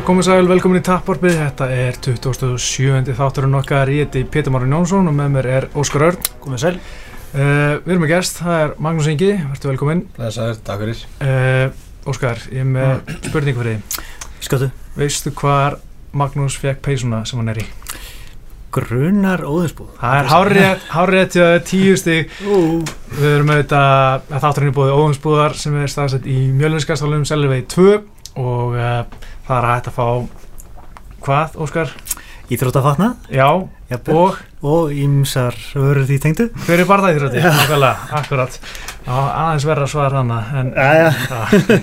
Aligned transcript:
Komið 0.00 0.24
sæl, 0.24 0.46
velkomin 0.48 0.80
í 0.80 0.84
Tapporfið, 0.86 1.34
þetta 1.36 1.66
er 1.76 1.96
27. 2.00 3.12
þátturinn 3.18 3.56
okkar, 3.58 3.90
ég 3.92 4.06
heiti 4.06 4.22
Pétur 4.24 4.54
Márin 4.54 4.72
Jónsson 4.72 5.10
og 5.10 5.14
með 5.14 5.32
mér 5.34 5.48
er 5.50 5.64
Óskar 5.76 6.04
Örn. 6.06 6.28
Komið 6.40 6.62
sæl. 6.62 6.70
Uh, 7.34 7.76
við 7.84 7.90
erum 7.92 8.04
með 8.06 8.12
gest, 8.14 8.38
það 8.40 8.62
er 8.62 8.72
Magnús 8.86 9.08
Ingi, 9.12 9.28
verður 9.36 9.70
velkomin. 9.74 10.00
Þessar, 10.16 10.60
takk 10.64 10.84
fyrir. 10.84 11.02
Uh, 11.20 12.08
Óskar, 12.08 12.40
ég 12.48 12.64
er 12.64 12.70
með 12.70 13.12
spurning 13.28 13.58
fyrir 13.58 13.76
þig. 13.76 14.06
Skjóttu. 14.46 14.68
Veistu 14.96 15.32
hvar 15.42 15.76
Magnús 16.16 16.56
fekk 16.62 16.80
peysuna 16.86 17.20
sem 17.28 17.42
hann 17.42 17.52
er 17.52 17.60
í? 17.60 17.66
Grunar 18.72 19.44
óðinsbúð. 19.44 19.90
Það 19.98 20.20
er 20.22 20.30
hárrétt, 20.30 20.86
hárrétt 20.94 21.34
til 21.34 21.50
tíu 21.66 21.98
stig. 22.00 22.32
Við 22.40 23.28
erum 23.34 23.52
auðvitað 23.52 23.92
að 24.30 24.40
þátturinn 24.46 24.72
er 24.72 24.78
búið 24.80 24.96
óðinsbúðar 24.96 25.60
sem 25.60 25.76
er 25.82 25.92
staðsett 25.92 26.30
í 26.30 26.38
Mjölnskastálum, 26.54 27.28
Selvegi 27.28 27.66
2 27.76 28.00
og 28.36 28.76
uh, 28.76 29.02
það 29.48 29.56
er 29.56 29.68
hægt 29.70 29.90
að 29.90 29.96
fá 29.96 30.06
hvað, 31.24 31.56
Óskar? 31.60 31.92
Íþróttafatna. 32.50 33.12
Já, 33.30 33.46
Jafnvel. 33.90 34.16
og 34.16 34.38
Og 34.60 34.90
ímsar 34.92 35.54
vörur 35.72 36.04
því 36.04 36.18
tengdu. 36.20 36.48
hver 36.66 36.82
er 36.82 36.88
barðaðýröti? 36.88 37.40
Nákvæmlega, 37.40 37.96
akkurat. 38.18 38.58
Já, 39.06 39.14
aðeins 39.14 39.64
verra 39.64 39.86
svar 39.88 40.12
hana, 40.18 40.40
en. 40.52 40.72
Já. 40.76 41.80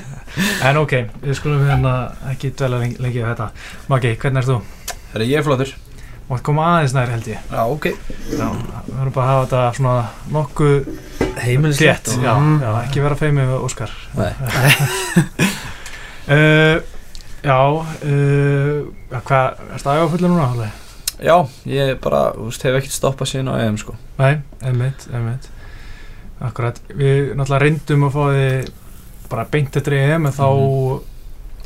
en 0.68 0.78
ok, 0.84 0.94
við 1.24 1.40
skulum 1.40 1.64
hérna 1.66 1.94
ekki 2.30 2.52
dvelja 2.54 2.82
lengi, 2.84 3.00
lengi 3.02 3.24
á 3.24 3.32
þetta. 3.32 3.48
Maggi, 3.90 4.14
hvernig 4.22 4.44
erst 4.44 4.52
þú? 4.54 4.60
Það 5.14 5.22
er 5.24 5.26
ég 5.32 5.48
flottur. 5.48 5.74
Mátt 6.28 6.44
koma 6.44 6.68
aðeins 6.76 6.94
nær 6.94 7.14
held 7.16 7.32
ég. 7.32 7.40
Já, 7.50 7.64
ok. 7.66 7.88
Já, 8.36 8.48
við 8.52 8.94
verðum 9.00 9.16
bara 9.16 9.26
að 9.26 9.32
hafa 9.32 9.46
þetta 9.48 9.64
svona 9.80 9.96
nokkuð 10.36 10.78
Heimilislegt. 11.48 12.14
Já, 12.22 12.34
já, 12.36 12.70
ekki 12.84 13.06
vera 13.08 13.18
feimið 13.18 13.54
við 13.56 13.66
Óskar. 13.70 13.98
Nei. 14.20 14.32
Uh, 16.28 16.82
já, 17.46 17.58
uh, 17.72 18.88
hvað, 19.24 19.62
er 19.74 19.84
það 19.84 20.02
áfullu 20.04 20.32
núna? 20.32 20.48
Halli? 20.52 20.70
Já, 21.24 21.36
ég 21.72 21.94
bara, 22.04 22.24
þú 22.36 22.50
veist, 22.50 22.66
hef 22.68 22.76
ekkert 22.82 22.94
stoppað 22.98 23.32
síðan 23.32 23.52
á 23.54 23.56
EM, 23.64 23.78
sko. 23.82 23.96
Nei, 24.20 24.34
einmitt, 24.62 25.08
einmitt. 25.14 25.48
Akkurat, 26.46 26.78
við 26.94 27.32
náttúrulega 27.34 27.64
reyndum 27.64 28.04
að 28.10 28.18
fá 28.18 28.26
þið 28.36 28.68
bara 29.32 29.46
beint 29.52 29.80
eftir 29.80 29.96
EM 29.98 30.28
en 30.30 30.36
þá 30.36 30.46
Mhm. 30.48 31.00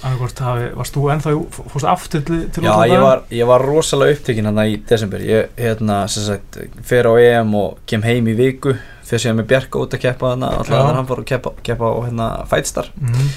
annarkvort 0.01 0.39
hafi, 0.41 0.69
varst 0.79 0.95
þú 0.95 1.01
ennþá, 1.13 1.33
fórst 1.73 1.85
aftur 1.91 2.21
til, 2.25 2.39
til 2.49 2.63
Já, 2.63 2.71
útlanda? 2.71 2.93
ég 2.95 3.01
var, 3.03 3.19
ég 3.31 3.45
var 3.47 3.61
rosalega 3.61 4.15
upptekinn 4.15 4.45
hann 4.45 4.57
í 4.63 4.77
desember. 4.89 5.19
Ég, 5.19 5.49
hérna, 5.57 6.07
sem 6.09 6.23
sagt, 6.23 6.57
fer 6.81 7.03
á 7.05 7.13
EM 7.19 7.53
og 7.55 7.77
kem 7.85 8.01
heim 8.01 8.25
í 8.31 8.33
viku. 8.37 8.77
Fyrir 9.05 9.19
síðan 9.25 9.41
með 9.41 9.47
Bjarka 9.51 9.79
út 9.83 9.93
að 9.93 9.99
keppa 10.05 10.31
þarna, 10.31 10.53
alltaf 10.57 10.95
hann 10.95 11.05
fór 11.07 11.19
að 11.19 11.25
keppa, 11.33 11.51
keppa 11.61 11.83
á, 11.91 11.93
hérna, 12.07 12.29
Fightstar. 12.47 12.87
Mhm. 13.01 13.27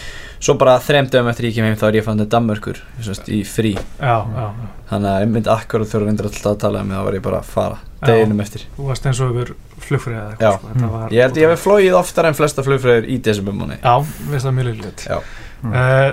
Svo 0.44 0.58
bara 0.60 0.74
þrem 0.84 1.06
dögum 1.08 1.30
eftir 1.30 1.46
ég 1.48 1.54
kem 1.56 1.64
heim 1.64 1.76
þá 1.80 1.86
er 1.88 1.96
ég 1.96 2.04
fann 2.04 2.18
til 2.20 2.26
Danmörkur, 2.28 2.80
sem 2.98 3.14
sagt, 3.16 3.30
í 3.32 3.38
frí. 3.48 3.70
Já, 3.96 4.16
já, 4.28 4.42
já. 4.44 4.66
Þannig 4.90 5.08
að 5.08 5.22
ég 5.22 5.30
myndi 5.32 5.52
akkurat 5.54 5.88
þurfa 5.88 6.08
reyndir 6.10 6.28
alltaf 6.28 6.50
að 6.50 6.58
tala 6.66 6.82
um 6.84 6.90
þá 6.92 6.98
var 7.06 7.16
ég 7.16 7.22
bara 7.24 7.38
að 7.40 7.48
fara 7.54 7.78
deginum 8.04 8.42
eftir. 8.44 8.66
Þú 8.76 8.88
varst 8.90 9.08
eins 9.08 9.22
og 9.24 9.32
ykkur 9.32 9.54
flugfrið 9.86 10.18
eða 10.18 10.26
Já. 10.26 10.34
eitthvað, 10.34 10.58
sko. 10.58 10.72
Þetta 10.74 10.90
var, 10.92 11.14
Ég 11.16 11.24
held 11.24 11.40
ég 11.40 11.54
hef 11.54 11.64
flóið 11.64 11.96
oftar 12.02 12.28
en 12.28 12.36
flesta 12.36 12.64
flugfröður 12.66 13.08
í 13.08 13.16
desember 13.24 13.56
múni. 13.56 13.78
Já, 13.80 13.94
veist 14.28 14.44
það 14.44 14.56
mjög 14.58 14.68
liðlít. 14.68 15.06
Já. 15.08 15.16
Uh, 15.64 16.10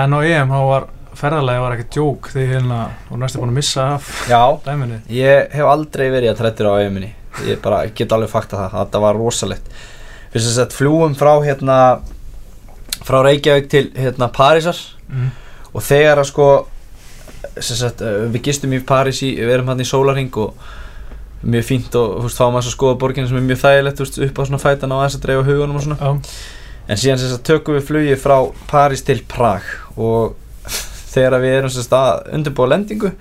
en 0.00 0.16
á 0.16 0.18
EM 0.24 0.54
þá 0.56 0.60
var 0.70 0.88
ferðarlega 1.14 1.62
var 1.66 1.76
ekkert 1.76 1.92
djók 1.94 2.30
því 2.32 2.46
hérna, 2.54 2.78
og 3.12 3.20
næstu 3.20 3.42
búin 3.42 3.52
að 3.52 3.58
missa 3.60 3.84
af 3.98 4.08
Já, 4.32 4.40
dæminu. 4.64 5.02
Ég 5.12 5.52
hef 5.54 5.68
aldrei 5.70 6.08
verið 6.10 6.32
að 6.32 6.40
trættir 6.40 6.70
á 6.72 6.74
eiginminni 6.80 7.12
Ég 7.46 7.60
bara 7.62 7.84
get 7.94 8.14
alveg 8.14 8.32
fakta 8.32 8.58
það 8.64 8.74
Þetta 8.80 9.02
var 9.04 9.20
rosalegt 9.20 9.68
Fyrst 10.32 10.50
að 10.50 10.56
sett 10.56 10.74
fljúum 10.74 11.14
frá 11.18 11.30
hérna 11.44 11.76
Frá 13.04 13.20
Reykjavík 13.24 13.68
til 13.70 13.90
hérna 13.98 14.30
Parísar. 14.32 14.78
Mm. 15.08 15.30
Og 15.74 15.84
þegar 15.84 16.22
að 16.22 16.30
sko 16.30 16.48
sagt, 17.60 18.00
uh, 18.00 18.24
Við 18.32 18.46
gistum 18.48 18.72
í 18.72 18.80
París 18.86 19.20
í 19.26 19.34
Við 19.36 19.52
erum 19.52 19.68
hann 19.72 19.82
í 19.82 19.86
sólarhing 19.88 20.32
og 20.40 20.54
Mjög 21.44 21.66
fínt 21.68 21.96
og 22.00 22.12
þú 22.16 22.24
veist 22.24 22.38
fáum 22.40 22.54
að 22.56 22.68
skoða 22.72 22.96
borgina 23.02 23.28
sem 23.28 23.36
er 23.36 23.42
mjög 23.44 23.58
þægilegt 23.60 23.98
veist, 24.00 24.14
upp 24.24 24.38
á 24.40 24.42
svona 24.48 24.60
fætana 24.62 24.96
og 24.96 25.02
aðeins 25.02 25.16
að 25.18 25.24
dreifa 25.26 25.42
hugunum 25.44 25.76
og 25.76 25.82
svona. 25.84 25.98
Já, 26.00 26.38
En 26.88 27.00
síðan 27.00 27.20
sem 27.20 27.32
sagt 27.32 27.44
tökum 27.48 27.76
við 27.76 27.84
flugið 27.88 28.22
frá 28.22 28.38
París 28.70 29.04
til 29.04 29.18
Prag 29.28 29.68
og 30.00 30.38
þegar 31.14 31.42
við 31.42 31.56
erum 31.58 31.72
sagt 31.72 31.92
að 31.96 32.30
undirbúa 32.36 32.70
lendingu 32.72 33.12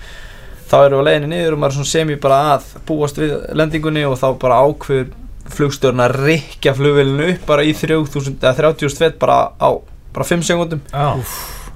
þá 0.71 0.77
erum 0.81 0.97
við 0.97 1.03
á 1.03 1.07
leiðinni 1.09 1.29
niður 1.31 1.55
og 1.55 1.61
maður 1.61 1.73
er 1.73 1.77
svona 1.77 1.91
semi 1.91 2.17
bara 2.23 2.39
að 2.55 2.71
búast 2.87 3.19
við 3.21 3.35
lendingunni 3.59 4.05
og 4.07 4.17
þá 4.19 4.27
bara 4.41 4.61
ákveður 4.63 5.11
flugstjórn 5.51 6.03
að 6.03 6.15
rikja 6.23 6.73
flugvélinu 6.77 7.33
upp 7.33 7.45
bara 7.49 7.65
í 7.65 7.73
3000 7.75 8.39
eða 8.39 8.55
30 8.61 8.97
fett 8.99 9.19
bara 9.19 9.51
á 9.59 9.69
bara 10.13 10.25
5 10.29 10.45
sekundum 10.47 10.81
já, 10.91 11.19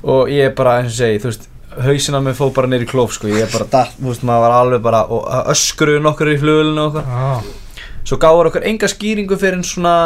og 0.03 0.29
ég 0.31 0.51
er 0.51 0.55
bara 0.57 0.79
eins 0.81 0.93
og 0.93 0.99
segi 1.01 1.21
þú 1.23 1.31
veist 1.31 1.49
hausinn 1.87 2.17
á 2.17 2.21
mig 2.23 2.37
fóð 2.37 2.53
bara 2.55 2.69
neyri 2.71 2.87
klóf 2.89 3.17
sko 3.17 3.29
ég 3.29 3.45
er 3.45 3.51
bara 3.53 3.67
datt, 3.69 3.97
þú 3.99 4.11
veist 4.11 4.25
maður 4.25 4.45
var 4.45 4.55
alveg 4.61 4.85
bara 4.85 5.03
og 5.13 5.27
öskruðu 5.53 6.03
nokkur 6.05 6.31
í 6.33 6.39
flugvélinu 6.41 6.85
og 6.85 7.01
eitthvað 7.01 7.11
já, 7.17 7.83
svo 8.07 8.19
gáður 8.21 8.51
okkur 8.51 8.67
enga 8.71 8.89
skýringu 8.91 9.37
fyrir 9.37 9.59
en 9.59 9.67
svona 9.67 9.97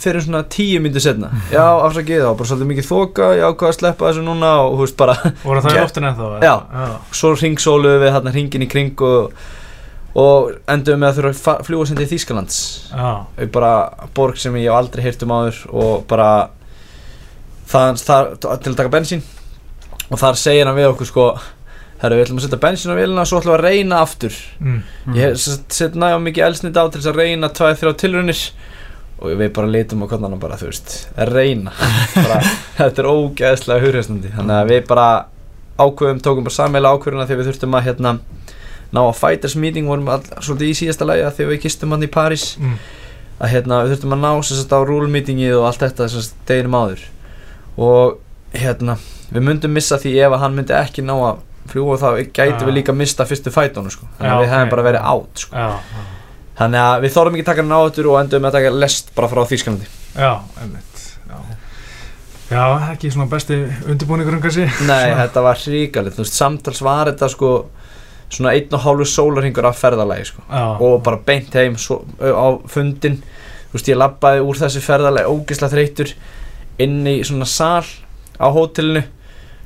fyrir 0.00 0.24
svona 0.24 0.42
tíu 0.48 0.80
myndir 0.80 1.04
setna 1.04 1.32
já, 1.56 1.64
afsakið 1.64 2.24
þá, 2.24 2.30
bara 2.38 2.50
svolítið 2.50 2.70
mikið 2.72 2.88
þoka 2.88 3.30
ég 3.36 3.46
ákvað 3.48 3.72
að 3.72 3.78
sleppa 3.78 4.08
þessu 4.08 4.26
núna 4.26 4.52
og 4.64 4.76
þú 4.78 4.84
veist 4.86 5.00
bara 5.00 5.16
voru 5.44 5.64
það 5.64 5.76
í 5.76 5.80
loftinu 5.84 6.10
ennþá? 6.10 6.28
eða? 6.28 6.44
Já. 6.46 6.54
já. 6.84 7.16
svo 7.20 7.32
ringsóluðu 7.36 8.04
við 8.04 8.14
hérna 8.16 8.34
hringin 8.36 8.64
í 8.64 8.70
kring 8.70 9.04
og, 9.04 9.48
og 10.18 10.50
enduðum 10.70 11.04
með 11.04 11.10
að 11.10 11.18
þurfa 11.20 11.52
að 11.54 11.68
fljúga 11.68 11.86
sem 11.88 11.98
til 12.00 12.08
Þýskalands. 12.10 12.58
Og 12.96 13.52
bara 13.54 13.74
borg 14.16 14.40
sem 14.40 14.56
ég 14.58 14.74
aldrei 14.74 15.04
heyrt 15.04 15.22
um 15.26 15.34
áður 15.36 15.60
og 15.70 15.92
bara 16.10 16.30
það, 17.70 18.02
það, 18.02 18.34
til 18.42 18.72
að 18.72 18.80
taka 18.80 18.92
bensín. 18.92 19.22
Og 20.10 20.18
þar 20.18 20.40
segir 20.40 20.66
hann 20.66 20.78
við 20.78 20.90
okkur 20.90 21.10
sko 21.10 21.26
herru 22.00 22.16
við 22.16 22.24
ætlum 22.26 22.40
að 22.40 22.46
setja 22.48 22.62
bensín 22.64 22.90
á 22.90 22.98
vélina 22.98 23.22
og 23.22 23.30
svo 23.30 23.40
ætlum 23.40 23.54
við 23.54 23.58
að 23.60 23.66
reyna 23.68 24.02
aftur. 24.02 24.36
Mm. 24.58 24.82
ég 25.18 25.38
set 25.38 25.98
nægum 26.00 26.26
mikið 26.26 26.46
elsnit 26.48 26.80
á 26.80 26.84
til 26.88 26.98
þess 26.98 27.12
að 27.12 27.20
reyna 27.20 27.52
2-3 27.60 27.96
tilraunir. 28.02 28.44
Og 29.20 29.36
við 29.36 29.50
bara 29.52 29.68
litum 29.68 30.02
á 30.02 30.08
hvernig 30.08 30.32
hann 30.32 30.42
bara 30.42 30.56
þú 30.56 30.70
veist 30.70 30.94
að 31.12 31.34
reyna. 31.36 31.74
Bara, 32.16 32.38
þetta 32.78 33.02
er 33.02 33.08
ógeðslega 33.10 33.84
hurhjastandi 33.84 34.32
þannig 34.32 34.56
að 34.56 34.70
við 34.72 34.86
bara 34.88 35.08
ákveðum 35.80 36.22
tókum 36.24 36.46
bara 36.46 36.56
sammeila 36.56 36.92
ákveðuna 36.94 37.26
þegar 37.28 37.40
við 37.42 37.50
þurftum 37.50 37.76
að 37.76 37.84
hérna 37.86 38.14
ná 38.90 39.00
að 39.04 39.18
fighters 39.20 39.54
meeting 39.56 39.86
vorum 39.90 40.08
all, 40.10 40.22
svolítið 40.42 40.72
í 40.72 40.78
síðasta 40.80 41.06
lagi 41.08 41.22
að 41.26 41.36
þegar 41.38 41.52
við 41.52 41.62
kistum 41.66 41.94
hann 41.94 42.06
í 42.06 42.10
París. 42.10 42.46
Mm. 42.58 42.78
að 43.40 43.52
hérna 43.54 43.76
við 43.84 43.94
þurftum 43.94 44.16
að 44.16 44.24
ná 44.24 44.30
sagt 44.44 44.72
á 44.76 44.78
rule 44.84 45.08
meetingið 45.08 45.54
og 45.56 45.68
allt 45.70 45.84
þetta 45.86 46.08
sagt 46.12 46.34
deginum 46.50 46.76
áður. 46.76 47.04
Og 47.80 48.18
hérna 48.52 48.98
við 49.30 49.46
myndum 49.46 49.72
missa 49.72 49.96
því 50.00 50.16
ef 50.26 50.34
að 50.34 50.42
hann 50.44 50.58
myndi 50.58 50.76
ekki 50.76 51.04
ná 51.06 51.14
að 51.16 51.40
fljúa 51.70 51.96
þá 52.00 52.08
gæti 52.34 52.58
Já. 52.58 52.66
við 52.66 52.74
líka 52.74 52.92
mista 52.96 53.26
fyrstu 53.28 53.52
fætónu 53.54 53.92
sko. 53.94 54.08
Þannig 54.18 54.34
að 54.34 54.42
við 54.42 54.52
hefum 54.52 54.66
ok, 54.66 54.72
bara 54.74 54.86
verið 54.88 55.08
átt 55.14 55.44
sko. 55.44 55.56
Já, 55.56 56.08
Þannig 56.60 56.82
að 56.84 57.02
við 57.04 57.12
þorðum 57.14 57.36
ekki 57.38 57.46
taka 57.48 57.62
hann 57.64 57.72
á 57.72 57.80
þetta 57.86 58.08
og 58.10 58.16
endum 58.20 58.46
að 58.48 58.56
taka 58.58 58.70
lest 58.76 59.14
bara 59.16 59.28
frá 59.32 59.40
Þýskalandi. 59.48 59.86
já, 60.12 60.32
einmitt 60.60 60.90
Já, 61.30 61.38
já 62.50 62.64
ekki 62.90 63.10
svona 63.14 63.30
besti 63.30 63.56
undirbúningur 63.86 64.36
um 64.36 64.42
kannski. 64.42 64.66
Nei, 64.84 65.14
þetta 65.22 65.44
var 65.46 65.60
hríkalið, 65.62 66.16
þú 66.18 66.24
veist, 66.24 66.36
samtals 66.36 66.82
var 66.84 67.08
þetta 67.12 67.28
sko 67.32 67.52
svona 68.30 68.54
einn 68.54 68.74
og 68.76 68.84
hálfu 68.84 69.06
sólarhingur 69.10 69.66
af 69.68 69.78
ferðalagi 69.80 70.28
sko. 70.30 70.44
Og 70.80 71.00
bara 71.06 71.18
beint 71.26 71.54
heim 71.58 71.76
svo, 71.80 72.02
á 72.20 72.48
fundin, 72.70 73.18
þú 73.70 73.78
veist, 73.78 73.90
ég 73.90 73.98
labbaði 73.98 74.44
úr 74.46 74.60
þessi 74.60 74.82
ferðalagi 74.84 75.32
ógislega 75.32 75.74
þreytur 75.74 76.14
inn 76.80 77.02
í 77.10 77.18
svona 77.26 77.48
sal 77.50 77.84
á 78.40 78.46
hótelinu 78.54 79.02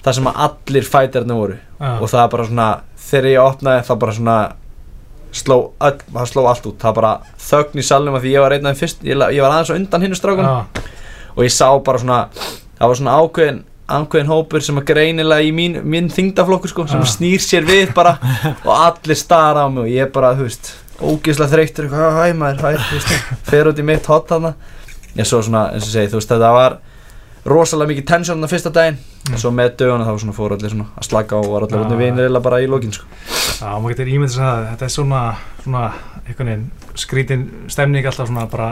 þar 0.04 0.18
sem 0.18 0.28
að 0.28 0.42
allir 0.48 0.88
fætarnir 0.88 1.40
voru. 1.40 1.60
Já, 1.80 1.92
og 2.00 2.10
það 2.12 2.30
bara 2.34 2.48
svona, 2.48 2.68
þegar 3.10 3.30
ég 3.30 3.44
opnaði 3.44 3.86
það 3.88 4.02
bara 4.02 4.16
svona 4.18 4.38
sló, 5.34 5.56
öll, 5.82 6.00
það 6.12 6.28
sló 6.30 6.44
allt 6.48 6.66
út, 6.70 6.80
það 6.80 6.98
bara 6.98 7.14
þögn 7.44 7.80
í 7.80 7.86
salnum 7.86 8.18
að 8.18 8.26
því 8.26 8.34
ég 8.34 8.44
var 8.44 8.56
þeim 8.58 8.80
fyrst, 8.80 9.00
ég, 9.04 9.24
ég 9.34 9.44
var 9.44 9.54
aðeins 9.54 9.72
á 9.72 9.78
undan 9.78 10.04
hinnu 10.04 10.18
strákunum. 10.18 10.82
Og 11.34 11.42
ég 11.42 11.52
sá 11.54 11.66
bara 11.84 11.98
svona 11.98 12.18
það 12.78 12.90
var 12.90 13.00
svona 13.00 13.16
ákveðin 13.20 13.62
ákveðin 13.88 14.30
hópur 14.32 14.62
sem 14.64 14.78
að 14.80 14.86
greinilega 14.92 15.44
í 15.44 15.50
mín, 15.52 15.76
mín 15.84 16.08
þingdaflokkur 16.12 16.72
sko, 16.72 16.86
sem 16.88 17.00
Ah. 17.02 17.08
snýr 17.08 17.42
sér 17.44 17.66
við 17.68 17.92
bara 17.94 18.16
og 18.66 18.72
allir 18.72 19.16
stara 19.18 19.66
á 19.66 19.68
mig 19.68 19.84
og 19.84 19.90
ég 19.92 20.12
bara, 20.12 20.34
þú 20.38 20.46
veist, 20.48 20.72
ógeðslega 21.00 21.52
þreyttur 21.52 21.88
eitthvað, 21.88 22.16
hæ 22.16 22.34
maður, 22.38 22.64
hæ, 22.64 22.78
þú 22.88 22.98
veist, 23.00 23.14
fer 23.50 23.68
út 23.68 23.78
í 23.82 23.84
mitt 23.84 24.06
hot 24.06 24.30
hana 24.30 24.54
ég 25.18 25.26
svo 25.28 25.42
svona, 25.44 25.66
eins 25.74 25.84
og 25.88 25.92
segi, 25.92 26.10
þú 26.14 26.20
veist, 26.20 26.32
þetta 26.32 26.52
var 26.56 26.78
rosalega 27.44 27.90
mikið 27.92 28.06
tension 28.08 28.38
þarna 28.38 28.48
fyrsta 28.54 28.72
daginn 28.72 29.02
Mm. 29.24 29.32
og 29.34 29.40
svo 29.40 29.50
með 29.56 29.70
döguna 29.80 30.04
þá 30.04 30.18
svona 30.20 30.32
fór 30.36 30.52
allir 30.52 30.68
svona 30.68 30.84
að 31.00 31.04
slaka 31.06 31.36
og 31.38 31.46
var 31.48 31.64
allir 31.64 31.80
ah. 31.80 31.92
vinir 31.96 32.26
eða 32.28 32.40
bara 32.44 32.58
í 32.60 32.66
lokin 32.68 32.92
sko. 32.92 33.06
já, 33.56 33.70
maður 33.80 33.94
getur 33.94 34.10
ímyndið 34.12 34.34
að 34.36 34.50
það 34.50 34.66
þetta 34.68 34.84
er 34.84 34.92
svona, 34.92 35.20
svona 35.64 35.84
einhvern 36.26 36.50
veginn 36.50 36.66
skrítin 37.00 37.46
stemning 37.72 38.04
alltaf 38.04 38.28
svona 38.28 38.44
bara 38.52 38.68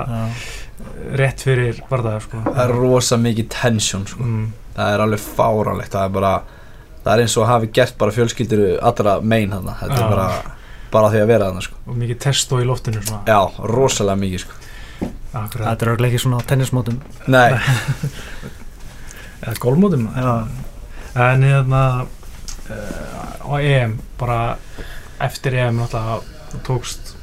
rétt 1.16 1.40
fyrir 1.44 1.80
varðaður 1.88 2.26
sko 2.26 2.42
það 2.50 2.60
er 2.66 2.74
rosa 2.76 3.16
mikið 3.22 3.48
tension 3.54 4.04
sko. 4.10 4.20
mm, 4.26 4.44
það 4.76 4.94
er 4.96 5.04
alveg 5.06 5.22
fáránlegt 5.26 5.92
það 5.96 6.04
er 6.08 6.14
bara, 6.16 6.32
það 7.04 7.12
er 7.14 7.22
eins 7.26 7.36
og 7.42 7.46
hafi 7.50 7.70
gert 7.76 7.96
bara 8.00 8.14
fjölskyldur 8.16 8.64
allra 8.82 9.14
megin 9.20 9.54
þarna 9.56 9.74
þetta 9.80 9.98
Já. 9.98 10.02
er 10.06 10.14
bara, 10.16 10.56
bara 10.92 11.10
því 11.12 11.22
að 11.22 11.30
vera 11.34 11.48
þarna 11.50 11.64
sko. 11.66 11.78
og 11.86 11.96
mikið 12.02 12.18
testo 12.26 12.60
í 12.62 12.66
loftinu 12.68 13.02
svona 13.02 13.22
já, 13.26 13.40
rosalega 13.72 14.20
mikið 14.26 14.44
sko. 14.46 14.58
Akkurat, 15.32 15.64
Þetta 15.70 15.84
er 15.86 15.88
örugglega 15.94 16.12
ekki 16.12 16.22
svona 16.26 16.40
á 16.44 16.48
tennismótum. 16.50 16.98
nei, 17.32 17.52
eða 19.42 19.54
golfmótum 19.62 20.04
Já. 20.14 20.32
en 21.26 21.42
hérna 21.46 21.82
uh, 22.02 23.48
á 23.48 23.54
EM 23.60 23.96
bara 24.20 24.38
eftir 25.22 25.56
EM 25.58 25.80
náttúrulega 25.80 26.60
tókst 26.66 27.14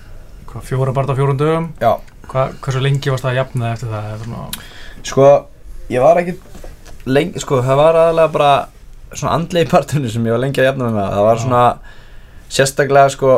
hvað, 0.49 0.65
fjóra 0.67 0.93
barða 0.95 1.13
á 1.15 1.17
fjórun 1.19 1.39
dögum 1.39 1.69
Já. 1.81 1.93
Hva, 2.29 2.49
hversu 2.61 2.81
lengi 2.83 3.09
varst 3.13 3.25
það 3.25 3.31
að 3.35 3.39
jafna 3.41 3.71
eftir 3.73 3.93
það 3.93 4.09
svona, 4.25 4.43
Sko, 5.05 5.27
ég 5.89 6.03
var 6.03 6.19
ekki 6.21 6.35
lengi, 7.05 7.39
sko, 7.39 7.61
það 7.65 7.79
var 7.79 8.01
aðalega 8.03 8.33
bara 8.33 8.51
svona 9.13 9.37
andlegi 9.37 9.69
parturinn 9.71 10.11
sem 10.11 10.27
ég 10.27 10.35
var 10.35 10.43
lengi 10.43 10.61
að 10.61 10.69
jafna 10.69 10.89
mig 10.89 10.97
með. 10.97 11.13
Það 11.15 11.27
var 11.29 11.41
svona 11.43 11.63
sérstaklega, 12.49 13.13
sko 13.13 13.37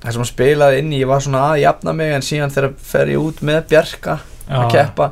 það 0.00 0.14
sem 0.14 0.22
hann 0.22 0.30
spilaði 0.30 0.78
inn 0.80 0.92
í, 0.94 1.00
ég 1.02 1.10
var 1.10 1.24
svona 1.24 1.42
að 1.50 1.62
jafna 1.64 1.94
mig 1.96 2.14
en 2.16 2.24
síðan 2.24 2.54
þegar 2.54 2.76
fer 2.90 3.10
ég 3.12 3.20
út 3.20 3.42
með 3.44 3.60
Bjarka 3.72 4.20
að 4.50 4.70
keppa 4.72 5.10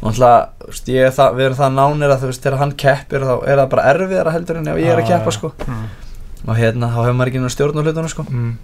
og 0.00 0.16
veist, 0.16 0.86
ég 0.88 1.12
það, 1.12 1.34
við 1.36 1.46
erum 1.48 1.58
það 1.58 1.74
nánir 1.76 2.12
að 2.14 2.22
þú 2.22 2.30
veist, 2.30 2.44
þegar 2.44 2.60
hann 2.62 2.76
keppir 2.80 3.26
þá 3.26 3.32
er 3.34 3.58
það 3.60 3.66
bara 3.74 3.88
erfiðara 3.90 4.32
heldur 4.32 4.60
en 4.60 4.70
ef 4.72 4.78
ég 4.80 4.92
er 4.94 5.02
að 5.02 5.10
keppa, 5.10 5.34
sko. 5.34 5.50
Mm. 5.66 5.82
og 6.46 6.56
hérna, 6.56 6.88
þá 6.88 7.00
hefur 7.02 7.18
maður 7.18 7.32
ekki 7.32 7.42
náttúrulega 7.42 7.56
stjórn 7.56 7.80
á 7.80 7.82
hlutunum, 7.84 8.12
sko. 8.14 8.24
Mm, 8.30 8.54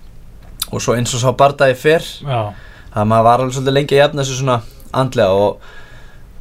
og 0.71 0.85
svo 0.85 0.97
eins 0.97 1.13
og 1.13 1.23
sá 1.23 1.29
bardagi 1.37 1.77
fyrr 1.77 2.07
það 2.25 3.11
maður 3.11 3.27
var 3.29 3.43
alveg 3.43 3.59
svolítið 3.59 3.77
lengi 3.77 3.99
að 3.99 4.03
jafna 4.05 4.23
þessu 4.23 4.39
svona 4.41 4.57
andlega 4.97 5.43
og 5.43 5.69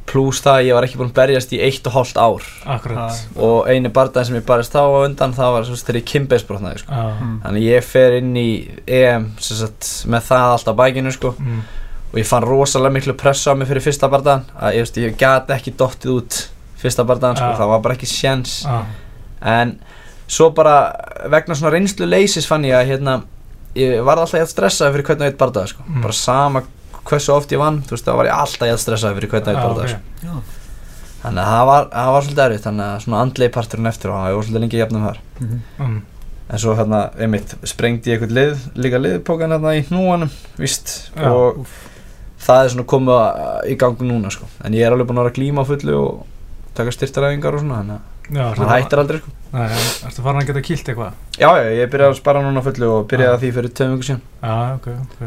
pluss 0.06 0.40
það 0.44 0.58
að 0.60 0.66
ég 0.68 0.76
var 0.76 0.86
ekki 0.86 0.98
búinn 1.00 1.10
að 1.10 1.18
berjast 1.18 1.52
í 1.56 1.60
eitt 1.66 1.86
og 1.90 1.94
hálft 1.96 2.16
ár 2.20 2.44
akkurat 2.76 3.22
og 3.46 3.68
eini 3.72 3.90
bardagi 3.92 4.28
sem 4.30 4.36
ég 4.38 4.44
barist 4.46 4.72
þá 4.74 4.80
á 4.86 5.02
undan 5.06 5.34
það 5.36 5.52
var 5.56 5.66
svo 5.68 5.78
þegar 5.80 5.98
ég 6.00 6.06
kimbeisbrotnaði 6.12 6.78
sko. 6.84 6.92
Já, 6.92 7.06
Mm. 7.20 7.40
þannig 7.44 7.66
ég 7.66 7.84
fer 7.84 8.16
inn 8.20 8.34
í 8.36 8.48
EM 8.86 9.26
sagt, 9.38 9.88
með 10.06 10.22
það 10.30 10.52
allt 10.52 10.68
á 10.70 10.74
bækinu 10.78 11.12
sko. 11.12 11.34
mm, 11.38 11.60
og 12.12 12.18
ég 12.20 12.26
fann 12.26 12.42
rosalega 12.46 12.92
miklu 12.92 13.14
pressu 13.18 13.50
á 13.50 13.54
mig 13.58 13.68
fyrir 13.68 13.82
fyrsta 13.82 14.08
bardagan 14.08 14.44
að 14.60 14.74
ég, 14.78 14.92
ég 14.96 15.16
gæti 15.16 15.52
ekki 15.56 15.74
dottið 15.76 16.10
út 16.16 16.48
fyrsta 16.76 17.04
bardagan, 17.04 17.36
sko. 17.36 17.52
Það 17.58 17.68
var 17.74 17.80
bara 17.80 17.94
ekki 17.94 18.06
sjens 18.06 18.62
já, 18.64 18.84
en 19.42 19.78
svo 20.28 20.50
bara 20.54 20.92
vegna 21.30 21.54
svona 21.54 21.72
reynslu 21.74 22.06
leysis 22.06 22.46
fann 22.46 22.64
ég 22.64 22.74
að 22.74 22.86
hérna, 22.92 23.22
ég 23.74 24.02
var 24.04 24.16
alltaf 24.18 24.38
ég 24.40 24.46
að 24.46 24.52
stressaði 24.54 24.92
fyrir 24.96 25.04
hvern 25.06 25.20
og 25.22 25.26
eitt 25.30 25.38
bardaga 25.38 25.66
sko. 25.66 25.82
Mm. 25.88 26.00
bara 26.02 26.12
sama 26.12 26.62
hversu 27.10 27.32
oft 27.36 27.52
ég 27.54 27.58
vann 27.62 27.82
þú 27.86 27.94
veist, 27.96 28.06
þá 28.06 28.16
var 28.20 28.26
ég 28.30 28.36
alltaf 28.36 28.66
ég 28.68 28.74
að 28.76 28.82
stressaði 28.84 29.18
fyrir 29.20 29.30
hvern 29.30 29.42
og 29.42 29.48
eitt 29.48 29.58
já, 29.58 29.66
bardaga 29.66 29.86
ok. 29.86 29.88
sko. 29.88 30.26
Já. 30.26 30.34
þannig 31.22 31.42
að 31.42 31.50
það 31.54 31.64
var, 31.70 31.88
það 31.94 32.12
var 32.16 32.26
svolítið 32.26 32.44
erfitt 32.46 32.66
þannig 32.66 32.86
að 32.90 33.00
svona 33.06 33.20
andlegi 33.26 33.52
parturinn 33.56 33.90
eftir 33.90 34.12
og 34.12 34.26
ég 34.30 34.36
var 34.36 34.46
svolítið 34.46 34.64
lengi 34.66 34.82
jafnum 34.84 35.08
þar 35.08 35.18
Mhm. 35.40 35.60
Mm, 35.80 36.02
En 36.48 36.58
svo 36.62 36.76
hérna, 36.78 36.98
einmitt, 37.18 37.56
sprengdi 37.66 38.12
ég 38.12 38.20
eitthvað 38.20 38.32
lið, 38.36 38.58
líka 38.78 38.98
liðpókan 39.02 39.50
hérna 39.50 39.72
í 39.74 39.80
hnúanum, 39.88 40.30
víst, 40.56 41.10
Já. 41.16 41.26
og 41.32 41.66
það 42.38 42.60
er 42.64 42.68
svona 42.70 42.84
komið 42.86 43.16
að- 43.18 43.66
í 43.72 43.76
gangu 43.76 44.06
núna, 44.06 44.30
sko. 44.30 44.46
En 44.62 44.72
ég 44.72 44.86
er 44.86 44.92
alveg 44.94 45.08
búinn 45.08 45.18
að 45.18 45.24
vera 45.26 45.32
að 45.32 45.38
glíma 45.40 45.64
á 45.66 45.66
fullu 45.66 45.96
og 45.98 46.26
taka 46.78 46.90
styrtaræfingar 46.94 47.52
og 47.54 47.60
svona, 47.64 47.80
þannig 47.82 48.46
að 48.46 48.54
það 48.62 48.70
hættir 48.76 48.98
aldrei, 49.02 49.18
sko. 49.18 49.30
Nei, 49.52 49.66
ertu 50.06 50.22
farin 50.22 50.40
að 50.40 50.46
geta 50.46 50.62
kýlt 50.62 50.86
eitthvað? 50.86 51.12
Já, 51.36 51.50
já, 51.50 51.68
ég 51.82 51.90
byrjaði 51.90 52.14
að 52.14 52.20
spara 52.22 52.42
núna 52.46 52.62
á 52.62 52.66
fullu 52.70 52.86
og 52.94 53.08
byrjaði 53.08 53.34
að 53.34 53.40
því 53.42 53.52
fyrir 53.58 53.70
vikur 53.90 54.06
síðan. 54.06 54.22
Já, 54.42 54.74
ok, 54.78 54.86
ok 55.02 55.26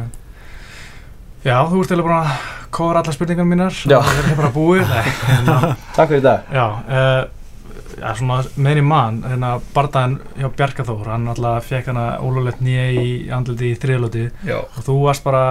Já, 1.45 1.56
þú 1.71 1.81
ert 1.83 1.91
eða 1.95 2.03
búin 2.06 2.15
að 2.19 2.31
kóra 2.75 3.01
alla 3.01 3.13
spurningar 3.15 3.47
mínar 3.47 3.75
Já. 3.88 4.00
Það 4.03 4.18
er 4.25 4.39
bara 4.39 4.51
búið 4.56 4.81
Nei, 4.94 5.12
hérna, 5.25 5.75
Takk 5.95 6.12
fyrir 6.12 6.25
það. 6.25 6.50
Já, 6.57 6.65
uh, 7.00 8.15
svona 8.19 8.39
meðin 8.59 8.81
í 8.81 8.86
mann 8.88 9.21
hérna 9.27 9.53
bardaðan 9.75 10.18
hjá 10.39 10.50
Bjarka 10.59 10.86
Þór 10.88 11.09
hann 11.13 11.31
alltaf 11.31 11.69
fekk 11.71 11.89
hana 11.94 12.06
ólulegt 12.24 12.62
nýja 12.63 12.86
í 12.91 13.07
andliti 13.36 13.71
í 13.74 13.80
þriðlóti 13.80 14.27
Já. 14.47 14.59
og 14.62 14.83
þú 14.86 15.00
varst 15.06 15.25
bara, 15.25 15.45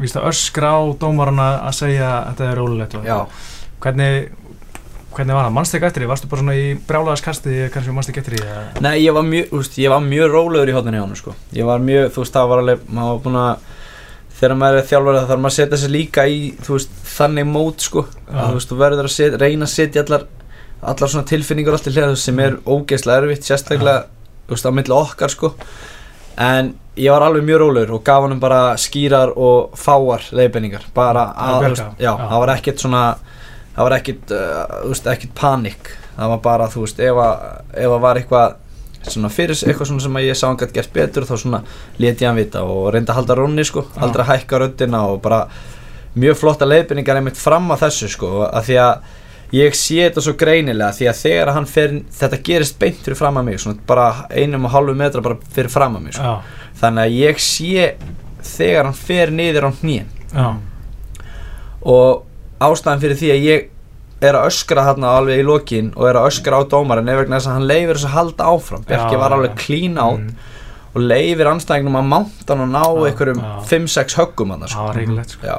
víst 0.00 0.18
að 0.18 0.30
öskra 0.30 0.72
á 0.74 0.82
dómarana 1.02 1.50
að 1.68 1.76
segja 1.82 2.08
að 2.14 2.30
þetta 2.32 2.48
er 2.50 2.62
ólulegt 2.64 2.96
Já. 3.04 3.18
Hvernig, 3.84 4.30
hvernig 5.14 5.36
var 5.36 5.46
það? 5.46 5.54
Manst 5.58 5.76
ekki 5.76 5.88
eftir 5.90 6.04
því? 6.04 6.10
Varstu 6.14 6.30
bara 6.30 6.42
svona 6.42 6.56
í 6.56 6.66
brjálaðaskasti 6.88 7.56
kannski 7.74 8.18
eftir 8.22 8.38
því? 8.38 8.42
eða? 8.46 8.64
Nei, 8.86 8.94
ég 9.04 9.14
var 9.14 9.26
mjög, 9.28 9.50
þú 9.50 9.60
veist, 9.60 9.78
ég 9.82 9.92
var 9.92 10.02
mjög 10.06 10.30
rólegur 10.32 10.72
í 10.72 10.76
hóttinni 10.78 10.98
hjá 10.98 11.04
hann, 11.04 11.18
sko. 11.18 11.34
Ég 11.54 11.68
var 11.68 11.82
mjög, 11.84 12.08
þú 12.14 12.24
veist, 12.24 12.34
það 12.38 12.50
var 12.50 12.62
alveg, 12.62 12.86
maður 12.88 13.10
var 13.12 13.20
búinn 13.26 13.40
að, 13.42 13.73
þegar 14.34 14.56
maður 14.60 14.80
er 14.80 14.88
þjálfur 14.90 15.18
þá 15.18 15.26
þarf 15.28 15.42
maður 15.44 15.52
að 15.52 15.58
setja 15.58 15.80
sig 15.82 15.92
líka 15.94 16.24
í, 16.26 16.38
veist, 16.68 16.96
þannig 17.14 17.46
mót, 17.50 17.84
sko. 17.84 18.06
Já. 18.26 18.34
að 18.34 18.46
þú 18.48 18.58
veist, 18.58 18.72
þú 18.72 18.78
verður 18.80 19.08
að 19.08 19.14
set, 19.14 19.36
reyna 19.40 19.68
að 19.68 19.74
setja 19.74 20.04
allar 20.04 20.26
allar 20.84 21.10
svona 21.10 21.28
tilfinningur 21.28 21.76
allt 21.76 21.88
í 21.88 21.94
hliða 21.94 22.16
sem 22.20 22.40
er 22.44 22.56
ógeðslega 22.68 23.22
erfitt, 23.22 23.46
sérstaklega 23.46 24.06
þú 24.44 24.56
veist, 24.56 24.66
á 24.68 24.72
milli 24.76 24.96
okkar 24.96 25.32
sko 25.32 25.52
en 26.44 26.72
ég 26.98 27.14
var 27.14 27.24
alveg 27.26 27.46
mjög 27.46 27.62
rólegur 27.62 27.94
og 27.96 28.02
gaf 28.06 28.24
honum 28.26 28.40
bara 28.42 28.74
skýrar 28.80 29.32
og 29.38 29.78
fáar 29.78 30.26
leiðbenningar, 30.34 30.84
bara 30.94 31.28
að, 31.32 31.70
já, 31.78 31.86
Já. 32.02 32.12
það 32.18 32.42
var 32.42 32.52
ekkert 32.56 32.82
svona 32.84 33.04
það 33.74 33.86
var 33.86 33.96
ekkert, 33.98 34.34
uh, 34.34 34.58
þú 34.82 34.92
veist, 34.92 35.08
ekkert 35.14 35.34
panik 35.38 35.92
það 36.14 36.34
var 36.34 36.42
bara, 36.44 36.68
þú 36.70 36.84
veist, 36.84 37.00
ef 37.02 37.22
að 37.24 37.48
ef 37.84 37.96
að 37.96 38.04
var 38.04 38.20
eitthvað 38.20 38.60
svona 39.12 39.30
fyrir 39.32 39.56
eitthvað 39.56 39.90
svona 39.90 40.04
sem 40.04 40.20
ég 40.24 40.38
sá 40.38 40.46
hann 40.48 40.58
gætt 40.60 40.74
gert 40.76 40.94
betur 40.94 41.26
þá 41.28 41.34
svona 41.40 41.60
leti 41.98 42.24
ég 42.24 42.30
hann 42.30 42.38
vita 42.38 42.62
og 42.64 42.88
reyndi 42.94 43.12
að 43.12 43.20
halda 43.20 43.36
rónni 43.38 43.66
sko, 43.66 43.86
aldrei 43.96 44.24
að 44.24 44.30
hækka 44.32 44.60
röddina 44.62 45.02
og 45.10 45.20
bara 45.24 45.44
mjög 46.14 46.38
flotta 46.40 46.68
leiðbynningar 46.68 47.20
einmitt 47.20 47.40
fram 47.40 47.70
að 47.74 47.86
þessu 47.86 48.10
sko, 48.14 48.32
að 48.46 48.68
því 48.70 48.80
að 48.84 49.12
ég 49.54 49.76
sé 49.78 50.00
þetta 50.02 50.24
svo 50.24 50.34
greinilega 50.38 50.94
því 50.96 51.08
að 51.10 51.18
þegar 51.20 51.52
hann 51.54 51.66
fer, 51.70 51.96
þetta 52.18 52.40
gerist 52.48 52.78
beint 52.80 53.02
fyrir 53.04 53.18
fram 53.18 53.38
að 53.38 53.48
mig, 53.48 53.60
svona 53.62 53.82
bara 53.86 54.08
einum 54.30 54.66
og 54.68 54.74
hálfu 54.74 54.94
metra 54.98 55.22
bara 55.24 55.38
fyrir 55.54 55.72
fram 55.72 55.98
að 55.98 56.06
mig 56.06 56.16
sko. 56.16 56.36
Þannig 56.80 57.04
að 57.04 57.18
ég 57.20 57.42
sé 57.42 57.90
þegar 58.44 58.88
hann 58.88 58.98
fer 58.98 59.34
niður 59.34 59.68
á 59.68 59.70
já, 60.34 60.48
og 61.84 62.24
ástæðan 62.64 63.02
fyrir 63.04 63.20
því 63.20 63.30
að 63.34 63.46
ég 63.48 63.70
er 64.28 64.38
að 64.38 64.48
öskra 64.50 64.84
þarna 64.88 65.12
alveg 65.18 65.40
í 65.42 65.46
lokin 65.46 65.92
og 65.96 66.08
er 66.10 66.18
að 66.20 66.28
öskra 66.30 66.58
á 66.58 66.62
dómarinn 66.72 67.08
er 67.12 67.20
vegna 67.22 67.38
þess 67.38 67.50
að 67.50 67.56
hann 67.58 67.68
leifir 67.70 67.98
þess 67.98 68.08
að 68.08 68.16
halda 68.18 68.50
áfram. 68.54 68.84
Bjarki 68.88 69.16
Já, 69.16 69.20
var 69.22 69.36
alveg 69.38 69.56
clean 69.60 69.98
out 69.98 70.20
Mm, 70.24 70.34
og 70.94 71.02
leifir 71.02 71.48
anstæðingnum 71.50 71.96
að 71.98 72.10
mánta 72.12 72.54
hann 72.54 72.62
og 72.64 72.68
ná 72.70 72.84
einhverjum 73.08 73.40
já. 73.42 73.54
5-6 73.70 74.14
höggum 74.20 74.52
hann 74.54 74.68
sko. 74.70 74.84
Já, 75.42 75.56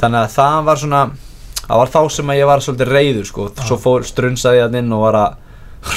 þannig 0.00 0.20
að 0.22 0.30
það 0.38 0.64
var 0.70 0.80
svona 0.80 1.02
það 1.66 1.76
var 1.82 1.92
þá 1.92 2.00
sem 2.16 2.30
að 2.32 2.38
ég 2.40 2.48
var 2.50 2.62
svolítið 2.64 2.92
reyður 2.96 3.26
sko, 3.28 3.48
svo 3.68 3.76
fór 3.78 4.06
strunsaði 4.08 4.62
hann 4.64 4.78
inn 4.80 4.92
og 4.96 5.02
var 5.04 5.18
að 5.20 5.36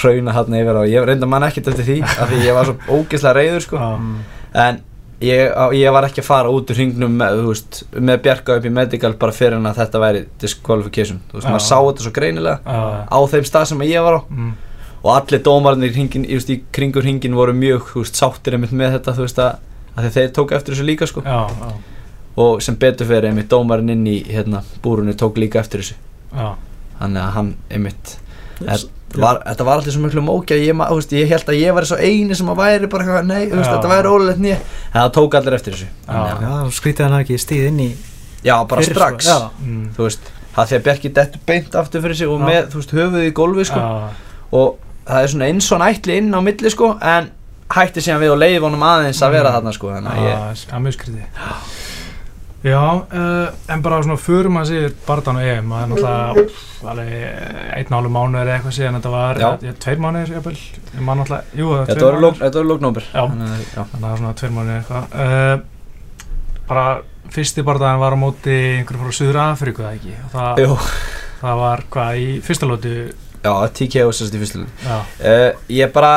hrauna 0.02 0.36
hann 0.36 0.58
yfir 0.60 0.80
og 0.82 0.90
ég 0.92 1.08
reynda 1.08 1.28
mann 1.32 1.44
ekkert 1.48 1.72
eftir 1.72 1.88
því 1.88 1.96
af 2.04 2.28
því 2.30 2.42
ég 2.46 2.54
var 2.60 2.68
svo 2.70 2.76
ógeðslega 3.00 3.34
reyður 3.40 3.64
sko. 3.66 3.80
En 4.54 4.82
ég, 5.22 5.52
ég 5.78 5.92
var 5.94 6.08
ekki 6.08 6.22
að 6.24 6.28
fara 6.28 6.52
út 6.54 6.72
úr 6.72 6.80
hringnum 6.80 7.16
með, 7.20 7.42
veist, 7.48 7.82
með 7.94 8.22
bjarga 8.26 8.58
upp 8.60 8.68
í 8.68 8.72
medical 8.74 9.14
bara 9.20 9.36
fyrir 9.36 9.58
en 9.60 9.70
að 9.70 9.80
þetta 9.84 10.02
væri 10.04 10.24
disqualification. 10.42 11.22
Þú 11.30 11.38
veist, 11.40 11.48
Já. 11.48 11.52
maður 11.54 11.66
sá 11.68 11.78
þetta 11.78 12.06
svo 12.06 12.14
greinilega 12.16 12.60
já, 12.64 12.84
á 13.08 13.20
þeim 13.34 13.48
stað 13.50 13.68
sem 13.72 13.86
ég 13.88 14.08
var 14.08 14.20
á. 14.20 14.22
Mm, 14.30 14.54
og 15.04 15.12
allir 15.18 15.44
dómarnir 15.46 15.92
í, 15.92 15.94
hringin, 15.98 16.26
í, 16.26 16.40
í 16.40 16.60
kringur 16.76 17.06
hringin 17.06 17.38
voru 17.38 17.56
mjög 17.58 17.94
veist, 18.00 18.20
sáttir 18.20 18.58
einmitt 18.58 18.76
með 18.76 18.98
þetta 18.98 19.16
þú 19.18 19.28
veist 19.28 19.44
að, 19.44 19.62
að 19.96 20.10
þeir 20.18 20.34
tók 20.40 20.56
eftir 20.58 20.76
þessu 20.76 20.88
líka 20.88 21.10
sko. 21.10 21.24
Já, 21.28 21.74
og 22.44 22.64
sem 22.66 22.78
betur 22.82 23.06
fyrir 23.10 23.30
einmitt 23.30 23.52
dómarinn 23.52 23.94
inn 23.94 24.08
í 24.10 24.20
hérna, 24.26 24.64
búrunni 24.82 25.14
tók 25.18 25.38
líka 25.38 25.62
eftir 25.62 25.84
þessu. 25.84 26.00
Þannig 27.00 27.22
að 27.22 27.34
hann 27.38 27.56
einmitt 27.70 28.18
var, 29.14 29.40
þetta 29.46 29.66
var 29.68 29.78
alltaf 29.78 29.94
svo 29.94 30.02
miklu 30.02 30.22
mókja 30.26 30.56
ég, 30.58 30.74
ég 31.14 31.28
held 31.30 31.50
að 31.54 31.60
ég 31.60 31.74
var 31.78 31.86
svo 31.86 31.98
eini 32.02 32.36
sem 32.36 32.48
að 32.50 32.58
væri 32.64 32.88
bara 32.90 33.04
eitthvað, 33.04 33.28
nei, 33.30 33.44
veist, 33.50 33.68
Já. 33.70 33.74
þetta 33.76 33.92
væri 33.92 34.08
ólulegt 34.14 34.40
nýja 34.42 34.58
en 34.60 34.96
það 35.02 35.12
tók 35.18 35.36
allir 35.40 35.54
eftir 35.60 35.74
þessu 35.74 35.90
Þannig 36.08 36.32
að- 36.32 36.42
Já, 36.48 36.72
skrítið 36.80 37.04
hann 37.08 37.20
ekki 37.22 37.38
stíð 37.44 37.68
inn 37.68 37.80
í 37.80 37.90
já, 38.44 38.56
bara 38.68 38.82
fyrr, 38.82 38.96
strax 38.98 39.26
sko. 39.26 39.38
Já. 39.38 39.50
mm, 39.68 39.86
þú 39.98 40.08
veist, 40.08 40.32
það 40.56 40.74
að 40.80 40.84
Bjarki 40.88 41.14
dettur 41.14 41.40
beint 41.46 41.76
aftur 41.76 42.02
fyrir 42.02 42.16
sig 42.16 42.28
og 42.28 42.40
Já. 42.42 42.46
með, 42.50 42.68
þú 42.74 42.82
veist, 42.82 42.92
höfuð 42.98 43.28
í 43.28 43.32
gólfi 43.38 43.66
sko, 43.70 43.80
já, 43.80 44.10
og 44.52 44.76
það 45.08 45.24
er 45.24 45.28
svona 45.28 45.46
eins 45.52 45.72
og 45.72 45.80
hann 45.80 45.94
ætli 45.94 46.18
inn 46.18 46.34
á 46.34 46.40
milli 46.42 46.70
sko, 46.74 46.98
en 47.02 47.30
hætti 47.74 48.02
síðan 48.04 48.22
við 48.22 48.32
og 48.34 48.38
leiði 48.42 48.60
honum 48.62 48.84
aðeins 48.84 49.22
að 49.22 49.32
vera 49.38 49.50
Mm. 49.50 49.56
þarna 49.56 49.74
sko, 49.74 49.88
þannig 49.94 50.12
að 50.12 50.18
ég, 50.24 50.34
já, 50.34 50.72
já, 50.74 50.80
mjög 50.80 50.98
skrítið 50.98 51.93
Já, 52.64 52.80
uh, 52.80 53.50
en 53.68 53.82
bara 53.84 53.98
svona 54.06 54.16
förum 54.24 54.56
að 54.62 54.70
sér 54.70 54.94
barðan 55.04 55.40
og 55.42 55.48
EM, 55.52 55.72
það 55.74 55.82
er 55.84 55.90
náttúrulega 55.92 56.92
alveg 56.94 57.10
einn 57.76 57.90
og 57.90 57.96
hálfu 57.98 58.12
mánuður 58.16 58.44
eða 58.48 58.54
eitthvað 58.56 58.76
síðan 58.78 58.96
þetta 59.00 59.12
var, 59.12 59.40
Já. 59.44 59.74
tveir 59.84 60.00
mánuður 60.06 60.32
jafnvel, 60.38 60.54
ég 60.94 61.02
man 61.04 61.20
náttúrulega, 61.20 61.58
jú, 61.60 61.66
það 61.68 61.74
var 61.76 61.90
þetta 61.90 61.98
tveir 62.00 62.16
mánuðir, 62.16 62.38
þetta 62.44 62.62
var 62.62 62.70
lóknóber 62.70 63.10
Já. 63.10 63.24
þannig 63.34 63.52
að, 63.52 63.90
það 63.92 64.06
var 64.06 64.22
svona 64.22 64.34
tveir 64.40 64.54
mánuður 64.56 64.78
eitthvað. 64.80 65.18
Uh, 65.20 65.58
bara 66.70 66.86
fyrsti 67.36 67.66
barðan 67.68 68.00
var 68.00 68.16
á 68.16 68.24
móti 68.24 68.56
einhverjum 68.78 69.04
frá 69.10 69.18
Suður 69.20 69.42
Afríku 69.44 69.84
það 69.84 69.98
ekki, 70.00 70.16
og 70.24 70.32
það, 70.38 70.64
Jú. 70.64 70.78
það 71.44 71.62
var 71.66 71.84
hvað 71.98 72.22
í 72.24 72.30
fyrsta 72.48 72.70
lótu, 72.72 72.94
já, 73.44 73.54
TKO 73.76 74.16
sérst 74.16 74.40
í 74.40 74.44
fyrstu 74.46 74.64
já, 74.88 74.96
uh, 75.04 75.50
ég 75.68 75.92
bara 75.92 76.14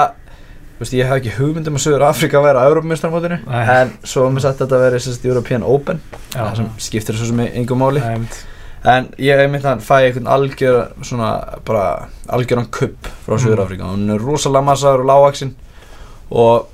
veist, 0.80 0.92
ég 0.92 1.06
hef 1.09 1.16
ekki 1.21 1.33
hugmyndum 1.38 1.75
að 1.78 1.85
Söður 1.87 2.04
Afrika 2.09 2.38
að 2.38 2.45
vera 2.49 2.61
á 2.62 2.68
Európa-meistarmótinu 2.68 3.38
Nei. 3.47 3.64
en 3.80 3.92
svo 4.04 4.26
var 4.26 4.35
mér 4.37 4.45
sagt 4.45 4.61
að 4.61 4.66
þetta 4.66 4.80
veri 4.83 5.00
sérst 5.00 5.25
European 5.25 5.62
Open 5.64 6.00
það 6.35 6.56
sem 6.56 6.68
skiptir 6.78 7.16
svo 7.16 7.26
sem 7.30 7.40
engum 7.47 7.78
máli 7.80 8.02
Einmitt. 8.04 8.37
en 8.85 9.09
ég 9.18 9.38
hef 9.40 9.50
myndið 9.50 9.71
að 9.73 9.85
fæ 9.87 9.97
einhvern 10.04 10.26
algjör 10.37 10.80
svona 11.02 11.30
bara 11.64 12.09
algjöran 12.28 12.68
kupp 12.71 13.09
frá 13.26 13.35
Mm. 13.37 13.45
Söður 13.47 13.62
Afrika 13.64 13.85
hann 13.85 14.11
er 14.11 14.18
rosalega 14.18 14.64
massaður 14.64 15.00
og 15.04 15.06
lágvaksinn 15.11 15.54
og 16.30 16.66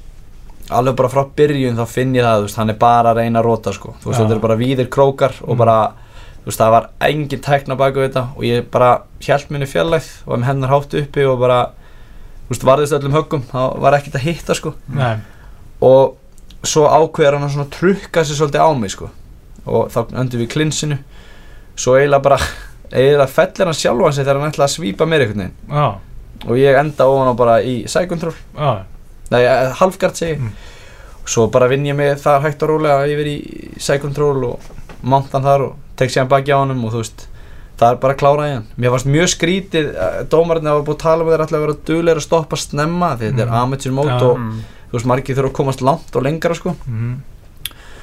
alveg 0.73 0.97
bara 0.97 1.09
frá 1.13 1.25
byrjun 1.37 1.77
þá 1.77 1.87
finn 1.91 2.15
ég 2.17 2.25
það, 2.25 2.43
veist, 2.47 2.57
hann 2.57 2.71
er 2.71 2.79
bara 2.81 3.11
að 3.13 3.17
reyna 3.23 3.41
að 3.41 3.45
rota 3.45 3.73
sko, 3.73 3.95
þú 4.03 4.09
veist, 4.11 4.21
Já. 4.21 4.25
þetta 4.25 4.35
er 4.37 4.43
bara 4.47 4.57
víðir 4.57 4.89
krókar 4.89 5.33
og 5.43 5.55
Mm. 5.55 5.59
bara, 5.59 5.93
þú 6.43 6.47
veist, 6.51 6.59
það 6.61 6.71
var 6.71 6.89
engin 7.01 7.41
tækna 7.41 7.77
baku 7.77 8.01
þetta 8.09 8.23
og 8.37 8.43
ég 8.43 8.71
bara 8.71 9.03
hjælt 9.21 9.51
minni 9.51 9.67
fjallæð 9.67 10.07
og 10.27 10.39
veist, 12.53 12.67
varðist 12.69 12.97
öllum 12.97 13.17
höggum 13.17 13.47
það 13.51 13.79
var 13.85 13.97
ekkert 13.99 14.19
að 14.21 14.27
hitta 14.29 14.57
sko. 14.59 14.75
Nei, 14.95 15.17
og 15.83 16.19
svo 16.63 16.87
ákveður 16.87 17.39
hann 17.39 17.49
að 17.49 17.57
svona 17.57 17.73
trukka 17.75 18.25
sér 18.25 18.39
svolítið 18.39 18.63
á 18.63 18.71
mig 18.79 18.95
sko. 18.95 19.11
Og 19.67 19.91
þá 19.95 20.01
öndur 20.23 20.43
við 20.43 20.53
klinsinu. 20.55 20.99
Svo 21.79 21.97
eiginlega 21.99 22.23
bara 22.23 22.39
eiginlega 22.93 23.31
fellir 23.33 23.71
hann 23.71 23.79
sjálfan 23.79 24.17
sig 24.17 24.27
þegar 24.27 24.41
hann 24.41 24.53
ætlaði 24.53 24.69
að 24.69 24.75
svípa 24.77 25.09
mér 25.09 25.25
einhvern 25.25 25.45
veginn. 25.45 25.57
Já, 25.73 25.87
og 26.47 26.59
ég 26.59 26.79
enda 26.79 27.09
ofan 27.09 27.33
á 27.33 27.35
bara 27.39 27.57
í 27.63 27.75
control 28.09 28.35
já, 28.35 28.85
nei, 29.31 29.43
eh, 29.43 29.73
halfgard 29.79 30.17
segi. 30.17 30.39
Mm. 30.39 30.53
svo 31.25 31.47
bara 31.47 31.69
vinn 31.69 31.87
ég 31.87 31.95
mig 31.95 32.19
þar 32.19 32.43
hægt 32.43 32.63
og 32.63 32.69
rólega 32.69 33.07
yfir 33.07 33.27
í 33.31 33.37
side 33.79 34.01
control 34.03 34.45
og 34.45 34.61
mount 35.03 35.31
hann 35.33 35.43
þar 35.43 35.63
og 35.69 35.77
tek 35.97 36.11
sér 36.11 36.25
hann 36.25 36.33
baki 36.33 36.51
á 36.51 36.59
honum 36.59 36.85
og 36.85 36.93
þú 36.93 37.03
veist 37.05 37.29
það 37.81 37.89
er 37.95 37.99
bara 38.03 38.15
að 38.15 38.21
klára 38.23 38.47
í 38.49 38.53
hann 38.55 38.67
mér 38.79 38.91
fannst 38.95 39.09
mjög 39.11 39.29
skrítið 39.33 39.87
dómarinn 40.31 40.69
að 40.69 40.77
hafa 40.77 40.87
búið 40.87 40.97
að 40.99 41.03
tala 41.07 41.25
með 41.27 41.33
þeir 41.37 41.45
ætla 41.47 41.59
að 41.59 41.65
vera 41.67 41.77
duglegur 41.91 42.21
að 42.21 42.27
stoppa 42.29 42.57
snemma 42.61 43.11
því 43.17 43.29
þetta 43.31 43.43
er 43.47 43.51
Mm. 43.53 43.59
amateur 43.63 43.93
mót 43.93 44.09
Já. 44.13 44.23
og 44.23 44.39
Mm. 44.39 44.59
þú 44.91 44.93
veist 44.99 45.07
margir 45.13 45.37
þurfa 45.37 45.51
að 45.51 45.59
komast 45.61 45.83
langt 45.83 46.17
og 46.17 46.23
lengra 46.23 46.55
sko 46.55 46.77
mhm, 46.87 47.15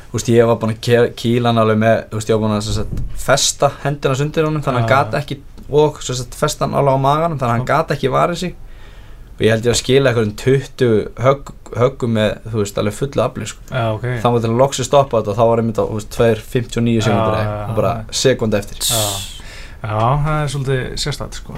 þú 0.09 0.13
veist 0.17 0.29
ég 0.33 0.47
var 0.47 0.55
búin 0.57 0.73
að 0.75 1.13
kýla 1.15 1.45
hann 1.53 1.57
alveg 1.63 1.77
með 1.77 1.97
þú 2.09 2.15
veist 2.19 2.29
ég 2.29 2.39
var 2.39 2.43
búin 2.49 2.57
að 2.57 2.71
sagt, 2.73 3.03
festa 3.15 3.71
hendina 3.83 4.15
undir 4.25 4.43
honum 4.49 4.61
þannig 4.61 4.79
að 4.79 4.81
hann 4.81 4.89
Já. 4.89 4.95
gata 5.03 5.17
ekki 5.21 5.39
og 5.69 6.01
sagt, 6.01 6.33
festa 6.35 6.65
hann 6.65 6.73
alveg 6.73 6.97
á 6.97 6.99
maganum 6.99 7.37
þannig 7.39 7.53
að 7.53 7.57
hann 7.59 7.65
gata 7.69 7.93
ekki 7.93 8.09
varið 8.09 8.37
sig 8.37 8.55
og 9.39 9.45
ég 9.45 9.51
held 9.53 9.63
ég 9.69 9.71
að 9.71 9.79
skila 9.79 10.09
eitthvað 10.09 10.25
um 10.27 10.35
20 10.35 11.07
högg, 11.23 11.51
höggum 11.79 12.11
með 12.17 12.31
þú 12.51 12.57
veist 12.59 12.77
alveg 12.81 12.93
fullu 12.97 13.21
afli 13.23 13.45
sko. 13.47 13.61
já, 13.71 13.85
ok 13.95 14.03
þá 14.19 14.27
var 14.33 14.39
til 14.43 14.49
að 14.49 14.57
loksi 14.59 14.83
stoppa 14.83 15.21
þetta 15.21 15.29
og 15.31 15.37
þá 15.37 15.45
var 15.47 15.57
einmitt 15.61 15.79
á 15.79 15.85
þú 15.85 15.95
veist, 15.95 16.09
2.59 16.17 17.01
sekundur 17.05 17.35
Já, 17.37 17.39
eða 17.39 17.45
já, 17.45 17.69
og 17.69 17.75
bara 17.77 17.93
já. 17.93 18.03
sekund 18.11 18.53
eftir 18.53 18.77
Já, 19.83 19.95
það 20.25 20.35
er 20.43 20.51
svolítið 20.53 20.83
sérstætt 20.99 21.39
sko. 21.39 21.55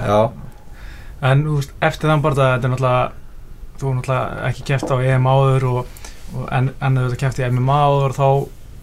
En 1.22 1.44
þú 1.46 1.56
veist, 1.60 1.74
eftir 1.82 2.10
þann 2.10 2.22
bara 2.26 2.36
þetta 2.38 2.68
er 2.68 2.74
náttúrulega 2.74 3.12
þú 3.82 3.90
er 3.92 3.96
náttúrulega 4.00 4.50
ekki 4.50 4.66
keft 4.72 4.92
á 4.94 4.96
EM 5.02 5.28
áður 5.30 5.66
og, 5.72 5.80
og 6.36 6.48
en, 6.54 6.72
en 6.82 6.98
ef 7.02 7.08
þetta 7.12 7.22
keft 7.26 7.42
í 7.42 7.48
MMA 7.52 7.78
áður 7.88 8.16
þá 8.18 8.28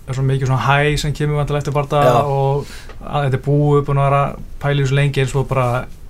er 0.09 0.17
svo 0.17 0.25
mikið 0.25 0.49
svona 0.51 0.65
hæ 0.65 0.97
sem 1.03 1.13
kemur 1.15 1.39
vantilega 1.43 1.63
eftir 1.63 1.77
bara 1.77 2.03
og 2.25 2.71
að 3.05 3.27
þetta 3.29 3.39
er 3.39 3.45
búið 3.47 3.83
búin 3.89 4.01
að 4.03 4.07
vera 4.09 4.23
pælið 4.63 4.89
svo 4.91 4.99
lengi 4.99 5.23
eins 5.23 5.35
og 5.37 5.49
bara 5.51 5.67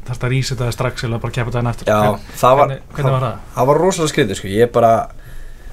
þarf 0.08 0.24
að 0.24 0.32
rísa 0.32 0.54
þetta 0.56 0.72
strax 0.76 1.04
eða 1.08 1.18
bara 1.20 1.34
keppa 1.36 1.52
þetta 1.56 1.72
eftir 1.74 1.90
Já, 1.90 1.96
Hvern- 2.04 2.28
það 2.42 2.56
var, 2.60 2.66
hvernig, 2.68 2.82
hvernig 2.96 3.12
var 3.16 3.24
það? 3.26 3.40
það 3.56 3.66
var 3.72 3.80
rosalega 3.82 4.12
skrítið 4.14 4.38
sko. 4.40 4.52
ég 4.54 4.72
bara 4.72 4.92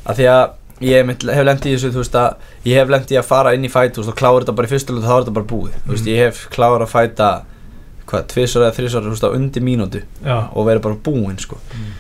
að 0.06 0.20
því 0.20 0.28
að 0.34 0.44
ég 0.82 1.06
hef 1.08 1.46
lendið 1.48 1.72
í 1.72 1.76
þessu 1.78 1.92
þú 1.96 2.02
veist 2.04 2.16
að 2.20 2.36
ég 2.68 2.80
hef 2.82 2.90
lendið 2.90 3.16
í 3.16 3.20
að 3.22 3.28
fara 3.30 3.54
inn 3.56 3.64
í 3.66 3.72
fæt 3.72 3.98
og 4.02 4.10
klára 4.16 4.42
þetta 4.44 4.56
bara 4.56 4.68
í 4.68 4.72
fyrstu 4.74 4.96
lötu 4.96 5.08
þá 5.08 5.14
er 5.16 5.22
þetta 5.24 5.36
bara 5.38 5.46
búið. 5.52 5.76
Þú 5.86 5.92
veist 5.94 6.06
Mm. 6.06 6.12
ég 6.12 6.18
hef 6.26 6.42
klára 6.52 6.84
að 6.86 6.92
fæta 6.92 7.30
hvað, 8.08 8.26
tvisar 8.28 8.62
eða 8.66 8.76
þrisar 8.76 9.02
þú 9.06 9.14
veist 9.16 9.24
á 9.24 9.36
undir 9.36 9.64
mínútu 9.64 10.02
Já, 10.26 10.50
og 10.54 10.66
verið 10.68 10.82
bara 10.82 10.96
búinn 10.96 11.40
sko. 11.40 11.58
Mm. 11.74 11.94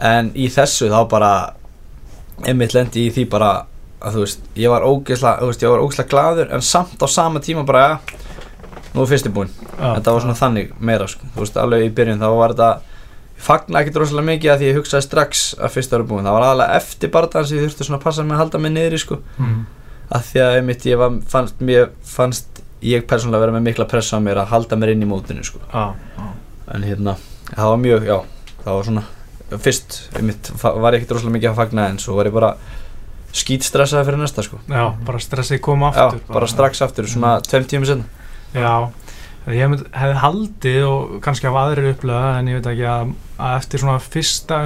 en 0.00 0.30
í 0.34 0.48
þessu 0.52 0.90
þá 0.90 1.08
bara 1.08 1.30
einmitt 2.44 2.74
lendi 2.74 3.06
í 3.08 3.12
því 3.14 3.28
bara 3.30 3.52
að 4.02 4.12
þú 4.18 4.20
veist, 4.26 4.40
ég 4.56 4.68
var 4.68 4.82
ógeðslega 4.84 6.08
gladur 6.10 6.50
en 6.52 6.60
samt 6.60 7.00
á 7.00 7.06
sama 7.08 7.40
tíma 7.40 7.64
bara, 7.64 7.78
ja, 7.88 7.98
nú 8.94 9.02
er 9.02 9.08
fyrsti 9.08 9.30
búinn. 9.32 9.48
Þetta 9.78 10.12
var 10.12 10.20
svona 10.20 10.36
þannig 10.36 10.74
meira 10.80 11.06
sko, 11.08 11.24
þú 11.34 11.40
veist, 11.40 11.56
alveg 11.56 11.86
í 11.86 11.94
byrjun 11.96 12.20
þá 12.20 12.28
var 12.36 12.52
þetta 12.52 12.80
fagna 13.36 13.82
ekkert 13.82 14.00
rosalega 14.00 14.30
mikið 14.30 14.52
að 14.52 14.62
því 14.62 14.68
ég 14.70 14.78
hugsaði 14.80 15.06
strax 15.06 15.46
að 15.60 15.74
fyrst 15.76 15.94
ára 15.94 16.06
búinn, 16.08 16.26
það 16.26 16.36
var 16.36 16.46
aðalega 16.46 16.78
eftir 16.80 17.12
barðan 17.14 17.48
sem 17.48 17.58
ég 17.58 17.66
þurfti 17.66 17.88
svona 17.88 17.98
að 18.00 18.06
passa 18.06 18.24
mig 18.24 18.36
að 18.36 18.42
halda 18.42 18.60
mig 18.62 18.72
niðri 18.74 19.00
sko, 19.02 19.18
mm. 19.36 19.58
að 20.16 20.30
því 20.30 20.42
að 20.46 20.56
einmitt 20.60 20.86
ég 20.88 21.02
var, 21.02 21.18
fannst, 21.34 21.60
mér 21.60 21.90
fannst 22.06 22.62
ég 22.86 23.04
persónulega 23.08 23.44
vera 23.44 23.56
með 23.58 23.68
mikla 23.68 23.88
pressa 23.90 24.18
á 24.18 24.24
mér 24.24 24.40
að 24.42 24.50
halda 24.54 24.80
mér 24.80 24.94
inn 24.94 25.04
í 25.04 25.10
mótinu 25.10 25.44
sko, 25.46 25.60
já, 25.68 25.92
já, 26.16 26.26
en 26.76 26.88
hérna 26.88 27.16
það 27.52 27.70
var 27.72 27.84
mjög, 27.84 28.08
já, 28.08 28.18
það 28.64 28.72
var 28.72 28.88
svona 28.90 29.06
fyrst, 29.66 30.00
einmitt, 30.16 30.50
var 30.62 30.96
ég 30.96 31.00
ekkert 31.02 31.16
rosalega 31.16 31.36
mikið 31.38 31.52
að 31.52 31.60
fagna 31.60 31.88
en 31.92 32.00
svo 32.02 32.16
var 32.18 32.30
ég 32.30 32.34
bara 32.34 32.54
skýt 33.36 33.66
stressaði 33.66 34.08
fyrir 34.08 34.22
næsta 34.22 34.44
sko. 34.46 34.58
Já, 34.70 34.84
bara 35.06 35.20
stressið 35.22 35.60
koma 35.64 35.90
já, 35.92 36.06
aftur 36.06 36.22
bara. 36.32 36.48
strax 36.50 36.82
aftur, 36.86 37.08
svona 37.10 37.36
tveim 37.44 37.66
tíma 37.68 37.88
senna 37.88 38.06
Já, 38.56 38.88
ég 39.54 39.84
hefði 39.94 40.16
haldið 40.22 40.84
og 40.88 41.12
kannski 41.22 41.46
af 41.46 41.54
aðrir 41.60 41.92
upplega 41.92 42.32
en 42.40 42.48
ég 42.50 42.56
veit 42.58 42.66
ekki 42.72 42.86
að, 42.90 43.12
að 43.38 43.56
eftir 43.60 43.82
svona 43.84 43.98
fyrsta, 44.02 44.58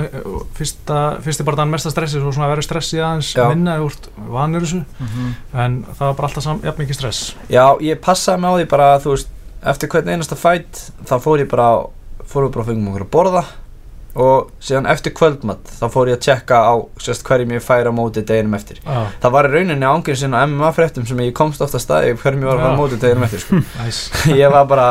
fyrsta, 0.56 1.00
fyrsti 1.24 1.44
bara 1.44 1.60
þann 1.60 1.74
mesta 1.74 1.92
stressi 1.92 2.20
svo 2.22 2.32
svona 2.32 2.48
verður 2.52 2.66
stressið 2.68 3.02
aðeins 3.04 3.32
Já. 3.36 3.44
minna 3.52 3.74
eða 3.76 3.88
úr 3.90 3.98
vanur 4.32 4.64
þessu 4.64 4.80
Mhm. 5.00 5.34
en 5.52 5.76
það 5.90 6.04
var 6.06 6.14
bara 6.14 6.28
alltaf 6.28 6.42
sam, 6.46 6.60
jafn 6.64 6.82
mikið 6.84 6.94
stress 7.00 7.34
Já, 7.50 7.66
ég 7.84 8.00
passaði 8.00 8.40
mig 8.40 8.50
á 8.50 8.54
því 8.56 8.68
bara 8.72 8.88
að 8.96 9.02
þú 9.04 9.14
veist 9.16 9.28
eftir 9.74 9.88
hvern 9.92 10.08
einasta 10.14 10.36
fætt 10.40 10.84
þá 11.04 11.14
fór 11.20 11.38
ég 11.44 11.50
bara 11.50 11.70
fór 12.24 12.46
við 12.46 12.52
bara 12.54 12.64
að 12.64 12.70
fengum 12.72 12.88
okkur 12.94 13.04
að 13.04 13.10
borða 13.18 13.44
og 14.18 14.50
síðan 14.62 14.88
eftir 14.90 15.14
kvöldmatt 15.14 15.70
þá 15.70 15.84
fór 15.92 16.10
ég 16.10 16.18
að 16.18 16.24
tjekka 16.26 16.60
á 16.66 16.74
sérst 17.02 17.22
hverjum 17.26 17.54
ég 17.54 17.62
færi 17.62 17.90
á 17.90 17.94
móti 17.94 18.24
deginum 18.26 18.56
eftir 18.58 18.80
Já, 18.82 19.06
það 19.22 19.34
var 19.36 19.48
í 19.48 19.52
rauninni 19.54 19.86
ángurinn 19.86 20.18
sinna 20.18 20.44
MMA 20.48 20.70
fréttum 20.74 21.06
sem 21.06 21.20
ég 21.22 21.34
komst 21.36 21.62
ofta 21.62 21.78
staði 21.82 22.16
hverjum 22.18 22.42
ég 22.42 22.50
var 22.50 22.58
að 22.58 22.64
fara 22.64 22.74
á 22.74 22.80
móti 22.80 22.98
deginum 23.00 23.26
eftir 23.28 23.44
sko. 23.44 23.60
næs 23.78 24.00
ég 24.42 24.54
var 24.54 24.66
bara, 24.70 24.88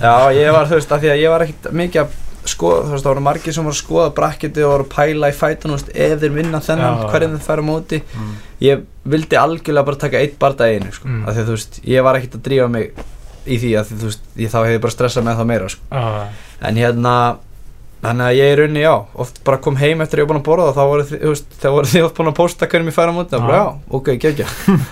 já 0.00 0.14
ég 0.36 0.54
var 0.56 0.70
þú 0.70 0.78
veist 0.78 0.94
af 0.96 1.02
því 1.02 1.12
að 1.12 1.20
ég 1.20 1.34
var 1.34 1.44
ekkert 1.44 1.68
mikið 1.76 2.04
að 2.06 2.22
skoða 2.46 2.84
þú 2.86 2.94
veist 2.94 3.04
það 3.04 3.10
voru 3.10 3.24
margir 3.26 3.54
sem 3.56 3.66
voru 3.66 3.74
að 3.74 3.80
skoða 3.80 4.12
brakketi 4.16 4.64
og 4.64 4.72
voru 4.72 4.86
að 4.86 4.92
pæla 4.94 5.30
í 5.32 5.36
veist, 5.72 5.90
ef 5.92 6.20
þeir 6.22 6.34
vinna 6.36 6.60
þennan, 6.62 7.00
Já. 7.02 7.08
hverjum 7.10 7.34
þeir 7.34 7.46
færi 7.46 7.64
á 7.66 7.66
móti 7.66 8.00
mm. 8.06 8.32
ég 8.62 8.84
vildi 9.04 9.40
algjörlega 9.40 9.88
bara 9.88 10.00
taka 10.04 10.22
eitt 10.22 10.38
barða 10.38 10.68
einu 10.70 10.92
sko. 10.94 11.08
Mm. 11.10 11.24
af 11.26 11.34
því 11.34 11.42
að 11.42 11.50
veist, 11.56 11.80
ég 11.90 12.06
var 12.06 12.18
ekkert 12.20 12.38
að 12.38 12.44
drífa 12.46 12.68
mig 12.70 12.92
í 13.46 13.58
því 13.62 13.72
að 13.80 13.90
því, 13.90 13.98
þú 13.98 14.10
veist, 14.10 14.30
ég 14.42 14.52
þá 14.52 14.58
hefði 14.60 14.82
bara 14.84 14.96
stressað 14.96 15.26
með 15.26 15.40
það 15.40 15.50
meira 15.50 15.72
sko. 15.74 15.90
Já, 15.90 16.46
en 16.70 16.80
hérna 16.82 17.16
þannig 18.04 18.26
að 18.26 18.36
ég 18.36 18.52
er 18.52 18.62
unni, 18.66 18.82
já, 18.84 18.92
oft 19.24 19.38
bara 19.46 19.58
kom 19.64 19.78
heim 19.80 20.02
eftir 20.04 20.20
að 20.20 20.22
ég 20.22 20.28
var 20.28 20.34
búin 20.34 20.42
að 20.42 20.46
borða 20.50 20.66
og 20.70 20.76
þá 20.76 20.82
voru 20.90 21.06
þið, 21.08 21.20
þú 21.22 21.32
veist, 21.32 21.56
þá 21.62 21.66
voru 21.74 21.90
þið 21.92 22.04
oft 22.06 22.18
búin 22.20 22.30
að 22.30 22.36
posta 22.38 22.68
hvernig 22.70 22.92
ég 22.92 22.96
færa 22.98 23.14
á 23.14 23.16
móti 23.16 23.38
og 23.38 23.46
bara, 23.46 23.56
Já. 23.56 23.66
ok, 23.98 24.10
geggja. 24.22 24.46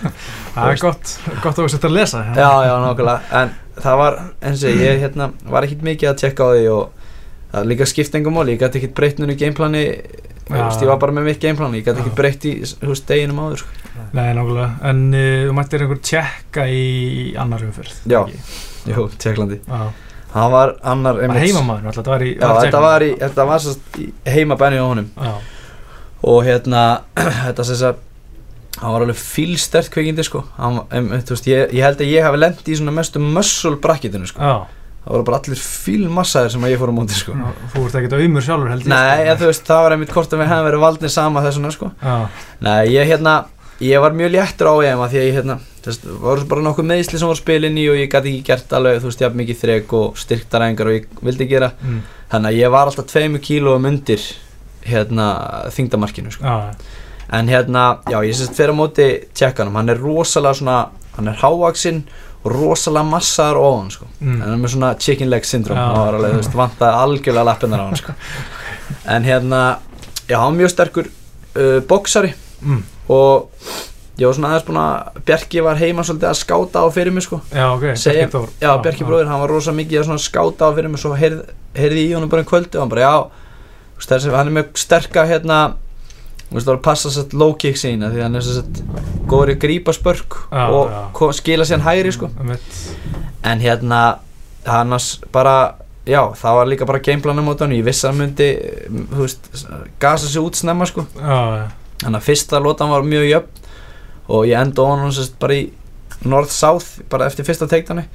Það 0.55 0.71
er 0.73 0.81
gott, 0.83 1.13
gott 1.45 1.53
að 1.53 1.61
þú 1.61 1.69
setja 1.75 1.91
að 1.91 1.97
lesa 1.99 2.23
já, 2.35 2.51
já, 2.65 2.75
nákvæmlega, 2.85 3.41
en 3.43 3.55
það 3.85 4.01
var 4.01 4.19
eins 4.49 4.65
og 4.65 4.83
ég, 4.85 5.01
hérna, 5.05 5.31
var 5.51 5.67
ekkert 5.67 5.87
mikið 5.91 6.11
að 6.13 6.21
tjekka 6.23 6.47
á 6.47 6.51
því 6.55 6.69
og 6.75 7.09
það 7.55 7.69
líka 7.73 7.89
skipt 7.91 8.15
engum 8.19 8.39
mál, 8.39 8.47
ég 8.51 8.61
gæti 8.63 8.81
ekkert 8.81 8.97
breytt 8.99 9.21
núna 9.23 9.35
í 9.35 9.41
gameplani 9.41 9.85
þú 10.45 10.59
veist, 10.61 10.83
ég 10.85 10.91
var 10.93 11.01
bara 11.03 11.15
með 11.17 11.29
mitt 11.31 11.43
gameplan, 11.43 11.75
ég 11.79 11.87
gæti 11.87 12.03
ekkert 12.05 12.19
breytt 12.19 12.47
í, 12.47 12.55
þú 12.81 12.91
veist, 12.93 13.07
deginum 13.09 13.43
áður, 13.45 13.63
sko. 13.65 13.83
Nei, 14.15 14.27
nákvæmlega, 14.37 14.71
en 14.91 15.05
uh, 15.11 15.45
þú 15.49 15.55
mættir 15.59 15.85
einhver 15.85 16.03
tjekka 16.11 16.67
í 16.71 16.83
annar 17.41 17.65
umferð 17.67 17.95
Já. 18.11 18.21
jú, 18.91 19.09
Já, 20.35 20.41
hann 20.41 20.51
var 20.51 20.75
annar 20.83 21.19
bara 21.21 21.41
heimamaður, 21.41 21.91
alltaf, 21.93 22.09
var 22.11 22.23
í 22.27 22.33
Já, 22.35 22.49
var 22.49 22.57
í 22.59 22.65
þetta 22.67 22.81
var, 22.83 23.05
í, 23.07 23.11
þetta 23.21 23.45
var 23.47 23.67
í 24.03 24.07
heimabænni 24.35 24.81
á 24.83 24.87
honum. 24.87 25.11
Já, 25.15 25.35
og 26.25 26.41
hérna, 26.47 26.83
þetta 27.47 27.67
sem 27.69 27.85
að 27.91 28.01
hann 28.81 28.95
var 28.97 29.05
alveg 29.05 29.19
fílstert 29.21 29.91
kveikindi 29.95 30.25
sko. 30.27 30.43
Hann, 30.59 30.81
um, 30.83 31.13
þú 31.23 31.37
veist, 31.37 31.47
ég, 31.51 31.77
ég 31.77 31.87
held 31.87 32.03
að 32.03 32.11
ég 32.11 32.27
hafi 32.27 32.41
lent 32.43 32.67
í 32.67 32.79
svona 32.81 32.97
mestu 32.97 33.23
muscle 33.23 33.77
bracketinu 33.83 34.27
sko. 34.27 34.43
Já, 34.43 34.83
það 35.05 35.15
voru 35.15 35.27
bara 35.29 35.39
allir 35.39 35.61
fílmassaðir 35.63 36.55
sem 36.57 36.67
ég 36.73 36.83
fór 36.83 36.91
á 36.91 36.95
móti 36.99 37.19
sko. 37.19 37.37
Já, 37.39 37.53
þú 37.75 37.87
ert 37.87 37.99
ekkert 38.01 38.19
auðmur 38.19 38.47
sjálfur 38.47 38.73
held 38.75 38.87
ég 38.87 38.91
Nei, 38.91 39.15
sko. 39.15 39.31
en 39.31 39.41
þú 39.43 39.51
veist, 39.53 39.67
það 39.71 39.83
var 39.87 39.97
einmitt 39.97 40.15
hvort 40.17 40.35
að 40.35 40.43
við 40.43 40.51
hefum 40.51 40.69
verið 40.71 40.85
valdnir 40.89 41.15
sama 41.15 41.45
þessuna 41.47 41.75
sko. 41.77 41.91
Já, 42.03 42.17
Nei, 42.67 42.81
ég 42.91 43.13
hérna, 43.13 43.37
ég 43.81 44.01
var 44.01 44.15
mjög 44.15 44.31
léttur 44.35 44.71
á 44.71 44.75
EM 44.87 45.03
að 45.03 45.15
því 45.15 45.21
að 45.21 45.27
ég 45.27 45.39
hérna, 45.39 45.59
veist, 45.85 46.05
voru 46.23 46.47
bara 46.51 46.65
nokkuð 46.69 46.89
meðisli 46.91 47.21
sem 47.21 47.31
voru 47.31 47.41
spilin 47.41 47.79
í 47.81 47.87
og 47.91 47.99
ég 47.99 48.11
gæti 48.13 48.33
ekki 48.33 48.47
gert 48.47 48.75
alveg, 48.79 49.01
þú 49.03 49.11
veist, 49.11 49.25
jafn 49.25 49.41
mikið 49.41 49.61
þrek 49.63 49.95
og 49.99 50.19
styrktaræðingar 50.23 50.91
og 50.91 50.99
ég 50.99 51.09
vildi 51.27 51.49
gera 51.51 51.71
mm, 51.81 52.03
þannig 52.33 52.51
að 52.53 52.61
ég 52.61 52.75
var 52.75 52.91
alltaf 52.91 53.09
tveimu 53.11 53.41
kílóum 53.45 53.89
undir 53.91 54.27
hérna 54.85 55.27
þingdamarkinu 55.75 56.35
sko. 56.35 56.45
já, 56.45 56.75
en 57.35 57.49
hérna, 57.49 57.87
já 58.11 58.19
ég 58.23 58.37
sést 58.37 58.55
fyrir 58.55 58.77
á 58.77 58.81
móti 58.81 59.09
tjekkanum, 59.35 59.75
hann 59.81 59.91
er 59.91 59.99
rosalega 59.99 60.61
svona 60.61 60.79
hann 61.17 61.29
er 61.31 61.41
hávaksinn 61.41 62.05
og 62.45 62.53
rosalega 62.53 63.09
massaðar 63.09 63.59
ofan 63.59 63.91
sko. 63.91 64.07
mm, 64.21 64.41
hann 64.43 64.53
er 64.53 64.63
með 64.63 64.75
svona 64.77 64.95
chicken 65.01 65.31
leg 65.33 65.45
syndrome 65.49 65.81
Já. 65.81 65.87
hann 65.89 66.07
var 66.07 66.19
alveg, 66.19 66.35
þú 66.35 66.43
veist, 66.43 66.57
vantaði 66.61 67.03
algjörlega 67.05 67.49
lappinnar 67.49 67.81
á 67.81 67.87
hann 67.89 68.01
sko. 68.01 68.17
en 69.17 69.25
hérna 69.25 69.61
já, 70.29 70.37
hann 70.39 70.51
var 70.53 70.59
mjög 70.59 70.75
sterkur 70.75 71.09
uh, 71.09 71.81
boksari 71.89 72.35
mm, 72.61 72.83
og 73.09 73.51
ég 74.19 74.27
var 74.29 74.35
svona 74.37 74.51
aðeins 74.55 74.67
búin 74.69 74.79
að 74.79 75.23
Bjarki 75.27 75.63
var 75.67 75.79
heima 75.81 76.05
svolítið 76.07 76.29
að 76.31 76.37
skáta 76.39 76.83
á 76.83 76.87
fyrir 76.95 77.13
mig 77.17 77.25
sko. 77.27 77.41
Já, 77.51 77.65
ok, 77.75 77.87
Bjarki 77.95 78.27
Þór. 78.35 78.51
Já, 78.63 78.71
Bjarki 78.85 79.07
bróðir, 79.09 79.27
hann 79.31 79.41
var 79.43 79.51
rosa 79.51 79.73
mikið 79.75 80.05
að 80.15 80.21
skáta 80.23 80.69
á 80.69 80.75
fyrir 80.77 80.93
mig 80.93 81.03
svo 81.03 81.15
heyrð, 81.19 81.41
heyrði 81.75 82.05
í 82.09 82.13
honum 82.15 82.31
bara 82.31 82.45
um 82.45 82.51
kvöldi 82.53 82.79
og 82.79 82.85
hann 82.85 82.93
bara, 82.93 83.09
já, 83.09 84.05
þessi, 84.07 84.31
hann 84.35 84.53
er 84.53 84.57
með 84.61 84.71
sterka 84.79 85.25
hérna, 85.27 85.59
þú 86.47 86.55
veist, 86.55 86.67
það 86.67 86.73
var 86.73 86.79
að 86.79 86.85
passa 86.87 87.11
satt 87.11 87.35
low 87.35 87.55
kick 87.59 87.77
sína 87.81 88.13
því 88.15 88.23
hann 88.23 88.39
er 88.39 88.47
satt 88.47 88.83
góður 89.31 89.51
í 89.51 89.57
að 89.57 89.63
grípa 89.67 89.95
spörk 89.97 90.39
Já, 90.53 90.65
og 90.71 90.93
já. 90.95 91.33
skila 91.41 91.67
sér 91.67 91.83
hægri, 91.83 92.13
sko. 92.15 92.31
Einmitt. 92.39 92.83
en 93.45 93.61
hérna, 93.61 94.03
annars 94.65 95.17
bara 95.33 95.75
já, 96.07 96.21
það 96.39 96.55
var 96.61 96.67
líka 96.71 96.87
bara 96.87 97.03
gameplanum 97.03 97.51
á 97.51 97.55
hann 97.65 97.75
ég 97.75 97.85
vissi 97.85 98.07
að 98.07 98.13
hann 98.13 98.21
myndi, 98.23 98.49
þú 99.11 99.25
veist 99.27 99.51
gasa 99.99 100.29
sig 100.31 100.43
út 100.43 100.55
snemma, 100.55 100.87
sko. 100.87 101.07
Já, 101.19 101.41
já, 101.59 101.65
þannig 102.03 102.19
að 102.21 102.27
fyrsta 102.29 102.61
lotan 102.63 102.91
var 102.93 103.07
mjög 103.07 103.29
jöfn 103.31 103.63
og 104.35 104.47
ég 104.49 104.59
enda 104.61 104.83
á 104.83 104.87
hann 104.91 105.13
sérst 105.13 105.39
bara 105.41 105.59
í 105.61 105.65
north-south 106.25 107.05
bara 107.13 107.27
eftir 107.29 107.45
fyrsta 107.47 107.69
teiktani 107.69 108.07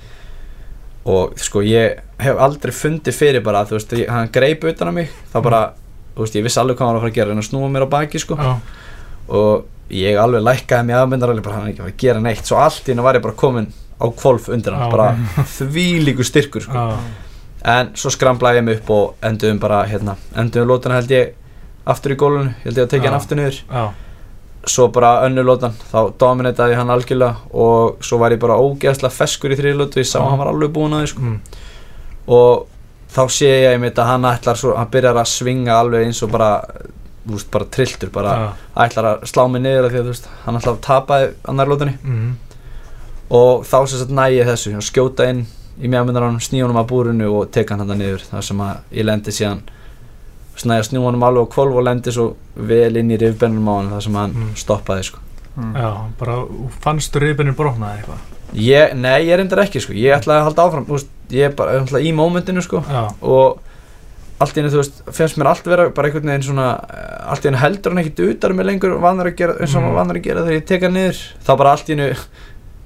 og 1.09 1.38
sko 1.39 1.62
ég 1.65 2.00
hef 2.21 2.39
aldrei 2.41 2.74
fundið 2.75 3.15
fyrir 3.15 3.43
bara 3.45 3.63
þú 3.67 3.77
veist, 3.77 3.93
ég, 3.98 4.09
hann 4.12 4.31
greip 4.33 4.65
utan 4.67 4.91
á 4.91 4.93
mig 4.93 5.12
þá 5.31 5.38
bara 5.45 5.62
þú 6.15 6.25
veist, 6.25 6.36
ég 6.36 6.45
vissi 6.45 6.59
alveg 6.62 6.77
hvað 6.77 6.88
hann 6.89 6.95
var 6.95 7.00
að 7.00 7.05
fara 7.05 7.13
að 7.13 7.19
gera 7.19 7.36
en 7.36 7.41
að 7.41 7.48
snúa 7.48 7.69
mér 7.71 7.86
á 7.88 7.93
baki 7.93 8.19
sko. 8.19 8.36
Já, 8.36 8.51
og 9.29 9.93
ég 9.95 10.19
alveg 10.19 10.43
lækkaði 10.43 10.88
mig 10.89 10.98
aðmyndar 11.00 11.31
alveg 11.33 11.45
bara 11.45 11.59
hann 11.62 11.69
er 11.69 11.71
ekki 11.74 11.86
að 11.86 11.89
að 11.93 12.01
gera 12.03 12.24
neitt. 12.25 12.43
Svo 12.50 12.59
allt 12.59 12.89
í 12.89 12.91
hennu 12.91 13.05
var 13.05 13.17
ég 13.17 13.24
bara 13.24 13.38
komin 13.39 13.69
á 14.00 14.05
kvolf 14.19 14.50
undir 14.51 14.75
hann 14.75 14.89
Já, 14.89 14.91
bara 14.91 15.07
þvílíku 15.57 16.25
styrkur 16.27 16.65
sko. 16.65 16.74
já, 16.75 17.00
en 17.77 17.93
svo 18.00 18.12
skramlaði 18.13 18.62
ég 18.62 18.67
mig 18.67 18.81
upp 18.81 18.91
og 18.95 19.25
enduðum 19.29 19.62
bara 19.63 19.81
hérna, 19.88 20.17
enduðum 20.36 20.74
lótana 20.74 21.00
held 21.00 21.15
ég 21.15 21.33
aftur 21.86 22.13
í 22.13 22.19
gólunum, 22.19 22.53
held 22.63 22.77
ég 22.77 22.86
að 22.86 22.93
tekja 22.93 23.09
hann 23.09 23.19
aftur 23.19 23.39
niður. 23.39 23.62
Já, 23.69 23.83
svo 24.69 24.89
bara 24.93 25.13
önnur 25.25 25.48
lótan, 25.48 25.77
þá 25.91 26.13
dominitaði 26.19 26.75
ég 26.75 26.81
hann 26.81 26.91
algjörlega 26.93 27.36
og 27.55 28.03
svo 28.03 28.19
var 28.19 28.36
ég 28.36 28.41
bara 28.41 28.59
ógeðslega 28.59 29.15
feskur 29.15 29.55
í 29.55 29.59
þriðlótu, 29.59 30.01
ég 30.03 30.09
sá 30.09 30.19
að 30.19 30.29
hann 30.29 30.41
var 30.41 30.51
alveg 30.51 30.74
búinn 30.75 30.98
að 30.98 31.05
því 31.05 31.12
sko. 31.13 31.21
mm, 31.21 31.38
og 32.36 32.67
þá 33.15 33.21
sé 33.33 33.50
ég 33.50 33.74
einmitt 33.74 33.98
að 33.98 34.12
hann 34.12 34.27
ætlar 34.29 34.59
svo, 34.59 34.75
hann 34.77 34.91
byrjar 34.91 35.21
að 35.21 35.31
svinga 35.31 35.79
alveg 35.79 36.05
eins 36.05 36.19
og 36.25 36.33
bara 36.36 36.51
þú 37.29 37.38
veist, 37.38 37.50
bara 37.53 37.69
trilltur, 37.71 38.12
bara 38.13 38.36
já, 38.36 38.50
ætlar 38.86 39.09
að 39.13 39.25
slá 39.31 39.43
mig 39.48 39.63
niður 39.63 39.89
því 39.89 40.01
að 40.01 40.05
þú 40.05 40.13
veist, 40.13 40.29
hann 40.43 40.59
ætlar 40.59 40.75
að 40.75 40.86
tapa 40.86 41.19
annar 41.50 41.71
lótunni 41.71 41.95
mm, 42.03 42.29
og 43.39 43.65
þá 43.67 43.77
sem 43.86 44.00
sagt 44.01 44.13
næ 44.15 44.25
ég 44.33 44.48
þessu. 44.50 44.75
Og 44.79 44.86
skjóta 44.86 45.27
inn 45.29 45.43
í 45.79 45.89
mjögmyndaranum, 45.89 46.41
sníunum 46.43 46.79
að 46.81 46.88
búrinu 46.91 47.29
og 47.38 47.51
teka 47.53 47.75
hann 47.75 47.88
hann 47.88 48.01
niður. 48.01 48.25
Þar 48.25 48.48
sem 48.48 48.63
að 48.65 48.95
ég 48.98 49.05
lendi 49.07 49.36
síðan 49.36 49.62
snæja 50.59 50.83
snjúanum 50.89 51.23
alveg 51.23 51.47
á 51.47 51.53
kvolf 51.53 51.75
og 51.79 51.85
lendi 51.87 52.11
svo 52.15 52.33
vel 52.55 52.97
inn 52.99 53.11
í 53.11 53.17
rifbennum 53.21 53.67
á 53.71 53.73
hann 53.79 53.89
þar 53.93 54.01
sem 54.07 54.15
hann 54.19 54.33
Mm. 54.35 54.51
stoppaði 54.55 55.03
sko. 55.09 55.19
Mm. 55.57 55.73
já, 55.75 55.89
bara 56.19 56.35
fannstu 56.83 57.19
rifinu 57.19 57.53
brotnaði 57.55 57.99
eitthvað 58.01 58.19
ég, 58.55 58.93
nei, 58.95 59.25
ég 59.27 59.37
reyndar 59.39 59.63
ekki 59.65 59.81
sko. 59.81 59.93
ég 59.93 60.13
ætlaði 60.15 60.39
að 60.39 60.45
halda 60.49 60.63
áfram 60.67 60.85
þú 60.85 60.95
veist, 60.97 61.09
ég 61.31 61.45
er 61.49 61.55
bara 61.55 61.79
ætla, 61.81 61.99
í 62.01 62.13
mómentinu 62.13 62.61
sko. 62.63 62.83
Já, 62.89 63.11
og 63.21 63.59
allt 64.39 64.55
í 64.55 64.61
henni, 64.61 64.71
þú 64.71 64.79
veist, 64.79 65.01
finnst 65.11 65.35
mér 65.37 65.49
allt 65.51 65.65
vera 65.67 65.89
bara 65.89 66.07
einhvern 66.07 66.29
veginn 66.31 66.43
svona, 66.47 66.67
eh, 66.89 67.29
allt 67.31 67.43
í 67.43 67.49
henni 67.49 67.59
heldur 67.59 67.91
hann 67.91 68.03
ekkit 68.05 68.21
utar 68.29 68.53
með 68.55 68.65
lengur 68.69 68.99
vannar 69.01 69.27
að 69.27 69.35
gera, 69.35 69.53
eins 69.59 69.75
og 69.75 69.81
Mm. 69.81 69.85
hann 69.89 69.95
vannar 69.99 70.15
að 70.15 70.23
gera 70.23 70.41
þegar 70.45 70.57
ég 70.61 70.65
teka 70.65 70.85
hann 70.85 70.93
niður 70.95 71.19
þá 71.45 71.57
bara 71.57 71.71
allt 71.71 71.89
í 71.89 71.95
henni 71.97 72.15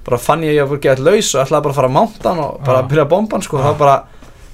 bara 0.03 0.17
fann 0.17 0.41
ég 0.41 0.49
að 0.49 0.57
ég 0.63 0.69
var 0.69 0.77
gett 0.83 0.99
laus 0.99 1.35
og 1.35 1.45
ætlaði 1.45 1.63
bara 1.63 1.73
að 1.73 1.75
fara 1.75 1.87
að 1.87 1.97
mánta 1.99 2.29
hann 2.29 2.39
og 2.39 2.63
bara 2.65 2.79
Já. 2.79 2.83
að 2.83 2.89
byrja 2.89 3.05
að 3.05 3.09
bomba 3.09 3.31
hann 3.37 3.41
sko, 3.41 3.57
Já. 3.57 3.63
þá 3.63 3.77
bara 3.77 4.03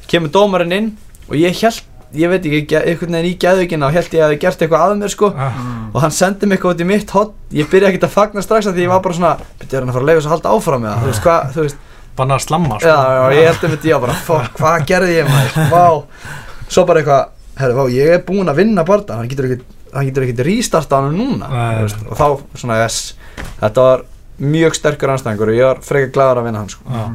kemur 0.07 0.29
dómarinn 0.29 0.73
inn 0.73 0.97
og 1.29 1.35
ég 1.35 1.55
held, 1.61 1.81
ég 2.17 2.29
veit 2.31 2.45
ekki, 2.45 2.75
einhvern 2.79 3.13
veginn 3.17 3.29
í 3.29 3.37
geðvíkina 3.43 3.85
og 3.89 3.93
held 3.93 4.13
ég 4.15 4.23
að 4.25 4.31
ég 4.33 4.39
gert 4.41 4.61
eitthvað 4.65 4.85
að 4.85 4.95
mér 5.01 5.11
sko. 5.13 5.29
Já, 5.35 5.49
Mm. 5.49 5.89
og 5.93 6.01
hann 6.01 6.11
sendi 6.11 6.45
mig 6.47 6.57
eitthvað 6.59 6.73
út 6.75 6.81
í 6.81 6.85
mitt 6.85 7.09
hot 7.11 7.33
ég 7.53 7.69
byrja 7.69 7.89
ekkert 7.89 8.07
að 8.09 8.15
fagna 8.15 8.41
strax 8.41 8.67
af 8.67 8.73
því 8.75 8.83
ég 8.85 8.89
var 8.89 8.99
bara 9.01 9.15
svona 9.15 9.37
byrja 9.59 9.79
hann 9.79 9.89
að 9.89 9.93
fara 9.93 10.03
að 10.03 10.09
leiða 10.09 10.21
svo 10.21 10.29
að 10.29 10.35
halda 10.35 10.53
áfram 10.57 10.81
með 10.81 10.89
það, 10.93 11.01
þú 11.01 11.09
veist 11.11 11.23
hvað, 11.23 11.51
þú 11.53 11.61
veist. 11.67 11.77
Banna 12.19 12.35
að 12.35 12.43
slamma 12.43 12.79
sko. 12.79 12.87
Já, 12.89 12.99
já, 13.15 13.31
ég 13.39 13.45
held 13.47 13.63
um 13.63 13.71
þetta, 13.75 13.87
já, 13.89 13.99
bara, 14.03 14.13
fuck, 14.27 14.57
hvað 14.59 14.85
gerði 14.89 15.13
ég 15.15 15.29
maður, 15.29 15.69
vá. 15.71 16.03
Svo 16.69 16.85
bara 16.85 16.99
eitthvað, 16.99 17.29
herru, 17.61 17.75
vá, 17.77 17.83
ég 17.95 18.09
er 18.17 18.23
búinn 18.27 18.49
að 18.51 18.55
vinna 18.59 18.83
barða, 18.83 19.15
hann 19.21 19.29
getur 19.31 19.45
ekkert, 19.47 19.63
hann 19.93 20.05
getur 20.09 20.25
ekkert 20.27 20.43
restarta 20.49 20.99
hann 20.99 21.15
núna, 21.15 21.47
þú 21.47 21.85
veist, 21.85 22.03
og 22.09 22.17
þá, 22.19 22.27
svona, 22.59 22.79
yes, 22.83 22.97
þetta 23.61 23.85
var 23.87 24.03
mjög 24.39 24.75
sterkur 24.75 25.13
anstæðingur 25.15 25.49
og 25.53 25.55
ég 25.61 25.65
var 25.69 25.79
frekar 25.85 26.11
gladur 26.17 26.41
að 26.41 26.45
vinna 26.49 26.59
hann, 26.59 26.69
sko. 26.69 26.83
Já, 26.89 27.05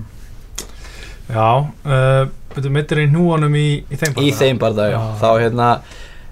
já 1.35 1.49
uh, 1.85 2.27
Þú 2.55 2.73
mittir 2.75 3.03
í 3.03 3.07
núanum 3.11 3.55
í, 3.59 3.67
í 3.91 3.99
þeim 4.01 4.13
Í 4.13 4.15
bardaga? 4.17 4.39
þeim 4.41 4.59
barða, 4.63 4.89
já, 4.91 4.97
Já. 4.97 5.05
þá, 5.21 5.29
hérna, 5.43 5.69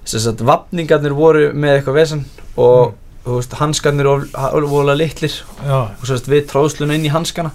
sem 0.04 0.24
sagt, 0.26 0.42
vapningarnir 0.46 1.14
voru 1.18 1.44
með 1.52 1.76
eitthvað 1.78 1.98
vesen 2.00 2.24
og, 2.56 2.94
þú 3.26 3.38
veist, 3.38 3.56
hanskarnir 3.60 4.10
voru 4.10 4.70
vorulega 4.70 5.00
litlir. 5.02 5.38
Já, 5.66 5.78
og 5.90 6.02
svo 6.04 6.16
veist, 6.16 6.30
við 6.30 6.44
tróðsluna 6.52 6.98
inn 6.98 7.08
í 7.08 7.14
hanskana. 7.14 7.54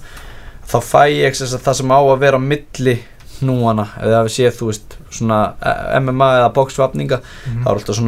Þá 0.67 0.77
fæ 0.83 1.03
ég 1.13 1.29
sagt, 1.53 1.63
það 1.63 1.79
sem 1.81 1.95
á 1.95 1.99
að 1.99 2.19
vera 2.25 2.39
milli 2.43 2.97
hnúana. 3.37 3.87
Eða 4.01 4.23
við 4.27 4.33
séð 4.35 4.55
þú 4.57 4.71
veist 4.71 4.97
svona 5.13 5.41
eh, 5.61 5.99
MMA 6.01 6.29
eða 6.41 6.53
boxvapninga 6.55 7.19
mhm, 7.21 7.59
það 7.61 7.67
var 7.69 7.79
alltaf 7.79 7.99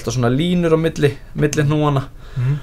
alltaf 0.00 0.16
svona 0.16 0.32
línur 0.32 0.74
á 0.74 0.78
milli, 0.80 1.12
milli 1.38 1.66
hnúana 1.66 2.06
mhm, 2.36 2.56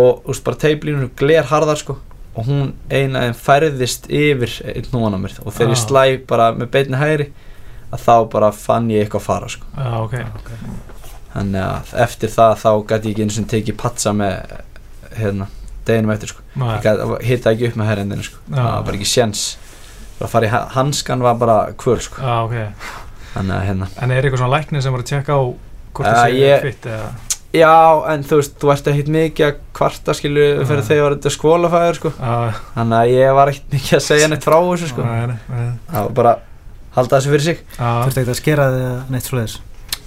og 0.00 0.22
þú 0.22 0.32
veist 0.32 0.46
bara 0.46 0.60
teiplínur 0.64 1.10
glerharðar 1.18 1.80
sko 1.80 1.98
og 2.36 2.46
hún 2.46 2.72
eina 2.90 3.24
en 3.26 3.34
færðist 3.34 4.06
yfir 4.08 4.52
einn 4.74 4.86
hnúana 4.92 5.18
mér. 5.18 5.34
Og 5.44 5.52
þegar 5.52 5.72
ég 5.74 5.78
Ah. 5.78 5.86
slæ 5.86 6.26
bara 6.26 6.52
með 6.52 6.70
beinni 6.70 6.96
hægri 7.00 7.30
að 7.92 8.04
þá 8.06 8.30
bara 8.30 8.50
fann 8.52 8.88
ég 8.90 9.04
eitthvað 9.08 9.20
fara 9.22 9.48
sko. 9.48 9.64
Já, 9.76 10.04
ok. 10.04 10.14
Þannig 11.34 11.62
að 11.62 11.94
eftir 12.04 12.28
það 12.28 12.54
þá 12.58 12.70
gæti 12.90 13.08
ég 13.10 13.10
ekki 13.14 13.22
eins 13.26 13.38
og 13.38 13.48
tekið 13.50 13.76
patsa 13.78 14.12
með 14.12 14.54
hérna 15.18 15.46
deginum 15.86 16.10
eftir 16.14 16.28
sko. 16.32 16.42
Ég 16.58 16.82
gat, 16.82 17.22
hitta 17.22 17.50
ekki 17.54 17.68
upp 17.70 17.76
með 17.80 17.86
herrendinu 17.90 18.22
sko. 18.26 18.36
Já. 18.50 18.56
það 18.56 18.70
var 18.74 18.82
bara 18.88 18.96
ekki 19.00 19.10
sjens 19.14 19.44
bara 20.18 20.26
að 20.28 20.32
fara 20.34 20.46
í 20.46 20.50
ha- 20.50 20.68
hanskan 20.74 21.22
var 21.22 21.34
bara 21.40 21.58
kvöl 21.78 22.00
sko. 22.02 22.22
Já, 22.22 22.44
ok. 22.44 22.72
Þannig 23.34 23.54
að 23.56 23.66
hérna. 23.68 23.88
En 24.02 24.10
er 24.10 24.22
eitthvað 24.22 24.38
svona 24.42 24.56
læknir 24.58 24.82
sem 24.82 24.92
var 24.92 25.00
að 25.02 25.10
tjekka 25.12 25.32
á 25.38 25.42
hvort 25.94 26.06
það 26.06 26.24
sé 26.24 26.40
ég- 26.40 26.62
fitt 26.62 26.86
eða 26.90 27.10
já 27.56 27.72
en 28.12 28.22
þú 28.26 28.38
veist, 28.40 28.54
þú 28.62 28.70
ert 28.74 28.90
ekkert 28.92 29.10
mikið 29.14 29.46
að 29.48 29.56
kvarta 29.76 30.14
skilu 30.14 30.44
fyrir 30.68 30.82
Já. 30.84 30.86
þegar 30.90 31.02
var 31.06 31.16
þetta 31.16 31.32
skólafæður 31.34 31.98
sko. 31.98 32.12
Já, 32.20 32.60
þannig 32.76 32.98
að 33.00 33.14
ég 33.14 33.34
var 33.38 33.50
ekkert 33.52 33.74
mikið 33.74 33.96
að 33.98 34.04
segja 34.06 34.28
neitt 34.30 34.46
frá 34.46 34.56
þessu 34.60 34.90
sko. 34.92 35.06
nei, 35.08 35.26
nei, 35.32 35.38
nei. 35.50 35.72
það 35.90 36.06
var 36.06 36.14
bara 36.20 36.34
halda 36.94 37.16
þessu 37.18 37.34
fyrir 37.34 37.46
sig 37.48 37.64
Já, 37.74 37.88
Þurfti 38.04 38.22
ekki 38.22 38.34
að 38.34 38.40
skera 38.40 38.68
þig 38.74 38.84
eða 38.86 39.00
neitt 39.14 39.26
svoleiðis 39.30 39.56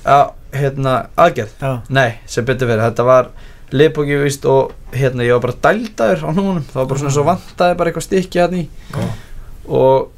já, 0.03 0.19
hérna, 0.53 0.95
aðgerð 1.25 1.67
Já, 1.67 1.71
nei, 1.99 2.09
sem 2.31 2.47
betur 2.47 2.71
fyrir, 2.71 2.85
þetta 2.87 3.07
var 3.07 3.29
liðbóki 3.73 4.17
víst 4.23 4.43
og 4.49 4.73
hérna, 4.93 5.25
ég 5.25 5.35
var 5.37 5.45
bara 5.47 5.59
dældaður 5.67 6.25
á 6.27 6.29
hnúnum, 6.31 6.65
það 6.69 6.79
var 6.81 6.89
bara 6.91 7.03
svona 7.03 7.15
svo 7.15 7.23
vantaði 7.27 7.77
bara 7.79 7.91
eitthvað 7.91 8.07
stykki 8.07 8.43
hérna 8.43 8.59
í 8.61 8.67
Já. 8.93 9.07
og 9.67 10.11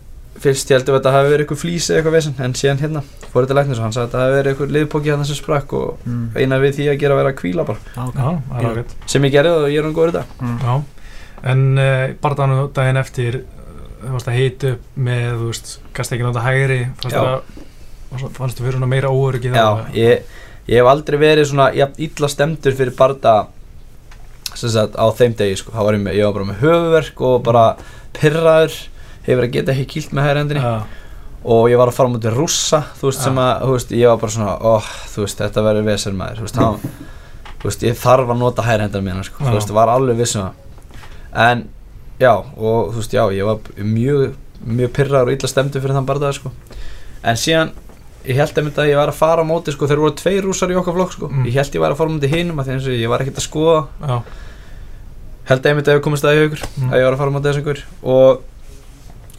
fyrst 0.44 0.72
ég 0.72 0.80
heldur 0.80 0.96
að 0.96 1.00
þetta 1.00 1.14
hafi 1.16 1.32
verið 1.32 1.46
eitthvað 1.46 1.62
flýs 1.62 1.90
eða 1.90 2.00
eitthvað 2.00 2.18
vesen, 2.18 2.36
en 2.44 2.56
síðan 2.60 2.82
hérna 2.82 3.04
fór 3.32 3.46
þetta 3.46 3.58
læknis 3.60 3.80
og 3.80 3.86
hann 3.86 3.96
sagði 3.96 4.06
að 4.06 4.10
þetta 4.12 4.24
hafi 4.24 4.36
verið 4.36 4.52
eitthvað 4.52 4.74
liðbóki 4.76 5.12
hérna 5.12 5.28
sem 5.30 5.40
sprakk 5.40 5.76
og 5.80 6.06
mm. 6.06 6.26
eina 6.36 6.60
við 6.62 6.78
því 6.80 6.90
að 6.92 7.00
gera 7.04 7.16
að 7.16 7.22
vera 7.22 7.32
að 7.32 7.40
kvíla 7.40 7.66
bara. 7.70 7.80
Já, 7.96 8.02
ok. 8.06 8.20
já, 8.20 8.30
það 8.50 8.60
er 8.60 8.70
ágætt. 8.72 8.96
sem 9.14 9.28
ég 9.28 9.36
gerði 9.36 9.54
og 9.56 9.68
ég 9.72 9.80
er 9.80 9.88
hann 9.88 9.96
góður 9.96 10.12
í 10.12 10.18
dag. 10.18 10.34
Mm. 10.42 10.58
Já, 10.66 10.74
en 11.54 11.64
uh, 11.80 12.06
barðanu 12.26 12.68
daginn 12.76 13.02
eftir 13.02 13.40
þú 14.06 14.14
varst 14.14 14.30
að 14.30 14.40
hita 14.40 14.74
upp 14.76 15.00
með, 15.08 15.26
þú 15.40 15.50
veist, 15.50 15.72
gæst 15.96 16.16
ekki 16.16 16.26
nota 16.26 16.46
hægri 16.46 16.80
fannst 18.16 18.60
þú 18.60 18.66
fyrir 18.66 18.78
svona 18.78 18.90
meira 18.90 19.12
óöryggi 19.12 19.52
já, 19.52 19.68
ég, 19.98 20.26
ég 20.70 20.80
hef 20.80 20.90
aldrei 20.90 21.18
verið 21.22 21.50
svona 21.50 21.70
jafn 21.76 22.02
illa 22.06 22.30
stemdur 22.32 22.78
fyrir 22.78 22.96
barda 22.98 23.36
sem 24.56 24.72
sagt 24.72 24.96
á 24.96 25.06
þeim 25.18 25.36
degi 25.40 25.58
sko, 25.60 25.74
ég, 29.26 29.28
ég 29.28 29.34
hefur 29.34 29.48
að 29.48 29.52
geta 29.58 29.72
ekki 29.76 29.86
kýlt 29.96 30.14
með 30.14 30.28
hægri 30.30 30.40
hendinni 30.44 30.62
Já, 30.64 30.76
og 31.46 31.68
ég 31.70 31.78
var 31.78 31.92
að 31.92 31.98
fara 32.00 32.10
mútið 32.10 32.34
rússa 32.40 32.80
þú 33.00 33.10
veist 33.10 33.20
Já. 33.22 33.24
sem 33.28 33.38
að, 33.38 33.52
þú 33.66 33.74
veist, 33.76 33.92
ég 33.92 34.08
var 34.10 34.18
bara 34.24 34.32
svona 34.36 34.56
oh, 34.72 34.88
þú 35.14 35.26
veist, 35.26 35.38
þetta 35.44 35.64
verður 35.68 35.86
vesel 35.92 36.14
maður. 36.18 36.40
Þú 36.40 36.48
veist, 36.48 36.56
hann, 36.58 36.80
þú 37.62 37.70
veist, 37.70 37.84
ég 37.86 38.00
þarf 38.02 38.32
að 38.34 38.40
nota 38.42 38.66
hærhendar 38.66 39.02
mína 39.06 39.24
sko, 39.28 39.44
Já. 39.44 39.50
þú 39.52 39.58
veist, 39.60 39.74
var 39.78 39.92
alveg 39.94 40.18
vissum 40.24 40.42
það. 40.42 40.54
En, 41.46 41.66
já, 42.22 42.32
og 42.34 42.94
þú 42.96 43.02
veist, 43.02 43.14
já, 43.14 43.24
ég 43.36 43.46
var 43.46 43.60
mjög 43.78 44.34
mjög 44.66 44.94
pyrraður 44.96 45.30
og 45.30 45.36
illa 45.36 45.48
stemdur 45.52 45.82
fyrir 45.84 45.94
þann 46.00 46.06
barðað 46.10 46.38
sko, 46.40 46.52
en 47.22 47.36
síðan 47.38 47.74
ég 48.26 48.40
held 48.40 48.58
að 48.58 48.88
ég 48.90 48.98
var 48.98 49.12
að 49.12 49.18
fara 49.20 49.44
á 49.44 49.46
móti 49.46 49.70
sko, 49.76 49.86
þeir 49.86 50.00
voru 50.02 50.16
tveir 50.18 50.42
rússar 50.48 50.72
í 50.74 50.78
okkar 50.80 50.96
flokk 50.96 51.12
sko, 51.14 51.28
Mm. 51.30 51.46
ég 51.46 51.54
held 51.60 51.76
ég 51.76 51.84
var 51.84 51.92
að 51.94 52.00
fara 52.00 52.10
á 52.10 52.14
móti 52.16 52.32
hinum 52.32 52.58
að 52.58 52.66
því 52.66 52.74
eins 52.74 52.88
og 52.90 52.96
ég 52.98 53.10
var 53.12 53.22
ekkert 53.22 53.38
að 53.38 53.46
skoða. 53.46 53.82
Já, 54.02 54.16
held 55.52 55.66
einmitt 55.70 55.88
að 55.92 55.98
ég 56.00 56.02
komist 56.08 56.26
að 56.26 56.40
í 56.40 56.46
ykkur 56.48 56.64
Mm. 56.66 56.90
að 56.90 56.98
ég 56.98 57.06
var 57.06 57.14
að 57.14 57.18
fara 57.22 57.30
á 57.30 57.36
móti 57.36 57.50
þess 57.52 57.62
ykkur 57.62 57.84
og 58.02 58.42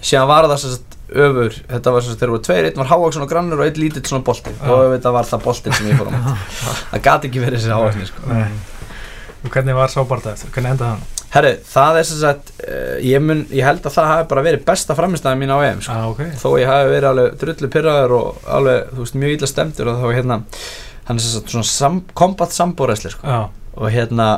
síðan 0.06 0.30
var 0.30 0.48
það 0.50 0.62
sagt 0.64 0.94
öfur 1.26 1.58
þetta 1.70 1.96
var 1.96 2.06
sagt 2.06 2.22
þeir 2.22 2.32
voru 2.34 2.46
tveir, 2.46 2.68
einn 2.70 2.80
var 2.82 2.90
hávaksson 2.90 3.26
og 3.26 3.30
grannur 3.30 3.62
og 3.62 3.68
einn 3.68 3.82
lítill 3.82 4.06
svona 4.06 4.26
bolti 4.26 4.54
Já. 4.54 4.70
og 4.70 4.94
þetta 4.96 5.12
var 5.14 5.28
það 5.28 5.44
boltin 5.46 5.76
sem 5.76 5.90
ég 5.90 6.00
fór 6.00 6.10
á 6.10 6.18
það 6.94 7.04
gati 7.10 7.30
ekki 7.30 7.44
verið 7.44 7.60
þessi 7.60 7.76
hávaksni 7.76 8.08
sko. 8.10 8.38
Og 9.46 9.52
hvernig 9.54 9.76
var 9.78 9.92
sá 9.92 10.00
barða 10.08 10.32
eftir? 10.34 10.50
Hvernig 10.54 10.74
endaði 10.74 10.96
hann? 10.96 11.04
herru, 11.36 11.52
það 11.68 11.98
er 12.00 12.06
sem 12.08 12.20
sagt 12.20 12.50
uh, 12.64 12.96
ég, 13.04 13.22
mun, 13.22 13.44
ég 13.54 13.66
held 13.66 13.84
að 13.84 13.96
það 13.96 14.10
hafi 14.12 14.26
bara 14.30 14.44
verið 14.46 14.66
besta 14.66 14.96
framistæði 14.98 15.40
mín 15.40 15.52
á 15.52 15.58
EM 15.66 15.82
sko. 15.84 15.96
Já, 15.96 16.10
ok 16.12 16.22
þó 16.40 16.48
ég 16.60 16.70
hafi 16.70 16.92
verið 16.92 17.08
alveg 17.10 17.38
drullu 17.42 17.70
pyrraður 17.72 18.14
og 18.16 18.50
alveg, 18.58 18.92
þú 18.92 19.02
veist, 19.02 19.18
mjög 19.22 19.34
illa 19.36 19.50
stemdur 19.50 19.90
og 19.92 20.02
þá 20.02 20.06
hérna, 20.16 20.38
hann 21.08 21.20
er 21.20 21.26
sagt 21.26 21.54
svona 21.54 21.70
sam, 21.70 22.02
kombat 22.16 22.56
sambóræsli 22.56 23.12
sko. 23.14 23.26
Já, 23.26 23.72
og 23.76 23.92
hérna 23.92 24.28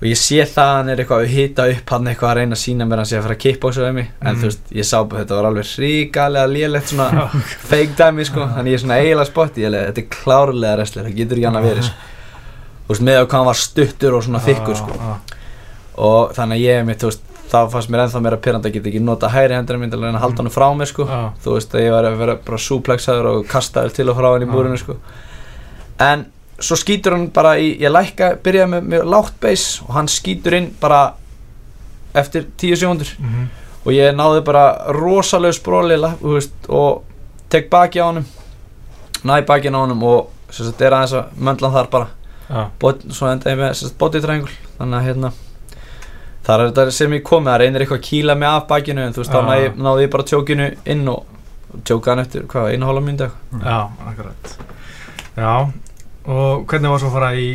og 0.00 0.04
ég 0.10 0.18
sé 0.20 0.40
það 0.44 0.64
að 0.68 0.76
hann 0.76 0.88
er 0.92 1.00
eitthvað 1.04 1.22
að 1.24 1.32
hita 1.32 1.66
upp 1.72 1.90
hann 1.94 2.08
eitthvað 2.10 2.30
að 2.30 2.36
reyna 2.40 2.56
að 2.56 2.62
sína 2.64 2.84
mér 2.88 2.98
að 2.98 3.02
hann 3.04 3.10
sé 3.10 3.16
að 3.18 3.22
fara 3.26 3.36
að 3.36 3.42
kippa 3.44 3.68
á 3.68 3.70
sig 3.74 3.84
við 3.84 3.92
mig. 3.94 4.08
En 4.20 4.34
Mm. 4.34 4.40
þú 4.40 4.48
veist, 4.50 4.64
ég 4.74 4.84
sá 4.88 4.96
bara 5.08 5.20
þetta 5.24 5.36
var 5.38 5.48
alveg 5.50 5.70
ríkalega 5.84 6.46
lélegt 6.54 6.88
svona 6.92 7.28
fake 7.70 7.94
dæmi 7.96 8.24
sko, 8.28 8.40
þannig 8.56 8.70
ég 8.70 8.74
er 8.74 8.82
svona 8.84 8.98
eiginlega 9.00 9.30
spotti 9.30 9.60
ég 9.62 9.70
alveg, 9.70 9.86
þetta 9.92 10.02
er 10.04 10.10
klárlega 10.16 10.74
wrestler, 10.76 11.04
það 11.08 11.16
getur 11.20 11.36
ekki 11.40 11.48
annað 11.50 11.68
verið 11.70 11.84
sko. 11.88 12.10
þú 12.84 12.88
veist, 12.92 13.02
með 13.08 13.16
að 13.20 13.28
hvað 13.28 13.38
hann 13.38 13.46
var 13.52 13.60
stuttur 13.62 14.14
og 14.18 14.22
svona 14.26 14.42
þykkur 14.44 14.76
sko. 14.82 15.16
Og 16.04 16.34
þannig 16.34 16.58
að 16.58 16.64
ég 16.66 16.84
þú 17.00 17.08
veist, 17.12 17.22
þá 17.54 17.58
fannst 17.70 17.90
mér 17.92 18.00
ennþá 18.04 18.20
meira 18.24 18.36
pyrrandi 18.42 18.68
að 18.68 18.74
geta 18.74 18.88
ekki 18.90 19.00
nota 19.04 19.28
hægri 19.30 19.54
hendur 19.54 19.78
til 19.92 19.98
að 20.00 20.04
að 20.18 20.24
halda 20.24 20.42
hann 20.42 20.50
frá 20.50 20.66
mér 20.74 20.90
sko. 20.90 21.04
Þú 21.44 21.54
veist 21.54 21.74
hann 26.54 26.68
svo 26.68 26.78
skýtur 26.78 27.16
hann 27.16 27.28
bara 27.34 27.56
í, 27.58 27.74
ég 27.82 27.92
lækka, 27.92 28.34
byrjaði 28.44 28.70
með, 28.74 28.88
með 28.92 29.08
lágt 29.10 29.40
base 29.42 29.82
og 29.84 29.94
hann 29.96 30.10
skýtur 30.10 30.58
inn 30.58 30.70
bara 30.80 31.02
eftir 32.14 32.46
tíu 32.60 32.76
sekundur 32.78 33.10
mhm, 33.18 33.48
og 33.84 33.92
ég 33.92 34.14
náði 34.14 34.44
bara 34.46 34.68
rosalega 34.94 35.56
spróli 35.56 35.98
og 36.68 37.02
tek 37.50 37.70
baki 37.70 38.00
á 38.00 38.06
honum 38.06 38.26
næ 39.24 39.40
baki 39.46 39.72
á 39.72 39.78
honum 39.80 40.02
og 40.02 40.30
sagt 40.54 40.82
er 40.84 40.94
aðeins 40.94 41.14
að 41.18 41.40
möndlan 41.40 41.74
þar 41.74 41.90
bara. 41.90 42.08
Já, 42.44 42.66
bot, 42.80 43.02
svo 43.10 43.30
enda 43.30 43.50
ég 43.50 43.58
með 43.58 43.72
sem 43.74 43.88
sagt 43.88 43.98
body 43.98 44.20
triangle. 44.22 44.52
Þannig 44.76 44.98
að 44.98 45.06
hérna 45.08 45.30
þar 46.44 46.60
er 46.60 46.72
þetta 46.72 46.94
sem 46.94 47.14
ég 47.16 47.24
komið, 47.24 47.50
það 47.50 47.60
reynir 47.62 47.84
eitthvað 47.84 48.00
að 48.00 48.08
kýla 48.10 48.36
mig 48.36 48.50
af 48.50 48.66
bakinu 48.68 49.04
en 49.04 49.14
þú 49.16 49.22
veist, 49.22 49.32
þá 49.32 49.38
Já. 49.40 49.46
náði, 49.48 49.70
náði 49.86 50.04
ég 50.04 50.12
bara 50.12 50.26
tjókinu 50.28 50.66
inn 50.92 51.08
og 51.08 51.80
tjóka 51.88 52.12
hann 52.12 52.22
eftir, 52.22 52.44
hvað, 52.50 52.68
einu 52.74 52.90
hálfa 52.90 53.04
myndi 53.06 53.28
já, 53.64 53.78
akkurat. 54.10 54.52
Já, 55.34 55.54
og 56.24 56.66
hvernig 56.70 56.92
var 56.92 57.02
svo 57.02 57.10
að 57.10 57.16
fara 57.18 57.32
í 57.36 57.48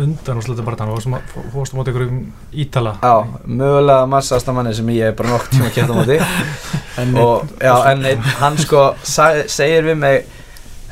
undan 0.00 0.38
og 0.40 0.44
sluta 0.44 0.64
bara 0.64 0.78
þannig, 0.80 1.30
fórstu 1.52 1.76
móti 1.76 1.92
ykkur 1.92 2.06
um 2.06 2.20
Ítala? 2.52 2.94
Já, 3.02 3.14
mögulega 3.44 4.06
massasta 4.08 4.54
manni 4.56 4.74
sem 4.76 4.88
ég 4.94 5.10
er 5.10 5.16
bara 5.18 5.34
nokk 5.34 5.50
tíma 5.52 5.68
að 5.68 5.76
kæta 5.78 5.96
móti. 5.96 6.20
En 7.00 7.14
og 7.16 7.46
já, 7.62 7.72
en 7.92 8.02
einn, 8.04 8.24
hann 8.40 8.56
sko 8.60 8.80
sag, 9.06 9.44
segir 9.48 9.86
við 9.86 10.00
mig 10.02 10.24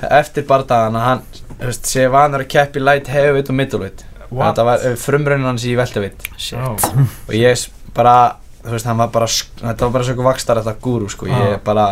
eftir 0.08 0.46
bardagan 0.48 0.96
að 0.96 1.04
hann 1.04 1.24
veist, 1.58 1.88
sé 1.90 2.06
vanur 2.08 2.44
að 2.44 2.52
keppi 2.54 2.80
light, 2.80 3.10
heavyweight 3.12 3.50
og 3.50 3.58
middleweight. 3.58 4.04
Þetta 4.28 4.64
var 4.68 4.84
uh, 4.86 4.94
frumraunin 5.00 5.48
hans 5.50 5.66
í 5.68 5.74
veltaveitt. 5.76 6.24
Já, 6.38 6.62
og 6.70 7.34
ég 7.34 7.66
bara, 7.96 8.14
þú 8.62 8.76
veist, 8.76 8.88
hann 8.88 9.00
var 9.02 9.12
bara 9.12 9.28
þetta 9.28 9.84
var 9.84 9.94
bara 9.96 10.08
svona 10.08 10.28
vakstar 10.30 10.62
þetta 10.62 10.76
gúru 10.84 11.10
sko. 11.12 11.28
Ég 11.28 11.54
Já. 11.56 11.60
bara, 11.66 11.86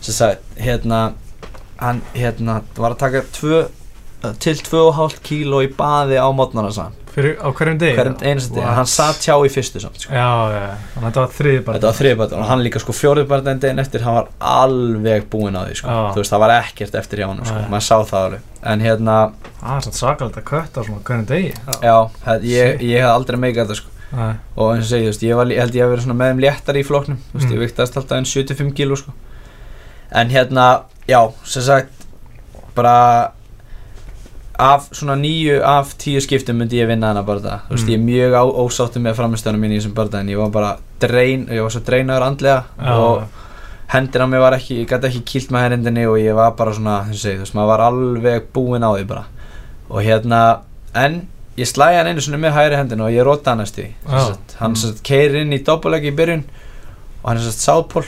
sem 0.00 0.16
sagt, 0.16 0.46
hérna 0.60 1.02
hann, 1.82 2.02
hérna, 2.14 2.60
var 2.78 2.94
að 2.94 3.02
taka 3.02 3.24
tvö, 3.34 3.64
til 4.38 4.54
2,5 4.62 5.20
kíló 5.26 5.62
í 5.64 5.70
baði 5.76 6.18
á 6.20 6.26
mótnana 6.34 6.70
sann 6.74 6.92
fyrir, 7.12 7.34
á 7.44 7.48
hverjum 7.52 7.78
degi? 7.80 7.96
hverjum 7.98 8.14
einast 8.24 8.54
degi, 8.54 8.64
hann 8.64 8.86
satt 8.88 9.18
hjá 9.26 9.34
í 9.44 9.50
fyrstu 9.52 9.80
samt 9.82 9.98
sko. 10.00 10.14
Já, 10.14 10.28
já, 10.48 10.60
þannig 10.94 11.02
að 11.02 11.08
þetta 11.08 11.20
var 11.20 11.74
Þetta 11.76 11.88
var 11.90 11.96
þriði 11.98 12.16
barndaginn 12.20 12.42
og 12.44 12.48
hann 12.48 12.62
líka 12.64 12.80
sko 12.80 12.94
fjórið 12.96 13.26
barndaginn 13.28 13.60
deginn 13.60 13.82
eftir 13.82 14.04
hann 14.06 14.14
var 14.16 14.30
alveg 14.40 15.26
búinn 15.32 15.58
á 15.58 15.62
því 15.68 15.76
sko. 15.82 15.88
Já. 15.92 16.12
þú 16.14 16.22
veist 16.22 16.32
það 16.32 16.42
var 16.46 16.54
ekkert 16.56 16.94
eftir 17.02 17.20
hjá 17.20 17.26
hann 17.28 17.42
sko. 17.44 17.58
Nei. 17.58 17.68
maður 17.74 17.86
sá 17.88 17.96
það 18.12 18.24
alveg. 18.28 18.46
En 18.72 18.80
hérna 18.86 19.16
Það 19.62 19.76
er 19.76 19.84
svona 19.86 19.98
sakalegt 20.00 20.38
að 20.40 20.46
kötta 20.52 20.80
á 20.80 20.82
svona 20.88 21.02
hverjum 21.10 21.26
degi. 21.28 21.52
Já 21.82 21.96
það, 22.24 22.46
ég, 22.48 22.80
ég 22.88 23.02
hef 23.04 23.10
aldrei 23.12 23.38
meikað 23.44 23.66
þetta 23.66 23.78
sko. 23.82 23.88
Nei, 24.12 24.32
og 24.56 24.72
eins 24.74 24.84
og 24.86 24.90
segi 24.92 25.04
þú 25.04 25.10
veist 25.12 25.22
ég, 25.28 25.36
var, 25.36 25.46
lí- 25.48 25.58
held 25.60 25.76
ég 25.76 25.84
að 25.84 25.92
vera 25.92 26.02
svona 26.06 26.16
með 26.22 26.32
þeim 26.32 26.40
léttar 26.46 26.76
í 26.80 26.82
flokknum. 26.88 27.20
Þú 27.32 27.36
veist 27.38 27.48
Mm. 27.48 27.52
ég 27.54 27.62
viktast 27.66 27.96
alltaf 28.00 28.16
en 28.18 28.24
75 28.28 28.72
kíló 28.76 28.96
sko. 29.00 29.12
En 30.12 30.28
hérna 30.32 30.66
já 31.08 31.20
sem 31.44 31.62
sagt 31.62 31.88
bara 32.74 33.32
af 34.62 34.88
svona 34.94 35.16
nýju 35.18 35.60
af 35.66 35.94
tíu 35.98 36.20
skiptum 36.22 36.58
myndi 36.62 36.78
ég 36.80 36.88
vinna 36.90 37.12
bara 37.22 37.40
það 37.40 37.68
þú 37.68 37.76
veist 37.76 37.86
Mm. 37.86 37.92
ég 37.92 37.98
er 37.98 38.06
mjög 38.08 38.32
á, 38.38 38.44
ósáttu 38.62 39.02
með 39.02 39.16
framistöðunum 39.18 39.64
mín 39.66 39.74
í 39.74 39.78
þessum 39.80 39.94
bara 39.94 40.20
en 40.20 40.28
ég 40.28 40.38
var 40.38 40.50
bara 40.50 40.76
drein 41.00 41.46
ég 41.50 41.62
var 41.62 41.70
svo 41.70 41.82
dreinaður 41.86 42.26
andlega 42.28 42.64
já, 42.78 42.92
og 42.96 43.22
hendina 43.92 44.26
mig 44.26 44.40
var 44.40 44.56
ekki, 44.56 44.78
ég 44.82 44.88
gæti 44.88 45.08
ekki 45.10 45.22
kýlt 45.28 45.52
með 45.52 45.66
hendinni 45.68 46.06
og 46.08 46.16
ég 46.20 46.36
var 46.36 46.54
bara 46.56 46.72
svona, 46.72 47.02
þú 47.10 47.34
veist, 47.42 47.54
maður 47.56 47.72
var 47.72 47.84
alveg 47.88 48.46
búinn 48.54 48.86
á 48.86 48.90
því 48.94 49.04
bara. 49.10 49.24
Og 49.90 50.00
hérna, 50.06 50.40
en 50.96 51.18
ég 51.58 51.68
slæði 51.68 51.98
hann 52.00 52.08
einu 52.12 52.24
svona 52.24 52.40
með 52.40 52.56
hægri 52.56 52.78
hendinu 52.80 53.04
og 53.04 53.12
ég 53.12 53.26
rota 53.28 53.52
hann 53.52 53.64
eftir 53.64 53.90
því 53.90 54.22
sagt, 54.30 54.56
hann 54.62 54.76
mm. 54.78 55.02
keirir 55.04 55.42
inn 55.42 55.52
í 55.52 55.60
doppelegi 55.66 56.08
í 56.08 56.16
byrjun 56.16 56.44
og 56.46 57.26
hann 57.28 57.40
er 57.40 57.44
svona 57.44 57.66
sáðpól 57.66 58.06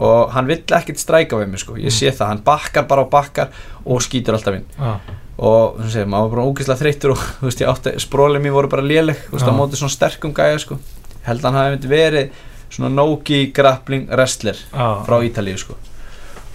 og 0.00 0.30
hann 0.36 0.46
vill 0.48 0.62
ekkert 0.78 1.02
stræka 1.02 1.40
við 1.40 1.50
mig 1.50 1.64
sko, 1.64 1.74
ég 1.80 1.92
sé 1.92 2.12
það, 2.14 2.28
hann 2.30 2.44
bakkar 2.46 2.86
bara 2.88 3.02
og 3.04 3.10
bakkar 3.10 3.50
og 3.84 4.04
skýtur 4.06 4.38
alltaf 4.38 4.60
inn. 4.60 4.68
Já, 4.78 4.94
og 5.40 5.78
þú 5.80 5.90
segir, 5.94 6.08
maður 6.12 6.26
var 6.26 6.32
bara 6.36 6.46
ógeðslega 6.50 6.80
þreyttur 6.82 7.12
og 7.14 7.20
þú 7.40 7.48
veist, 7.48 7.62
ég 7.64 7.70
átti, 7.72 7.92
sprólim 8.04 8.42
mín 8.44 8.52
voru 8.56 8.68
bara 8.72 8.84
léleg 8.84 9.16
þú 9.26 9.36
veist, 9.38 9.46
Já. 9.46 9.52
á 9.52 9.58
móti 9.58 9.80
svona 9.80 9.94
sterkum 9.94 10.34
gæja 10.36 10.58
sko. 10.60 10.76
Held 11.24 11.40
að 11.44 11.48
hann 11.48 11.60
hafi 11.60 11.90
verið 11.90 12.34
svona 12.70 12.90
Nogi 12.94 13.40
grappling 13.56 14.06
wrestler 14.12 14.56
já. 14.58 14.86
frá 15.06 15.16
Ítalíu 15.26 15.58
sko. 15.58 15.74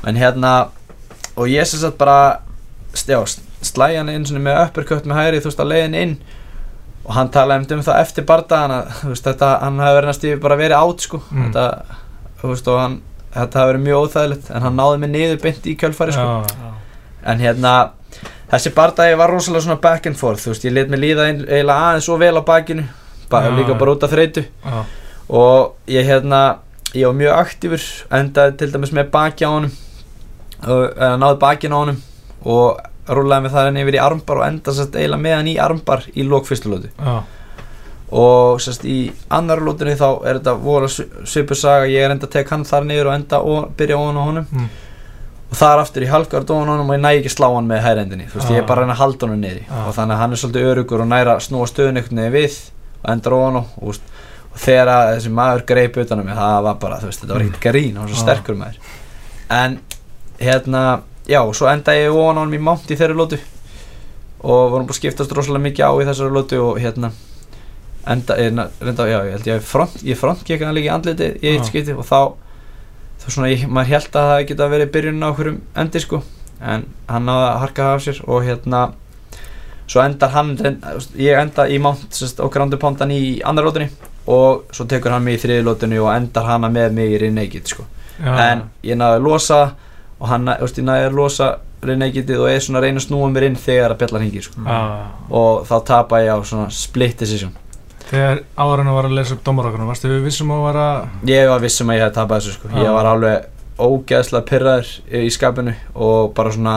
En 0.06 0.16
hérna 0.22 0.54
og 1.36 1.50
ég 1.52 1.66
sem 1.68 1.82
sagt 1.82 1.98
bara 1.98 2.40
já, 2.96 3.20
slæði 3.66 3.98
hann 4.00 4.14
inn 4.14 4.26
svona 4.30 4.44
með 4.46 4.62
uppercut 4.68 5.10
með 5.10 5.20
hægri 5.20 5.42
þú 5.44 5.50
veist 5.52 5.64
á 5.66 5.72
leiðin 5.72 5.98
inn. 6.04 6.16
Og 7.06 7.14
hann 7.14 7.30
talaði 7.34 7.76
um 7.76 7.84
það 7.86 8.00
eftir 8.02 8.26
bardagan 8.26 8.72
að 8.80 8.94
þú 9.02 9.12
veist 9.12 9.28
þetta 9.28 9.50
hann 9.66 9.82
hafi 9.84 9.98
verið 10.00 10.10
næstu 10.12 10.38
bara 10.46 10.58
verið 10.62 10.78
átt 10.80 11.04
sko. 11.06 11.20
Mm. 11.32 11.50
þetta 11.50 11.66
þú 12.42 12.54
veist 12.54 12.72
og 12.72 12.80
hann 12.82 12.96
þetta 13.36 13.60
hafi 13.62 13.74
verið 13.74 13.86
mjög 13.90 14.06
óþægilegt 14.08 14.50
en 14.56 14.66
hann 14.66 14.80
náði 14.80 15.02
mig 15.04 15.12
niður 15.14 15.42
beint 15.44 15.68
í 15.70 15.76
kjölfari 15.82 16.16
sko. 16.16 16.26
Já, 16.46 16.72
en 17.34 17.42
hérna 17.44 17.76
þessi 18.52 18.74
bardagi 18.76 19.18
var 19.18 19.34
rosalega 19.34 19.66
svona 19.66 19.82
back 19.82 20.06
and 20.10 20.20
forth 20.20 20.48
veist 20.48 20.66
ég 20.68 20.74
let 20.76 20.92
mig 20.92 21.02
líða 21.02 21.30
eiginlega 21.32 21.80
aðeins 21.90 22.08
svo 22.10 22.18
vel 22.22 22.36
á 22.38 22.44
bakinu 22.46 22.86
bara, 23.30 23.50
Já, 23.50 23.56
líka 23.58 23.74
bara 23.80 23.96
út 23.96 24.04
af 24.06 24.12
þreytu. 24.14 24.46
Já, 24.66 24.84
og 25.30 25.76
ég 25.90 26.06
hérna 26.06 26.42
ég 26.94 27.08
var 27.08 27.16
mjög 27.18 27.40
aktífur 27.40 27.86
endaði 28.14 28.58
til 28.60 28.72
dæmis 28.74 28.94
með 28.96 29.10
baki 29.14 29.48
á 29.48 29.50
honum 29.50 29.72
og 30.66 30.84
uh, 30.96 31.16
náði 31.20 31.40
bakin 31.42 31.74
á 31.74 31.78
honum 31.78 31.98
og 32.46 32.84
rúlaði 33.10 33.46
mig 33.46 33.54
það 33.54 33.68
henni 33.70 33.84
yfir 33.86 33.98
í 33.98 34.04
armbar 34.04 34.42
og 34.42 34.46
endaði 34.48 34.78
sérst 34.80 34.96
eiginlega 34.98 35.24
með 35.26 35.36
hann 35.36 35.50
í 35.50 35.58
armbar 35.62 36.06
í 36.14 36.26
lók 36.26 36.48
fyrstu 36.48 36.72
lótu 36.72 36.92
já, 36.94 37.16
og 38.16 38.62
sérst 38.64 38.86
í 38.88 39.00
annar 39.34 39.62
lótunni 39.66 39.98
þá 40.00 40.08
er 40.24 40.40
þetta 40.40 40.56
voru 40.62 40.90
svipur 40.90 41.60
saga 41.60 41.90
ég 41.92 42.06
er 42.06 42.16
enda 42.16 42.30
að 42.30 42.38
tek 42.38 42.54
hann 42.54 42.66
þar 42.66 42.88
niður 42.88 43.12
og 43.12 43.18
enda 43.20 43.42
og 43.42 43.70
byrja 43.78 43.98
á 43.98 44.02
honum. 44.06 44.48
Mm, 44.52 44.70
og 45.50 45.58
það 45.60 45.74
er 45.74 45.82
aftur 45.84 46.06
í 46.06 46.10
halvgard 46.10 46.52
ofan 46.56 46.70
á 46.70 46.74
honum 46.74 46.90
og 46.90 46.98
ég 46.98 47.04
næ 47.04 47.12
ekki 47.20 47.32
slá 47.34 47.48
hann 47.54 47.68
með 47.70 47.84
hægrendinni 47.86 48.28
þú 48.32 48.40
veist 48.40 48.54
ég 48.54 48.62
er 48.62 48.68
bara 48.68 48.82
að 48.82 48.88
reyna 48.88 48.96
að 48.96 49.02
halda 49.04 49.28
honum 49.28 49.42
niður 49.44 49.62
Já. 49.62 49.82
og 49.86 49.96
þannig 49.98 50.16
að 50.16 50.22
hann 50.24 50.36
er 50.36 50.42
svolítið 50.42 50.70
örugur 50.72 51.04
og 51.04 51.10
næra 51.12 51.36
að 51.36 51.44
snúa 51.46 51.68
veginn 51.76 52.22
við 52.34 52.58
og 53.04 53.10
endar 53.14 53.36
ofan 53.38 53.60
og, 53.62 53.68
veist, 53.82 54.14
og 54.52 54.62
þegar 54.66 54.92
þessi 55.14 55.34
maður 55.40 55.66
greip 55.72 56.00
utan 56.02 56.22
á 56.22 56.24
mig 56.26 56.40
það 56.40 56.62
var 56.68 56.80
bara 56.82 57.02
þú 57.02 57.12
veist 57.12 57.24
þetta 57.24 57.38
var 57.38 57.46
ekkert 57.46 57.68
grín 57.68 58.00
hann 58.00 58.08
var 58.08 58.14
svo 58.14 58.18
Já. 58.18 58.24
sterkur 58.26 58.58
maður. 58.60 58.80
En 59.50 59.78
hérna 60.40 60.84
já 61.30 61.42
svo 61.54 61.70
enda 61.70 61.94
ég 61.96 62.10
ofan 62.10 62.38
á 62.38 62.42
honum 62.42 62.58
í 62.58 62.64
mánt 62.66 62.90
í 62.90 62.98
þeirri 62.98 63.18
lótu 63.18 63.40
og 64.46 64.72
vorum 64.74 64.90
bara 64.90 64.98
skiptast 64.98 65.32
rosalega 65.34 65.70
mikið 65.70 65.86
á 65.86 65.92
í 65.94 66.08
þessari 66.10 66.34
lótu 66.34 66.60
og 66.62 66.82
hérna 66.82 67.12
enda, 68.06 68.38
ég, 68.38 68.54
reynda, 68.82 69.08
já, 69.10 69.20
ég 69.26 69.32
held 69.38 69.48
ég 69.50 69.64
front, 69.66 70.02
ég 70.06 70.20
frontkeka 70.20 70.68
þá 73.26 73.32
þá 73.32 73.34
svona, 73.34 73.50
ég, 73.50 73.66
maður 73.68 73.90
held 73.90 74.18
að 74.20 74.28
það 74.30 74.44
geta 74.50 74.68
verið 74.70 74.92
byrjun 74.94 75.26
á 75.26 75.28
okkurum 75.32 75.58
endi 75.82 76.02
sko. 76.04 76.22
En 76.62 76.86
hann 77.10 77.26
náði 77.26 77.48
að 77.48 77.60
harka 77.64 77.88
það 77.88 77.96
af 77.96 78.04
sér 78.06 78.20
og 78.28 78.46
hérna 78.46 78.82
svo 79.86 80.02
endar 80.02 80.34
hann 80.34 80.54
ég 81.18 81.40
enda 81.40 81.66
í 81.70 81.80
sest, 82.10 82.40
og 82.40 82.52
grandu 82.54 82.78
pondan 82.82 83.12
í 83.12 83.42
annar 83.46 83.66
lótunni 83.66 83.90
og 84.26 84.64
svo 84.74 84.86
tekur 84.90 85.14
hann 85.14 85.26
mig 85.26 85.38
í 85.38 85.42
þriði 85.44 85.66
lótunni 85.66 86.00
og 86.02 86.14
endar 86.14 86.46
hana 86.46 86.70
með 86.70 86.94
mig 86.94 87.14
í 87.14 87.20
Renegade 87.22 87.70
sko. 87.70 87.86
En 88.22 88.64
ég 88.86 88.98
náði 88.98 89.20
að 89.20 89.28
losa 89.28 89.60
og 90.20 90.30
hann, 90.30 90.48
þú 90.48 90.68
veist, 90.70 90.78
ég 90.80 90.88
náði 90.88 91.10
að 91.10 91.18
losa 91.20 91.52
Renegadeið 91.86 92.40
og 92.42 92.50
er 92.50 92.64
svona 92.66 92.82
reyna 92.82 92.98
að 92.98 93.04
snúa 93.06 93.28
mér 93.30 93.50
inn 93.50 93.58
þegar 93.62 93.94
að 93.94 94.00
bjallan 94.00 94.24
hingir 94.26 94.46
sko. 94.48 94.64
Og 95.30 95.66
þá 95.68 95.76
tapa 95.86 96.22
ég 96.24 96.34
á 96.34 96.40
svona 96.42 96.70
split 96.74 97.20
decision 97.20 97.54
Þegar 98.16 98.42
áðurinn 98.56 98.94
var 98.96 99.10
að 99.10 99.18
lesa 99.18 99.36
upp 99.36 99.44
dómarokkunum, 99.44 99.90
varstu 99.92 100.12
við 100.12 100.28
vissum 100.30 100.54
að 100.56 100.64
vera 100.70 100.86
ég 101.28 101.50
var 101.52 101.64
vissum 101.64 101.90
að 101.92 101.98
ég 101.98 102.06
hef 102.06 102.14
tapað 102.16 102.42
þessu 102.42 102.56
sko. 102.56 102.72
Já. 102.72 102.78
ég 102.86 102.96
var 102.96 103.10
alveg 103.10 103.48
ógeðslega 103.76 104.48
pyrraður 104.48 104.92
í 105.20 105.32
skapinu 105.36 105.74
og 106.00 106.30
bara 106.38 106.54
svona 106.56 106.76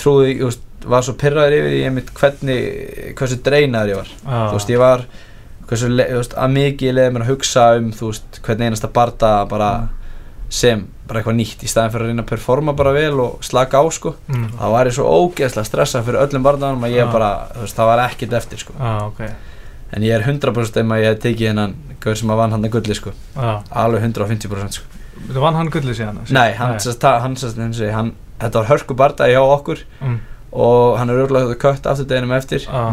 trúði, 0.00 0.38
þú 0.38 0.48
veist, 0.48 0.62
var 0.88 1.04
svo 1.04 1.16
pyrraður 1.20 1.56
yfir 1.58 1.74
því 1.74 1.80
einmitt 1.90 2.12
hvernig, 2.16 2.62
hversu 3.18 3.40
dreinaður 3.44 3.92
ég 3.92 4.00
var. 4.00 4.14
Já, 4.16 4.38
þú 4.38 4.54
veist, 4.56 4.72
ég 4.72 4.80
var 4.80 5.04
hversu, 5.66 5.90
þú 5.98 6.22
veist, 6.22 6.38
að 6.40 6.56
mikið 6.56 6.96
leiði 6.96 7.12
mér 7.16 7.26
að 7.26 7.32
hugsa 7.34 7.66
um 7.76 7.92
þú 7.98 8.14
veist, 8.14 8.40
hvernig 8.46 8.70
einasta 8.70 8.92
barda 8.96 9.34
bara 9.50 9.70
sem 10.50 10.86
bara 11.06 11.20
eitthvað 11.20 11.36
nýtt 11.36 11.62
í 11.66 11.68
staðin 11.70 11.92
fyrir 11.92 12.06
að 12.06 12.10
reyna 12.14 12.24
að 12.24 12.30
performa 12.30 12.72
bara 12.78 12.94
vel 12.94 13.20
og 13.22 13.44
slaka 13.44 13.82
á 13.82 13.84
sko. 13.92 14.14
Mm, 14.30 14.48
þá 14.56 14.66
var 14.72 14.88
ég 14.88 14.96
svo 14.96 15.12
ógeðslega 15.20 15.68
stressað 15.68 16.08
fyrir 16.08 16.24
öllum 16.24 16.46
bardaðanum 16.46 16.86
að 16.88 16.96
ég 16.96 17.12
bara, 17.12 17.30
þú 17.52 17.66
veist, 17.66 17.76
það 17.76 17.90
var 17.92 18.02
ekkert 18.08 18.36
eftir 18.40 18.62
sko. 18.64 18.74
Já, 18.80 18.92
ok 19.10 19.49
en 19.92 20.02
ég 20.06 20.14
er 20.14 20.22
100% 20.26 20.80
um 20.84 20.92
að 20.94 21.02
ég 21.02 21.12
hef 21.14 21.22
tekið 21.24 21.48
hennan 21.50 21.74
gaur 22.00 22.16
sem 22.16 22.30
að 22.32 22.40
vann 22.40 22.54
hann 22.54 22.64
að 22.66 22.74
gulli 22.76 22.96
sko. 22.96 23.12
Já, 23.36 23.50
alveg 23.82 24.04
150% 24.08 24.78
sko. 24.78 25.00
Þú 25.30 25.42
vann 25.44 25.58
hann 25.58 25.70
gullið 25.70 25.98
síðan? 25.98 26.20
Nei, 26.32 26.52
hann, 26.58 26.78
sest, 26.80 27.00
ta- 27.02 27.18
hann, 27.22 27.36
sest, 27.36 27.58
hann, 27.60 27.74
hann 27.94 28.12
þetta 28.40 28.62
var 28.62 28.70
hörku 28.70 28.96
bardaði 28.96 29.34
hjá 29.36 29.42
okkur 29.44 29.82
mm, 30.00 30.14
og 30.52 30.96
hann 30.98 31.12
er 31.12 31.20
örgulega 31.24 31.58
kött 31.60 31.86
aftur 31.86 32.08
deginum 32.08 32.32
eftir. 32.38 32.64
Já, 32.64 32.86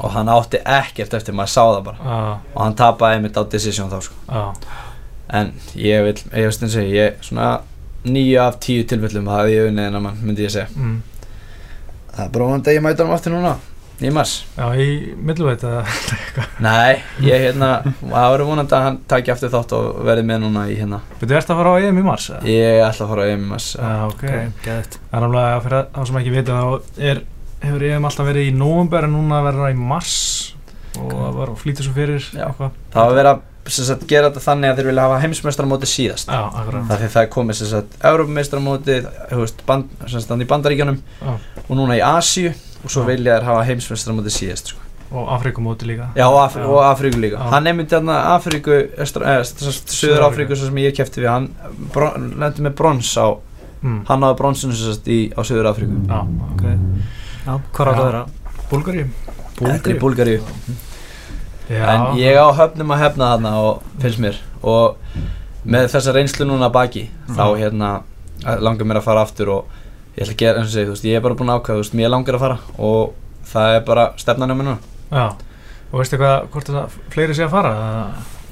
og 0.00 0.10
hann 0.10 0.30
átti 0.32 0.58
ekkert 0.64 1.14
eftir, 1.14 1.36
maður 1.36 1.52
sá 1.52 1.60
það 1.62 1.82
bara. 1.90 1.98
Já, 2.00 2.16
og 2.54 2.62
hann 2.64 2.78
tapaði 2.80 3.18
einmitt 3.18 3.36
á 3.38 3.42
decision 3.50 3.92
þá 3.92 4.00
sko. 4.08 4.16
Já. 4.30 4.46
En 5.34 5.52
ég 5.78 6.02
vil, 6.08 6.16
ég 6.32 6.48
veist 6.48 6.64
eins 6.64 6.74
og 6.80 6.88
ég 6.88 6.96
ég 6.96 7.20
svona 7.28 7.50
nýju 8.04 8.40
af 8.42 8.58
tíu 8.64 8.84
tilfellum 8.88 9.28
hafði 9.32 9.54
ég 9.58 9.68
unnið 9.70 9.86
en 9.90 10.00
að 10.00 10.04
mann, 10.08 10.18
myndi 10.24 10.44
ég 10.48 10.52
segja. 10.52 10.66
Mm, 10.74 10.98
það 12.16 12.24
er 12.26 12.34
bara 12.34 12.50
að 12.56 12.74
ég 12.74 12.84
mæta 12.84 13.04
hann 13.04 13.14
aftur 13.14 13.36
núna 13.36 13.54
í 14.02 14.10
mars? 14.14 14.32
Já, 14.56 14.64
í 14.74 15.14
milluveit 15.14 15.62
nei, 16.64 17.02
ég 17.22 17.44
hérna, 17.46 17.70
það 18.00 18.26
verður 18.34 18.48
vonandi 18.50 18.76
að 18.76 18.86
hann 18.88 18.98
taki 19.10 19.34
aftur 19.34 19.52
þátt 19.52 19.74
og 19.78 20.00
verði 20.08 20.26
með 20.30 20.42
núna 20.46 20.64
í 20.70 20.74
hérna. 20.80 21.00
Þú 21.20 21.30
ert 21.30 21.52
að 21.52 21.60
fara 21.60 21.74
á 21.74 21.76
EM 21.84 22.00
í 22.00 22.06
mars? 22.08 22.28
eða? 22.32 22.42
ég 22.50 22.82
ætla 22.88 23.06
að 23.06 23.14
fara 23.14 23.24
á 23.24 23.30
EM 23.30 23.46
í 23.46 23.48
mars 23.52 23.70
Já, 23.78 23.94
ok. 24.08 24.26
Geðvægt 24.64 24.98
Það 24.98 25.16
er 25.18 25.24
náttúrulega 25.24 25.64
fyrir 25.64 25.88
þá 25.94 26.02
sem 26.10 26.20
ekki 26.20 26.34
vita 26.34 26.58
þá 26.58 27.00
er, 27.12 27.24
hefur 27.64 27.88
EM 27.88 28.10
alltaf 28.10 28.30
verið 28.32 28.50
í 28.50 28.54
nóvember 28.58 29.08
en 29.08 29.16
núna 29.18 29.42
verður 29.46 29.66
það 29.68 29.74
í 29.76 29.88
mars 29.94 30.18
og 30.94 31.10
það 31.10 31.40
var 31.40 31.56
flýtur 31.58 31.88
svo 31.88 31.96
fyrir 31.96 32.30
Já. 32.30 32.46
eitthvað. 32.48 32.78
Það 32.94 33.08
var 33.10 33.18
verið 33.20 33.32
að 33.34 33.42
sem 33.64 33.86
sagt, 33.88 34.04
gera 34.08 34.28
þetta 34.28 34.42
þannig 34.44 34.70
að 34.70 34.80
þeir 34.80 34.88
vilja 34.90 35.04
hafa 35.06 35.20
heimsmeistaramóti 35.22 35.88
síðast. 35.88 36.28
Já, 36.28 36.42
það 36.52 37.04
það 37.06 37.20
er 37.22 37.30
komið 37.32 37.58
sem 37.60 37.70
sagt 37.70 37.94
Európameistaramóti 38.10 38.98
band, 39.64 39.94
sem 40.12 40.44
í 40.44 40.48
bandaríkjunum 40.50 40.98
Já. 41.00 41.30
og 41.64 41.72
núna 41.78 41.96
í 41.96 42.02
Asíu 42.04 42.52
og 42.84 42.90
svo 42.92 43.04
vilja 43.08 43.38
þeir 43.38 43.46
hafa 43.48 43.64
heimsmeistaramóti 43.68 44.32
síðast 44.34 44.72
sko. 44.74 44.80
Og 45.14 45.28
Afrikumóti 45.30 45.86
líka 45.86 46.08
já, 46.16 46.24
og, 46.26 46.38
Af 46.42 46.56
Já. 46.56 46.64
og 46.66 46.78
Afríku 46.82 47.20
líka 47.22 47.36
Já. 47.38 47.50
hann 47.50 47.64
nefndi 47.64 47.84
þarna 47.92 48.14
Afríku 48.34 48.78
Östra- 48.98 49.26
eh, 49.38 49.42
sem 49.44 49.70
sagt, 49.72 49.88
Suður 49.92 50.24
Afríku 50.26 50.56
sem 50.56 50.74
ég 50.82 50.94
kefti 50.96 51.20
við 51.22 51.28
hann 51.30 51.50
lendi 52.40 52.62
með 52.64 52.74
brons 52.74 53.12
á 53.16 53.36
mm. 53.82 54.00
hann 54.08 54.20
náði 54.20 54.36
bronsinu 54.38 54.72
sem 54.74 54.92
sagt 54.94 55.06
í, 55.06 55.30
á 55.36 55.40
Suður 55.44 55.70
Afríku 55.70 56.00
Já, 56.08 56.20
Ok. 56.54 56.64
Já, 57.46 57.60
hvað 57.72 57.86
rátt 57.86 57.96
Já. 57.96 58.00
að 58.00 58.08
vera? 58.10 58.24
Búlgari 58.70 59.06
þetta 59.60 59.90
er 59.92 60.40
Já, 61.64 61.84
en 61.94 62.18
ég 62.20 62.36
á 62.36 62.48
höfnum 62.52 62.90
að 62.92 63.00
hefna 63.04 63.28
þarna 63.34 63.52
og 63.64 63.82
finnst 64.02 64.20
mér 64.20 64.36
og 64.62 64.96
með 65.64 65.86
þessa 65.94 66.12
reynslu 66.12 66.44
núna 66.48 66.68
baki 66.72 67.06
þá 67.28 67.44
Mhm. 67.44 67.60
hérna 67.62 68.02
langar 68.60 68.84
mér 68.84 68.98
að 69.00 69.06
fara 69.06 69.22
aftur 69.22 69.48
og 69.48 69.64
ég 70.16 70.22
ætla 70.24 70.34
að 70.34 70.40
gera 70.44 70.58
eins 70.60 70.68
og 70.70 70.74
segi, 70.74 70.86
þú 70.88 70.94
veist, 70.94 71.04
ég 71.10 71.16
er 71.18 71.24
bara 71.24 71.34
búin 71.40 71.50
að 71.50 71.58
ákvæða, 71.60 71.74
þú 71.78 71.82
veist, 71.84 71.96
mér 71.98 72.12
langar 72.14 72.34
að 72.38 72.44
fara 72.44 72.58
og 72.78 73.14
það 73.50 73.74
er 73.76 73.82
bara 73.88 74.04
stefnan 74.20 74.50
um 74.54 74.62
núna. 74.62 74.76
Já, 75.10 75.26
og 75.90 75.98
veistu 76.00 76.18
hvað, 76.20 76.46
hvort 76.54 76.70
það 76.70 76.96
fleiri 77.14 77.34
sé 77.38 77.44
að 77.46 77.52
fara? 77.54 77.74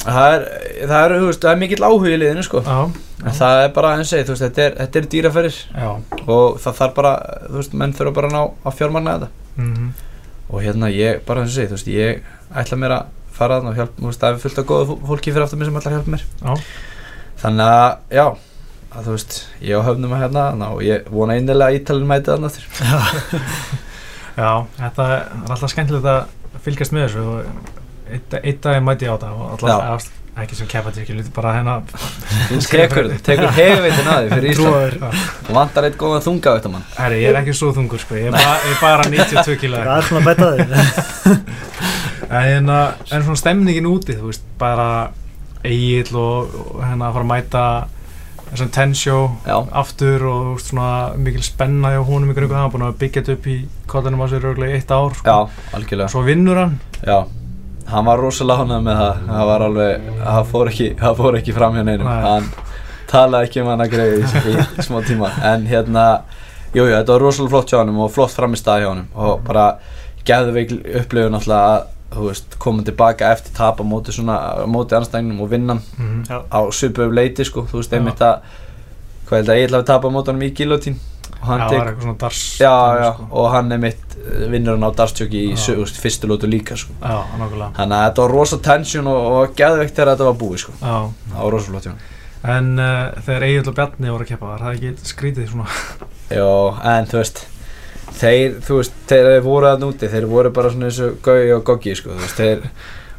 það 0.02 0.34
er, 0.34 0.44
það 0.90 1.04
er, 1.06 1.12
þú 1.22 1.26
veist, 1.30 1.42
það 1.44 1.52
er 1.52 1.60
mikill 1.62 1.84
áhug 1.86 2.06
í 2.10 2.16
liðinu 2.18 2.42
sko, 2.46 2.62
Já, 2.66 2.78
en 3.22 3.36
það 3.38 3.60
er 3.64 3.68
bara 3.76 3.92
eins 3.96 4.08
og 4.08 4.10
segi, 4.12 4.26
þú 4.26 4.34
veist, 4.34 4.44
þetta 4.48 4.62
er, 4.66 4.72
þetta 4.80 4.98
er 5.02 5.08
dýraferðir. 5.14 5.58
Já. 5.78 5.90
Og 6.26 6.56
það 6.64 6.78
þarf 6.80 6.94
bara, 6.96 7.12
þú 7.46 7.60
veist, 7.60 7.76
menn 7.78 7.94
þurfa 7.94 8.14
bara 8.18 8.30
að 8.30 8.34
ná 8.34 8.42
að 8.66 8.78
fjármagna 8.80 9.14
þetta. 9.18 9.30
Mm 9.62 9.92
og 10.52 10.60
hérna 10.60 10.88
ég, 10.92 11.22
bara 11.24 11.40
eins 11.40 11.54
og 11.54 11.56
segi, 11.56 11.68
þú 11.70 11.76
veist, 11.78 11.86
ég 11.88 12.58
ætla 12.60 12.76
mér 12.76 12.92
að 12.92 13.04
fara 13.32 13.54
þarna 13.56 13.70
og 13.70 13.76
hjálpa, 13.78 13.94
þú 14.02 14.08
veist, 14.10 14.20
það 14.20 14.34
er 14.34 14.40
fullt 14.42 14.58
af 14.60 14.66
góða 14.68 14.88
fó- 14.90 15.06
fólki 15.08 15.32
fyrir 15.32 15.44
aftur 15.46 15.60
mér 15.62 15.68
sem 15.70 15.78
ætla 15.80 15.92
að 15.92 15.94
hjálpa 15.96 16.12
mér. 16.12 16.24
Já, 16.42 16.52
þannig 17.40 17.70
að, 17.72 17.94
já 18.18 18.26
að 18.92 19.08
þú 19.08 19.16
veist, 19.16 19.36
ég 19.64 19.80
á 19.80 19.86
höfnum 19.86 20.14
að 20.16 20.24
hérna 20.24 20.70
og 20.72 20.82
ég 20.86 21.06
vona 21.12 21.36
einnilega 21.38 21.70
að 21.72 21.78
Ítalinn 21.80 22.08
mæti 22.10 22.32
þarna 22.32 22.50
aftur. 22.50 22.64
Já, 24.42 24.50
þetta 24.78 25.06
er 25.12 25.22
alltaf 25.42 25.72
skemmtilegt 25.72 26.08
að 26.08 26.58
fylgjast 26.64 26.94
með 26.96 27.06
þessu 27.06 27.22
og 27.28 27.70
eitt, 28.12 28.36
eitt 28.42 28.60
dag 28.64 28.82
mæti 28.84 29.08
ég 29.08 29.14
á 29.14 29.22
það 29.22 29.38
og 29.38 29.54
alltaf, 29.56 30.10
ekki 30.42 30.56
sem 30.56 30.68
keppandi, 30.68 31.02
ekki 31.02 31.16
lítið 31.18 31.32
bara 31.36 31.54
hérna 31.58 31.74
tekur, 32.72 33.10
tekur 33.24 33.50
hefveitin 33.52 34.08
að 34.08 34.22
því 34.22 34.30
fyrir 34.32 34.52
Ísland. 34.54 35.08
Og 35.44 35.50
vantar 35.58 35.88
eitt 35.88 35.98
góðan 36.00 36.24
þunga 36.24 36.54
veitum 36.56 36.76
mann. 36.76 36.86
Herri, 36.96 37.18
ég 37.20 37.32
er 37.34 37.40
ekki 37.42 37.56
svo 37.56 37.72
þungur 37.76 38.00
sko, 38.00 38.16
ég 38.16 38.30
er 38.30 38.36
bara, 38.38 38.54
ég 38.64 38.72
er 38.72 38.80
bara 38.80 39.08
92 39.12 39.58
kilo 39.60 39.82
Það 39.82 39.98
er 39.98 40.08
svona 40.08 40.22
að 40.22 40.30
bæta 40.30 40.52
þig. 40.56 41.42
En 42.32 42.46
hérna, 42.48 42.76
en 43.12 43.24
svona 43.26 43.36
stemningin 43.36 43.84
úti, 43.90 44.14
þú 44.16 44.30
veist, 44.30 44.44
bara 44.56 44.86
Egil 45.68 46.14
og, 46.16 46.54
og 46.62 46.78
hérna 46.80 47.10
að 47.10 47.18
fara 47.18 47.26
að 47.26 47.28
mæta 47.28 47.64
þessum 48.52 48.72
tensjó 48.72 49.18
já, 49.46 49.54
aftur 49.80 50.24
og 50.28 50.48
veist, 50.52 50.70
svona 50.70 51.12
mikil 51.16 51.44
spenna 51.44 51.94
hjá 51.94 52.02
honum 52.04 52.32
ykkur 52.32 52.46
ykkur, 52.46 52.58
hann 52.58 52.68
er 52.68 52.74
búin 52.74 52.84
að 52.86 52.98
byggja 53.00 53.22
þetta 53.22 53.36
upp 53.38 53.46
í 53.48 53.56
kollanum 53.88 54.24
á 54.24 54.26
sér 54.28 54.48
örgulega 54.50 54.74
í 54.74 54.80
eitt 54.80 54.92
ár 54.92 55.16
sko. 55.16 55.30
já, 55.32 55.64
algjörlega. 55.78 56.10
Svo 56.12 56.24
vinnur 56.26 56.60
hann. 56.60 56.76
Já, 57.00 57.18
hann 57.92 58.10
var 58.10 58.20
rosalega 58.20 58.66
ánægð 58.66 58.84
með 58.88 59.00
það. 59.00 59.24
Það 59.30 59.48
var 59.52 59.66
alveg, 59.68 60.10
það 60.20 60.52
fór 60.52 60.72
ekki 60.72 60.90
það 61.00 61.16
fór 61.22 61.40
ekki 61.40 61.56
fram 61.56 61.78
hjá 61.78 61.86
neinum. 61.88 62.10
Nei. 62.10 62.28
hann 62.28 62.52
talaði 63.12 63.48
ekki 63.48 63.62
um 63.62 63.72
hann 63.72 63.84
að 63.84 63.96
greiði 63.96 64.20
í, 64.22 64.54
í 64.80 64.86
smá 64.86 65.00
tíma. 65.08 65.32
En 65.52 65.66
hérna, 65.68 66.04
jú, 66.72 66.84
jú, 66.84 66.92
þetta 66.92 67.16
var 67.16 67.26
rosalega 67.26 67.54
flott 67.56 67.72
hjá 67.72 67.80
hann 67.80 67.96
og 67.96 68.12
flott 68.12 68.36
fram 68.36 68.56
í 68.56 68.60
stað 68.60 68.84
hjá 68.84 68.90
hann 68.92 69.02
og 69.16 69.42
bara 69.48 69.66
geðveik 70.28 70.76
upplifun 71.02 71.40
alltaf 71.40 71.66
að 71.72 71.90
veist, 72.16 72.58
koma 72.62 72.84
tilbaka 72.86 73.30
eftir 73.32 73.54
tap 73.56 73.80
á 73.80 73.84
móti 73.84 74.14
móti 74.70 74.98
anstæðinum 74.98 75.40
og 75.44 75.50
vinna 75.50 75.78
hann 75.78 75.82
mm 75.98 76.24
Já. 76.28 76.42
á 76.48 76.60
svipuðu 76.70 77.14
leiti 77.16 77.44
sko, 77.48 77.66
þú 77.70 77.80
veist, 77.80 77.96
einmitt 77.96 78.20
að 78.20 78.44
hvað 79.28 79.38
held 79.40 79.52
að 79.52 79.60
ég 79.60 79.68
ætla 79.68 79.82
að 79.82 79.90
tapa 79.90 80.08
á 80.08 80.14
mótunum 80.14 80.46
í 80.46 80.52
gilotín 80.54 80.98
og 81.42 81.46
hann 81.48 81.62
tek, 81.70 82.02
já, 82.60 82.74
já, 83.00 83.10
sko. 83.14 83.28
og 83.30 83.50
hann 83.50 83.72
einmitt 83.72 84.16
eh, 84.20 84.46
vinnur 84.52 84.76
hann 84.76 84.86
á 84.86 84.90
darstjóki 84.94 85.46
í 85.50 85.56
sög, 85.56 85.80
þú 85.80 85.86
veist, 85.86 86.00
fyrstu 86.02 86.30
lótu 86.30 86.50
líka 86.50 86.76
sko. 86.78 86.94
Já, 87.00 87.22
nákvæmlega. 87.40 87.72
Þannig 87.78 87.98
að 87.98 88.04
þetta 88.08 88.22
var 88.22 88.34
rosa 88.36 88.58
tension 88.62 89.10
og, 89.10 89.30
og 89.32 89.54
geðveikt 89.58 89.96
þegar 89.96 90.12
þetta 90.12 90.28
var 90.28 90.36
búið 90.42 90.64
sko. 90.66 90.74
Það 90.82 91.38
var 91.38 91.56
rosa 91.56 91.72
flott 91.72 91.94
en 92.42 92.74
uh, 92.74 93.12
þegar 93.22 93.46
Egil 93.46 93.70
og 93.70 93.74
Bjarni 93.76 94.10
voru 94.10 94.26
að 94.26 94.30
keppa, 94.32 94.48
var 94.50 94.62
það 94.66 94.78
ekki 94.78 95.10
skrítið 95.12 95.50
svona? 95.52 95.74
Já, 96.32 96.48
en 96.90 97.10
þú 97.10 97.20
veist 97.20 97.44
þeir, 98.18 98.58
þú 98.64 98.80
veist, 98.80 98.98
þeir 99.10 99.28
þeir 99.28 99.46
voru 99.46 99.70
að 99.70 99.84
núti 99.84 100.10
þeir 100.12 100.26
voru 100.30 100.52
bara 100.54 100.72
svona 100.72 100.88
eins 100.88 101.00
og 101.04 101.20
Gauði 101.24 101.54
og 101.56 101.64
Goggi 101.68 101.94
sko, 101.98 102.16
þú 102.16 102.26
veist, 102.26 102.40
þeir 102.40 102.66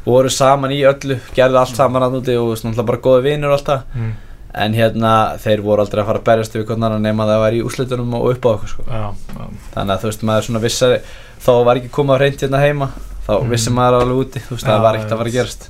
voru 0.04 0.30
saman 0.32 0.74
í 0.74 0.82
öllu 0.88 1.18
gerðu 1.36 1.60
allt 1.60 1.78
saman 1.78 2.06
að 2.06 2.18
núti 2.18 2.36
og 2.36 2.46
þú 2.46 2.52
veist, 2.52 2.66
náttúrulega 2.66 2.90
bara 2.92 3.04
góði 3.06 3.24
vinur 3.28 3.52
og 3.52 3.58
allt 3.58 3.70
það 3.70 3.96
mm. 4.00 4.12
en 4.64 4.76
hérna, 4.78 5.14
þeir 5.44 5.64
voru 5.64 5.84
aldrei 5.84 6.02
að 6.02 6.10
fara 6.10 6.22
að 6.22 6.28
berjast 6.28 6.58
við 6.58 6.66
hvernig 6.68 6.88
annan 6.90 7.08
nema 7.08 7.28
það 7.30 7.42
var 7.44 7.56
í 7.56 7.64
úrslitunum 7.64 8.18
og 8.20 8.28
upp 8.34 8.48
á 8.48 8.50
okkur 8.54 8.74
sko. 8.74 8.86
Já, 8.88 9.06
já, 9.14 9.48
þannig 9.74 9.96
að 9.96 10.04
þú 10.04 10.10
veist 10.10 10.28
maður 10.28 10.48
svona 10.48 10.64
vissari 10.64 11.00
þá 11.44 11.52
var 11.68 11.80
ekki 11.80 11.92
komið 11.94 12.14
á 12.14 12.22
reynd 12.24 12.44
hérna 12.44 12.62
heima 12.64 12.90
þá 13.24 13.32
Mm. 13.40 13.48
vissi 13.54 13.70
maður 13.72 14.00
alveg 14.02 14.18
úti 14.24 14.40
þú 14.44 14.50
veist 14.56 14.66
það 14.68 14.80
var 14.84 14.94
ekkert 14.98 15.12
að 15.12 15.18
að 15.32 15.36
gerast 15.38 15.68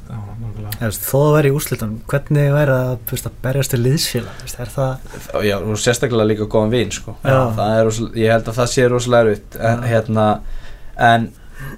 Þó 0.75 1.19
það 1.21 1.35
væri 1.37 1.49
í 1.51 1.55
úrslitunum, 1.55 1.99
hvernig 2.11 2.49
væri 2.53 2.73
að 2.75 2.99
berjast 3.45 3.71
til 3.71 3.79
liðsfélag? 3.85 4.41
Er 4.59 4.71
það, 4.75 4.97
og 5.39 5.45
já, 5.47 5.55
og 5.61 5.79
sérstaklega 5.79 6.27
líka 6.27 6.49
góðan 6.51 6.71
vin 6.75 6.91
sko. 6.91 7.15
Er 7.25 7.87
ég 8.19 8.33
held 8.33 8.49
að 8.51 8.59
það 8.59 8.69
sé 8.73 8.89
rosalega 8.91 9.31
erfitt 9.31 9.57
hérna, 9.87 10.27
en 10.99 11.29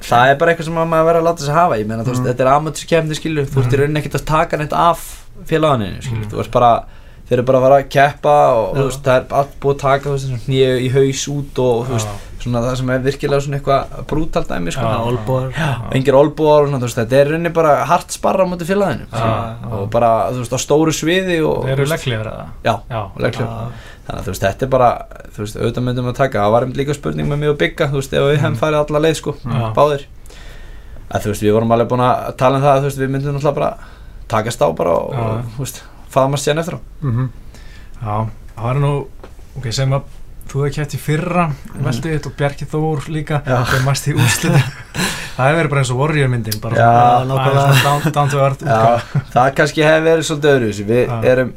það 0.01 0.31
er 0.33 0.39
bara 0.41 0.55
eitthvað 0.55 0.65
sem 0.71 0.75
maður 0.81 1.07
verður 1.11 1.21
að 1.21 1.29
láta 1.29 1.45
sig 1.45 1.55
hafa 1.55 1.79
ég 1.79 1.87
meina, 1.87 2.03
þú 2.05 2.15
veist, 2.15 2.23
Mm. 2.25 2.31
þetta 2.33 2.41
er 2.47 2.53
amatörskefni 2.57 3.15
skilu 3.21 3.45
þú 3.47 3.57
Mm. 3.57 3.77
í 3.77 3.81
rauninni 3.83 4.01
ekkert 4.03 4.21
að 4.21 4.25
taka 4.25 4.57
neitt 4.57 4.73
af 4.73 5.05
félaganinu 5.47 6.03
skilu, 6.03 6.25
Mm. 6.25 6.31
þú 6.33 6.37
veist 6.41 6.51
bara 6.51 6.73
þeir 7.29 7.33
eru 7.39 7.43
bara 7.43 7.59
að 7.59 7.63
fara 7.63 7.83
að 7.83 7.89
keppa 7.91 8.37
og 8.57 8.77
þú 8.77 8.85
veist, 8.89 9.03
það 9.03 9.17
er 9.17 9.35
allt 9.37 9.61
búið 9.61 9.75
að 9.75 9.79
taka 9.79 10.11
nýju 10.49 10.73
í 10.81 10.91
haus 10.97 11.29
út 11.29 11.59
og 11.59 11.87
þú 11.87 11.93
veist, 11.93 12.09
svona 12.47 12.63
það 12.65 12.77
sem 12.81 12.91
er 12.95 13.03
virkilega 13.05 13.43
svona 13.45 13.59
eitthvað 13.59 14.07
brútalt 14.11 14.49
dæmi 14.55 14.73
sko. 14.73 14.87
Já. 14.87 15.01
olbúar? 15.11 15.51
engir 15.99 16.15
olbúar 16.17 16.63
og 16.65 16.71
svona, 16.71 16.79
þú 16.81 16.89
veist, 16.89 17.01
þetta 17.03 17.19
er 17.21 17.31
rauninni 17.35 17.53
bara 17.59 17.75
hart 17.91 18.15
sparra 18.15 18.47
á 18.47 18.51
móti 18.51 18.65
félaginu 18.69 19.07
og 19.77 19.91
bara, 19.93 20.11
þú 20.33 20.41
veist, 20.45 20.55
á 20.57 20.59
stóru 20.63 20.95
sviði 20.97 21.41
og, 21.45 21.67
eru 21.75 21.85
legglegar 21.91 22.31
eða? 22.33 22.47
Já, 22.65 22.75
Já, 22.91 23.03
legglegar. 23.27 23.53
Já. 23.53 23.93
þannig 24.07 24.21
að 24.21 24.27
þú 24.29 24.33
veist, 24.33 24.45
þetta 24.47 24.67
er 24.67 24.71
bara 24.77 24.91
þú 25.37 25.43
veist, 25.45 25.57
auðvitað 25.61 25.87
myndum 25.91 26.11
að 26.13 26.19
taka, 26.23 26.39
það 26.47 26.53
var 26.57 26.63
einmitt 26.67 26.79
líka 26.81 26.95
spurning 26.95 27.29
með 27.31 27.39
mig 27.43 27.51
og 27.51 27.59
Bigga, 27.59 27.89
þú 27.91 28.01
veist, 28.01 28.13
ef 28.15 28.23
við 28.23 28.37
Mm. 28.37 28.43
hefum 28.45 28.59
farið 28.63 28.79
alla 28.85 29.01
leið, 29.07 29.17
sko, 29.21 29.35
Já. 29.43 29.73
báðir 29.75 30.05
að 31.11 31.23
þú 31.27 31.33
veist, 31.33 31.43
við 31.43 31.53
vorum 31.57 31.73
alveg 31.75 31.89
búin 31.91 32.05
að 32.07 32.37
tala 32.37 32.57
um 32.59 32.63
það, 32.63 32.79
þú 32.81 32.89
veist, 32.91 32.99
við 33.03 33.11
myndum 33.17 33.35
náttúrulega 33.37 33.55
bara 33.55 33.77
takast 34.29 34.63
á 34.63 34.69
bara 34.75 34.91
og, 34.91 35.11
og 35.15 35.51
þú 35.57 35.65
veist, 35.67 35.83
faðmast 36.11 36.47
síðan 36.47 36.63
Mhm. 40.47 40.53
Þú 40.53 40.63
hefði 40.63 40.75
kæft 40.79 40.95
í 40.95 40.99
fyrra, 41.03 41.45
veldið 41.75 42.13
þitt 42.17 42.27
og 42.31 42.35
Bjarki 42.39 42.67
Þór 42.71 43.07
líka, 43.11 43.41
þegar 43.47 43.83
mæst 43.87 44.07
í 44.09 44.15
úrslitin. 44.15 44.69
Það 45.37 45.51
hefur 45.51 45.59
verið 45.59 45.71
bara 45.73 45.81
eins 45.83 45.91
og 45.93 45.99
Warrior 46.01 46.29
myndin 46.33 46.61
bara 46.63 46.77
Já, 46.81 46.93
aðeins 47.29 47.83
down, 47.85 48.13
down 48.15 48.31
to 48.33 48.39
earth 48.41 48.63
Já, 48.65 49.03
það 49.35 49.51
kannski 49.59 49.83
hefði 49.85 50.07
verið 50.07 50.29
svolítið 50.31 50.55
öðru 50.55 50.87
við 50.89 51.27
erum, 51.29 51.51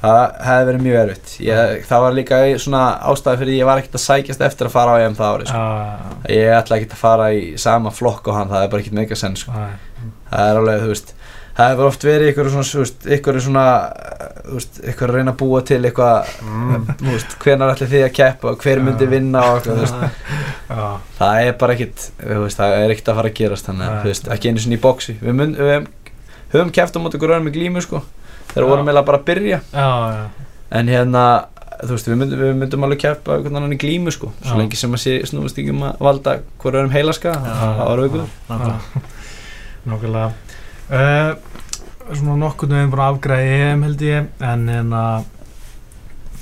það 0.00 0.22
hefði 0.46 0.68
verið 0.70 0.84
mjög 0.86 0.96
erfitt. 1.02 1.34
Ég, 1.44 1.82
það 1.90 2.04
var 2.06 2.16
líka 2.16 2.38
svona 2.64 2.82
ástæði 3.12 3.40
fyrir 3.42 3.58
ég 3.58 3.68
var 3.68 3.82
ekkert 3.82 3.98
að 3.98 4.04
sækjast 4.06 4.46
eftir 4.48 4.70
að 4.70 4.74
fara 4.78 4.94
á 4.96 5.02
EM 5.04 5.18
það 5.18 5.34
ári, 5.34 5.50
sko. 5.50 5.60
Já, 5.60 6.38
ég 6.38 6.54
ætla 6.56 6.78
ekkert 6.78 6.96
að 6.96 7.02
fara 7.02 7.28
í 7.36 7.44
sama 7.60 7.92
flokk 7.92 8.30
og 8.32 8.38
hann, 8.38 8.48
það 8.54 8.64
er 8.64 8.72
bara 8.72 8.84
ekkert 8.86 8.96
mega 9.02 9.18
senn, 9.18 9.36
sko. 9.36 9.52
já, 9.52 10.08
það 10.32 10.52
er 10.54 10.62
alveg, 10.62 10.80
þú 10.86 10.92
veist 10.94 11.14
það 11.58 11.72
hefur 11.72 11.88
oft 11.90 12.04
verið 12.06 12.30
ykkur 12.32 12.50
svona, 12.54 12.86
ykkur 13.18 13.40
svona 13.42 13.64
ykkur 14.88 15.10
að 15.10 15.16
reyna 15.18 15.32
að 15.34 15.40
búa 15.42 15.60
til 15.66 15.80
eitthvað, 15.84 16.30
Mm. 16.48 16.86
hvenar 17.42 17.72
ætli 17.74 17.88
þið 17.90 18.04
að 18.06 18.14
keppa 18.16 18.52
og 18.52 18.62
hver 18.64 18.80
myndi 18.84 19.08
vinna 19.10 19.42
og 19.52 19.66
eitthvað, 19.66 20.08
það 21.18 21.42
er 21.48 21.52
bara 21.60 21.76
veist, 21.78 22.58
það 22.60 22.76
er 22.78 22.94
ekkert 22.94 23.10
að 23.12 23.18
fara 23.20 23.32
að 23.32 23.38
gerast 23.42 23.68
þannig, 23.68 23.88
að, 23.88 23.98
þú 24.04 24.12
veist, 24.12 24.30
ekki 24.36 24.52
einu 24.52 24.62
svona 24.64 24.78
í 24.78 24.82
bóksi 24.86 25.16
við, 25.20 25.36
mun, 25.40 25.54
við 25.58 25.88
höfum 26.54 26.72
keppt 26.78 26.96
á 26.96 27.00
móti 27.02 27.18
ykkur 27.20 27.34
öðrum 27.34 27.48
með 27.50 27.56
glímu, 27.58 27.82
sko 27.84 28.02
þegar 28.54 28.68
vorum 28.70 28.86
eiginlega 28.88 29.08
bara 29.10 29.18
að 29.20 29.26
byrja. 29.28 29.58
Já, 29.74 29.88
já, 30.14 30.48
en 30.78 30.88
hérna, 30.92 31.24
þú 31.82 31.90
veist, 31.92 32.08
við 32.08 32.18
myndum, 32.22 32.40
við 32.46 32.54
myndum 32.62 32.86
alveg 32.88 33.02
keppa 33.04 33.36
einhvern 33.36 33.60
annan 33.60 33.76
í 33.76 33.80
glímu, 33.82 34.14
sko 34.14 34.30
svo 34.40 34.54
Já. 34.54 34.58
lengi 34.62 34.78
sem 34.80 34.96
að 34.96 35.02
sé 35.04 35.16
snúast 35.28 35.60
ekki 35.60 35.74
um 35.74 35.84
að 35.90 36.00
valda 36.08 36.38
hver 36.62 36.78
öðrum 36.80 36.94
heilaska, 36.96 37.34
það 37.44 37.82
var 37.84 38.02
við 38.02 38.08
ykkur 38.08 38.24
Nákvæmlega. 39.88 40.30
Uh, 40.88 41.36
Svona 42.08 42.38
nokkurnu 42.40 42.72
við 42.72 42.80
erum 42.80 42.92
búin 42.94 43.02
að 43.04 43.10
afgræða 43.12 43.56
EM 43.68 43.82
held 43.84 44.02
ég. 44.06 44.28
En 44.40 44.62
en 44.72 44.92
að 44.96 45.26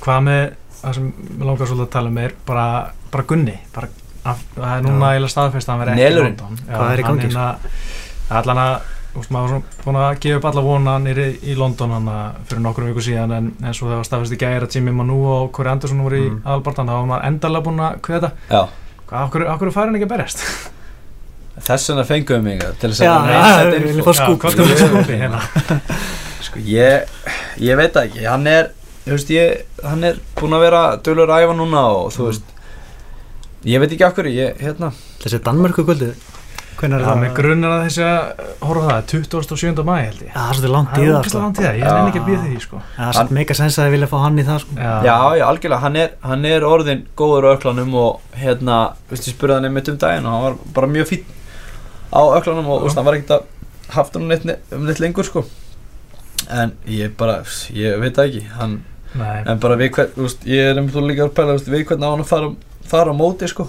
hvað 0.03 0.21
með 0.27 0.43
það 0.77 0.93
sem 0.95 1.07
við 1.17 1.41
langar 1.49 1.67
svolítið 1.67 1.87
að 1.87 1.95
tala 1.97 2.11
um 2.13 2.19
er 2.23 2.35
bara, 2.47 2.67
bara 3.11 3.25
Gunni. 3.27 3.55
Bara, 3.75 3.89
að, 4.23 4.43
það 4.55 4.69
er 4.77 4.85
núna 4.85 5.09
eiginlega 5.11 5.33
staðfest 5.33 5.67
að 5.67 5.73
hann 5.73 5.81
verði 5.83 6.05
ekki. 6.05 6.21
London. 6.21 6.61
Hvað 6.69 6.93
er 6.93 7.01
í 7.01 7.07
gangi, 7.07 7.25
hérna- 7.25 8.37
allan 8.39 8.61
að 8.63 8.77
þú 9.11 9.19
veist, 9.19 9.33
maður 9.33 9.43
var 9.47 9.51
svona 9.51 9.83
búin 9.83 9.99
að 10.05 10.19
gefa 10.23 10.37
upp 10.39 10.47
alla 10.51 10.63
vona 10.69 10.95
nýri 11.03 11.27
í 11.51 11.57
London 11.57 11.93
hann 11.97 12.09
fyrir 12.47 12.63
nokkrum 12.63 12.89
viku 12.93 13.03
síðan. 13.09 13.35
En, 13.41 13.51
en 13.67 13.73
svo 13.75 13.89
það 13.91 13.99
var 13.99 14.07
staðfest 14.11 14.37
í 14.37 14.39
gæri 14.45 14.63
að 14.63 14.75
Jimmy 14.77 14.95
Manu 14.95 15.19
og 15.33 15.51
Corey 15.57 15.71
Anderson 15.73 16.03
voru 16.05 16.21
í 16.23 16.29
Mm. 16.29 16.39
aðalbartan 16.45 16.87
þá 16.87 16.95
var 16.95 17.07
maður 17.11 17.27
endalega 17.33 17.65
búin 17.67 17.83
að 17.83 17.99
já, 18.47 18.61
hvað, 19.09 19.27
okkur, 19.27 19.47
okkur 19.57 19.73
hann 19.75 19.95
ekki 19.99 20.07
að 20.07 20.15
berjast 20.15 20.43
þess 21.65 21.89
vegna 21.91 22.05
fengum 22.07 22.37
við 22.37 22.45
mig 22.45 22.63
til 22.81 22.91
þess 22.91 23.01
að 23.01 23.07
já, 23.07 23.13
við 23.73 23.99
er 24.71 24.81
skúpi 24.83 25.19
hérna. 25.21 25.41
Sko, 26.47 26.61
ég, 26.61 27.09
ég 27.65 27.79
veit 27.79 27.95
það 27.95 28.07
ekki, 28.09 28.25
hann 28.29 28.47
er, 28.51 28.69
veist, 29.07 29.31
ég, 29.33 29.65
hann 29.83 30.05
er 30.07 30.19
búinn 30.37 30.55
að 30.57 30.65
vera 30.67 30.83
dölur 31.03 31.33
æfa 31.33 31.57
núna 31.57 31.83
og 31.97 32.11
þú 32.15 32.29
veist, 32.29 32.55
ég 33.67 33.81
veit 33.83 33.91
ekki 33.95 34.05
okkur, 34.07 34.29
ég, 34.31 34.57
hérna, 34.61 34.93
Þessi 35.23 35.41
Danmörku 35.43 35.83
kvöldi 35.87 36.13
Hvernig 36.77 36.99
er 36.99 37.07
það? 37.07 37.15
með 37.23 37.31
grunnar 37.39 37.71
að 37.73 37.83
þessi 37.87 38.03
að 38.05 38.41
horfa 38.67 38.89
það. 38.91 39.05
27. 39.33 39.79
mæ 39.87 39.93
held 39.97 40.19
ég. 40.21 40.27
Já, 40.29 40.35
það 40.37 40.49
er 40.51 40.57
svolítið 40.59 40.73
langt 40.75 40.91
Það 40.91 40.99
í 40.99 41.07
er 41.07 41.07
það 41.07 41.17
ógæslega 41.17 41.31
sko. 41.31 41.39
langt 41.41 41.57
í 41.57 41.63
það, 41.65 41.77
ég 41.79 41.87
er 41.87 42.09
ekki 42.11 42.21
að 42.21 42.27
býða 42.27 42.41
því 42.43 42.59
sko. 42.67 42.81
Það 42.97 43.07
er 43.07 43.17
satt 43.17 43.31
mega 43.37 43.55
sens 43.57 43.77
að 43.77 43.87
þið 43.87 43.95
vilja 43.95 44.09
fá 44.11 44.17
hann 44.21 44.37
í 44.37 44.45
það 44.45 44.59
sko. 44.61 44.77
já, 44.77 45.15
já, 45.39 45.45
algjörlega, 45.47 45.81
hann 45.87 45.97
er, 46.03 46.11
hann 46.21 46.45
er 46.51 46.67
orðin 46.69 47.01
góður 47.17 47.49
öklanum 47.55 47.97
og 47.97 48.37
hérna, 48.37 48.77
veist, 49.09 49.25
ég 49.25 49.33
spurði 49.33 49.57
hann 49.57 49.69
einmitt 49.71 49.89
um 49.89 49.97
daginn 50.05 50.29
og 50.29 50.35
hann 50.37 50.45
var 50.45 50.59
bara 50.77 50.91
mjög 50.93 51.09
fín 51.15 51.25
á 52.13 52.21
öklanum 52.39 52.67
og, 52.71 52.85
þú 52.87 52.95
hann 52.95 53.05
var 53.05 53.17
ekkert 53.17 53.35
að 53.37 53.43
haft 53.95 54.13
hann 54.17 54.23
um 54.27 54.85
neitt 54.85 54.99
lengur, 55.03 55.23
sko, 55.27 55.45
en 56.51 56.73
ég 56.87 57.15
bara, 57.19 57.41
ég 57.73 57.99
veit 58.01 58.15
það 58.17 58.29
ekki, 58.31 58.45
hann, 58.59 58.77
Nei, 59.17 59.43
en 59.47 59.59
bara 59.63 59.77
við 59.79 59.91
hvern, 59.95 60.11
þú 60.15 60.25
veist, 60.27 60.43
ég 60.45 60.71
er 60.71 60.77
einmitt 60.81 60.97
líka 61.07 61.25
að 61.27 61.33
pæla, 61.37 61.53
þú 61.55 61.59
veist, 61.59 61.69
við 61.73 61.85
hvern 61.89 62.03
á 62.03 62.09
hann 62.11 62.23
að 62.23 62.31
fara, 62.31 62.49
fara 62.91 63.13
á 63.15 63.15
móti, 63.17 63.47
sko, 63.51 63.67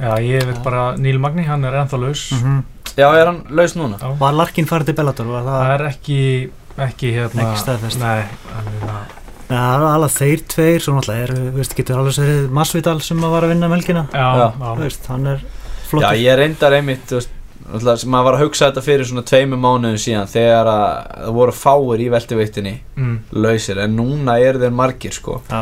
já, 0.00 0.12
ég 0.24 0.44
veit 0.48 0.60
bara 0.64 0.84
Níl 1.00 1.18
Magni, 1.20 1.44
hann 1.48 1.64
er 1.64 1.78
ennþá 1.82 2.00
laus 2.00 2.26
Mhm. 2.36 2.62
já, 2.96 3.08
er 3.16 3.26
hann 3.26 3.42
laus 3.50 3.74
núna? 3.76 3.98
Já. 4.00 4.12
Var 4.18 4.32
Larkin 4.32 4.66
farið 4.66 4.86
til 4.86 4.94
Bellator? 4.94 5.26
Það, 5.26 5.48
Það 5.50 5.72
er 5.74 5.86
ekki, 5.88 6.50
ekki 6.78 7.10
hérna 7.16 7.42
Ekki 7.46 7.58
staðfest. 7.64 7.98
Nei, 8.00 8.20
er 8.20 8.70
það 8.80 9.16
Nei, 9.50 9.56
það 9.58 9.82
er 9.82 9.86
alveg 9.90 10.12
þeir 10.14 10.42
tveir 10.54 10.80
Svo 10.84 10.94
náttúrulega 10.94 11.22
er, 11.26 11.32
þú 11.34 11.52
veist, 11.58 11.74
getur 11.76 11.96
alveg 11.98 12.18
verið 12.22 12.50
Masvidal 12.50 13.00
sem 13.02 13.18
að 13.18 13.30
var 13.34 13.42
að 13.42 13.52
vinna 13.54 13.68
melkina 13.68 14.06
Já, 14.12 14.28
Já. 14.36 14.46
já, 14.60 14.68
Þú 14.76 14.84
veist, 14.84 15.06
hann 15.10 15.26
er 15.26 15.38
Já, 15.40 15.88
flottur 15.90 16.20
ég 16.22 16.36
reyndar 16.38 16.72
einmitt, 16.78 17.06
þú 17.10 17.18
veist, 17.18 17.30
maður 17.70 18.24
var 18.26 18.36
að 18.36 18.42
hugsa 18.44 18.68
þetta 18.70 18.82
fyrir 18.84 19.06
svona 19.08 19.22
tveimu 19.30 19.56
mánuðum 19.60 19.98
síðan 20.02 20.28
þegar 20.30 20.70
að 20.72 20.84
það 21.20 21.34
voru 21.36 21.54
fáir 21.54 22.02
í 22.04 22.08
veltuveiktinni 22.12 22.72
mm, 22.96 23.16
lausir 23.44 23.78
en 23.84 23.94
núna 23.98 24.38
eru 24.42 24.58
þeir 24.64 24.74
margir 24.74 25.14
sko. 25.16 25.40
Já, 25.50 25.60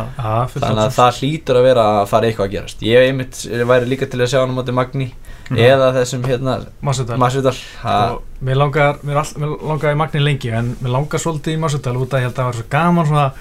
fullt 0.49 0.65
þannig 0.65 0.83
að 0.83 0.87
af- 0.87 0.97
það 0.99 1.19
hlýtur 1.21 1.61
að 1.61 1.67
vera 1.69 1.85
að 2.01 2.07
fara 2.13 2.31
eitthvað 2.31 2.49
að 2.49 2.55
gerast. 2.57 2.85
Ég 2.89 3.09
einmitt 3.11 3.43
væri 3.73 3.91
líka 3.93 4.09
til 4.11 4.21
að 4.25 4.31
sjá 4.33 4.41
hann 4.41 4.55
á 4.55 4.59
móti 4.61 4.75
Magni 4.75 5.11
Mhm. 5.49 5.57
eða 5.65 5.87
þessum 5.97 6.25
hérna 6.29 6.55
Masvidal 6.85 7.55
og 7.85 8.19
mér 8.45 8.59
langar, 8.61 8.99
mér, 9.03 9.17
all, 9.17 9.31
mér 9.41 9.55
langar 9.71 9.95
í 9.95 9.97
Magni 9.97 10.21
lengi 10.21 10.51
en 10.53 10.75
mér 10.83 10.93
langar 10.93 11.19
svolítið 11.23 11.55
í 11.57 11.61
Masvidal 11.63 11.95
út 11.97 12.13
að 12.13 12.21
ég 12.21 12.27
held 12.29 12.35
að 12.35 12.43
það 12.43 12.49
var 12.51 12.59
svo 12.59 12.67
gaman 12.75 13.07
svona 13.09 13.33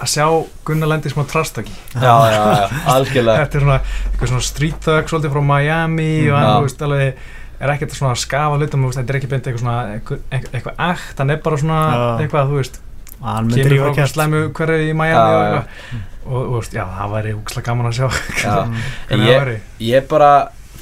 að 0.00 0.08
sjá 0.14 0.24
Gunnar 0.64 0.88
lendi 0.88 1.10
í 1.10 1.12
smá 1.12 1.26
trastaki 1.28 1.74
já, 1.92 2.14
já, 2.32 2.40
já, 2.56 2.70
algjörlega. 2.94 3.42
Þetta 3.44 3.58
er 3.60 3.66
svona 3.66 3.76
eitthvað 3.84 4.32
svona 4.32 4.46
street 4.48 4.80
thug 4.86 5.12
svolítið 5.12 5.34
frá 5.36 5.42
Miami 5.50 6.08
og 6.30 6.32
Já. 6.32 6.38
hann, 6.40 6.48
þú 6.56 6.64
veist, 6.70 6.82
alveg 6.88 7.14
er 7.60 7.72
ekkert 7.74 7.94
svona 7.96 8.14
að 8.14 8.22
skafa 8.24 8.58
hlutum, 8.60 8.84
þú 8.84 8.90
veist, 8.90 9.00
þetta 9.00 9.12
er 9.14 9.18
ekki 9.20 9.30
beint 9.32 9.48
eitthvað 9.50 9.64
svona 9.64 9.80
eitthvað, 9.96 10.20
eitthvað 10.54 10.84
akt, 10.90 11.18
hann 11.20 11.30
er 11.34 11.40
bara 11.44 11.58
svona 11.60 11.80
Já. 11.90 12.04
eitthvað, 12.24 12.52
þú 12.52 12.60
veist, 12.60 12.78
hann 13.24 13.50
kemur 13.52 13.82
frá 13.84 13.96
kæft 14.00 14.14
slæmu 14.14 14.40
hverju 14.56 14.86
í 14.88 14.94
Miami 14.96 15.14
Já, 15.14 15.58
og 15.58 16.06
og, 16.30 16.44
þú 16.46 16.54
veist, 16.58 16.74
já, 16.76 16.84
það 16.98 17.12
væri 17.16 17.34
úkslega 17.36 17.66
gaman 17.70 17.90
að 17.90 17.98
sjá 17.98 18.06
Ég- 18.10 19.10
það 19.10 19.26
væri 19.40 19.56
ég 19.90 20.08
bara, 20.10 20.30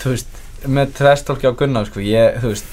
þú 0.02 0.12
veist 0.14 0.38
með 0.68 0.92
trestólki 0.98 1.46
á 1.50 1.52
Gunnar 1.58 1.86
sko, 1.88 2.00
ég, 2.02 2.38
þú 2.42 2.52
veist 2.52 2.72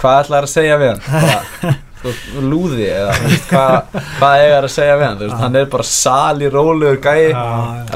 hvað 0.00 0.20
ætlaði 0.24 0.46
að 0.48 0.52
segja 0.54 0.78
við 0.80 0.92
hann 0.92 1.02
bara, 1.12 1.74
þú 2.02 2.08
veist, 2.08 2.30
lúði 2.52 2.86
eða 2.88 3.12
þú 3.18 3.28
veist, 3.32 3.44
hvað, 3.52 3.98
hvað 4.18 4.44
eiga 4.46 4.56
að 4.62 4.68
segja 4.76 4.96
við 4.96 5.06
hann 5.08 5.18
þú 5.20 5.26
veist, 5.28 5.36
Já. 5.36 5.42
hann 5.44 5.60
er 5.60 5.68
bara 5.76 5.88
sali, 5.92 6.48
rólegur 6.56 7.00
gæi 7.04 7.30
Já, 7.30 7.44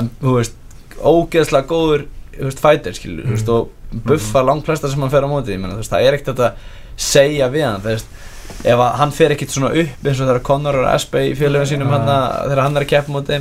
en, 0.01 0.11
þú 0.21 0.37
veist, 0.37 0.59
ógeðslega 1.01 1.69
góður 1.73 2.07
þú 2.37 2.51
veist, 2.51 2.61
fighter, 2.69 2.97
skilur, 3.01 3.25
þú 3.27 3.35
veist, 3.37 3.49
og 3.57 3.73
buffar 4.05 4.47
langflesta 4.47 4.91
sem 4.93 5.03
hann 5.03 5.13
fer 5.13 5.27
á 5.27 5.29
móti, 5.31 5.55
ég 5.55 5.63
meina, 5.63 5.75
þú 5.77 5.83
veist, 5.83 5.93
það 5.95 6.07
er 6.09 6.19
ekkert 6.19 6.45
að 6.45 6.69
segja 6.97 7.51
við 7.53 7.67
hann, 7.67 7.83
veist. 7.85 8.15
Ef 8.63 8.79
að 8.79 8.93
hann 9.01 9.13
fer 9.15 9.35
ekkert 9.35 9.53
svona 9.53 9.73
upp 9.75 10.07
eins 10.07 10.21
og 10.21 10.29
þegar 10.29 10.45
Conor 10.47 10.79
og 10.85 10.89
Espe 10.93 11.25
í 11.27 11.35
félagum 11.39 11.67
sínum 11.67 11.91
Já. 11.91 11.97
hann 11.97 12.11
þegar 12.47 12.63
hann 12.63 12.79
er 12.79 12.85
að 12.87 12.93
keppa 12.93 13.15
móti 13.15 13.41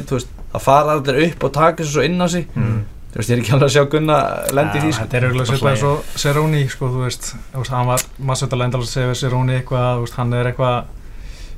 það 0.55 0.65
fara 0.65 0.97
allir 0.97 1.21
upp 1.27 1.45
og 1.45 1.55
taka 1.55 1.83
þessu 1.83 1.97
svo 1.97 2.05
inn 2.05 2.21
á 2.21 2.27
sig. 2.31 2.47
Mm. 2.55 2.83
þú 3.11 3.19
veist, 3.19 3.29
ég 3.29 3.35
er 3.37 3.41
ekki 3.43 3.53
alveg 3.55 3.69
að 3.69 3.73
sjá 3.75 3.83
Gunna 3.91 4.17
lendi 4.55 4.79
í 4.79 4.83
því, 4.83 4.91
sko. 4.91 5.05
Þetta 5.05 5.17
er 5.17 5.25
auðvitað 5.29 5.49
svipað 5.51 5.71
eins 5.71 5.85
og 5.87 6.19
Cerrone, 6.19 6.61
sko, 6.71 6.89
þú 6.91 7.03
veist, 7.05 7.29
hann 7.71 7.89
var 7.91 8.59
lendal 8.59 8.81
að 8.81 8.89
segja 8.91 9.11
við 9.11 9.19
Cerrone 9.21 9.59
eitthvað, 9.59 9.89
þú 9.93 10.05
veist, 10.05 10.17
hann 10.19 10.33
er 10.35 10.49
eitthvað 10.51 10.75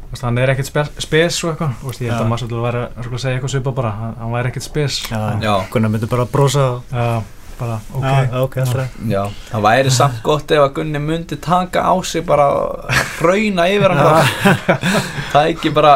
þú 0.07 0.11
veist, 0.11 0.23
hann 0.23 0.37
er 0.37 0.53
ekkert 0.53 0.69
spe 0.69 0.83
spes 1.03 1.39
og 1.43 1.49
eitthvað, 1.51 1.73
þú 1.81 1.89
veist, 1.89 2.03
ég 2.03 2.13
held 2.13 2.21
að 2.21 2.29
massvölda 2.31 2.61
væri 2.67 2.83
að 2.85 3.17
segja 3.23 3.39
eitthvað 3.39 3.53
svipað 3.55 3.77
bara, 3.81 3.95
hann, 3.97 4.13
hann 4.21 4.35
væri 4.37 4.51
ekkert 4.51 4.67
spes. 4.67 4.99
Já, 5.09 5.17
Já. 5.43 5.53
Gunnar 5.73 5.91
myndi 5.91 6.11
bara 6.11 6.27
brosa. 6.29 6.67
Og 6.77 6.93
Já, 6.93 7.07
bara, 7.59 7.79
ok. 7.93 8.05
Já, 8.05 8.41
ok, 8.43 8.55
alltaf 8.63 8.95
Já, 9.09 9.23
það 9.51 9.65
væri 9.67 9.91
samt 9.97 10.21
gott 10.25 10.51
ef 10.55 10.63
að 10.63 10.71
Gunni 10.77 11.01
myndi 11.03 11.37
taka 11.41 11.83
á 11.87 11.93
sig 12.05 12.25
bara 12.27 12.47
hrauna 13.17 13.67
yfir 13.73 13.95
hann 13.97 14.31
það 15.33 15.41
er 15.43 15.51
ekki 15.51 15.71
bara 15.75 15.93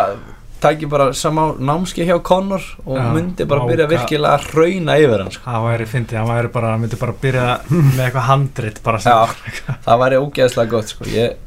það 0.62 0.76
ekki 0.76 0.90
bara 0.92 1.08
samá 1.18 1.44
námski 1.58 2.06
hjá 2.06 2.18
Conor 2.22 2.62
og 2.86 2.98
Já, 3.00 3.06
myndi 3.16 3.48
bara 3.50 3.66
byrja 3.70 3.88
virkilega 3.90 4.36
að 4.38 4.50
hrauna 4.52 4.98
yfir 5.02 5.24
hann 5.24 5.32
sko. 5.34 5.46
Það 5.48 5.64
væri 5.68 5.88
fyndið, 5.94 6.20
hann 6.22 6.30
væri 6.30 6.52
bara, 6.54 6.74
myndi 6.82 7.00
bara 7.02 7.16
byrja 7.24 7.46
með 7.72 8.04
eitthvað 8.06 8.28
handrit 8.30 8.82
bara 8.86 9.00
sem 9.02 9.16
Já, 9.16 9.78
það 9.88 10.04
væri 10.04 10.20
ógeðslega 10.22 10.74
gott 10.76 10.94
sko. 10.94 11.08
ég, 11.10 11.40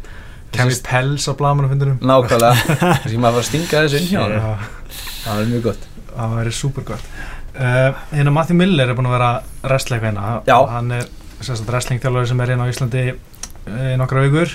kemur 0.54 0.80
pels 0.88 1.28
á 1.30 1.32
blamanum 1.38 1.70
fundinum. 1.74 2.00
Nákvæmlega. 2.02 2.78
Þess 3.04 3.12
að 3.12 3.20
maður 3.22 3.38
var 3.38 3.44
að 3.44 3.48
stinga 3.52 3.84
þessu 3.84 4.00
inn 4.02 4.10
hjá 4.10 4.20
hann 4.24 4.34
Já, 4.34 4.50
það 5.24 5.38
væri 5.40 5.52
mjög 5.54 5.64
gott. 5.70 5.88
Það 6.14 6.36
væri 6.40 6.56
super 6.58 6.90
uh, 7.58 8.00
Hérna 8.12 8.32
Matthew 8.34 8.58
Miller 8.58 8.90
er 8.90 8.98
búin 8.98 9.08
að 9.10 9.16
vera 9.18 9.30
wrestling 9.64 10.02
hérna 10.04 10.40
Já. 10.48 10.56
Hann 10.70 10.90
er 10.96 11.06
sérstætt 11.40 11.70
wrestling 11.70 12.02
þjálfari 12.02 12.30
sem 12.30 12.42
er 12.44 12.52
hérna 12.54 12.66
á 12.66 12.72
Íslandi 12.72 13.04
í 13.64 13.94
nokkra 13.96 14.26
vikur. 14.26 14.50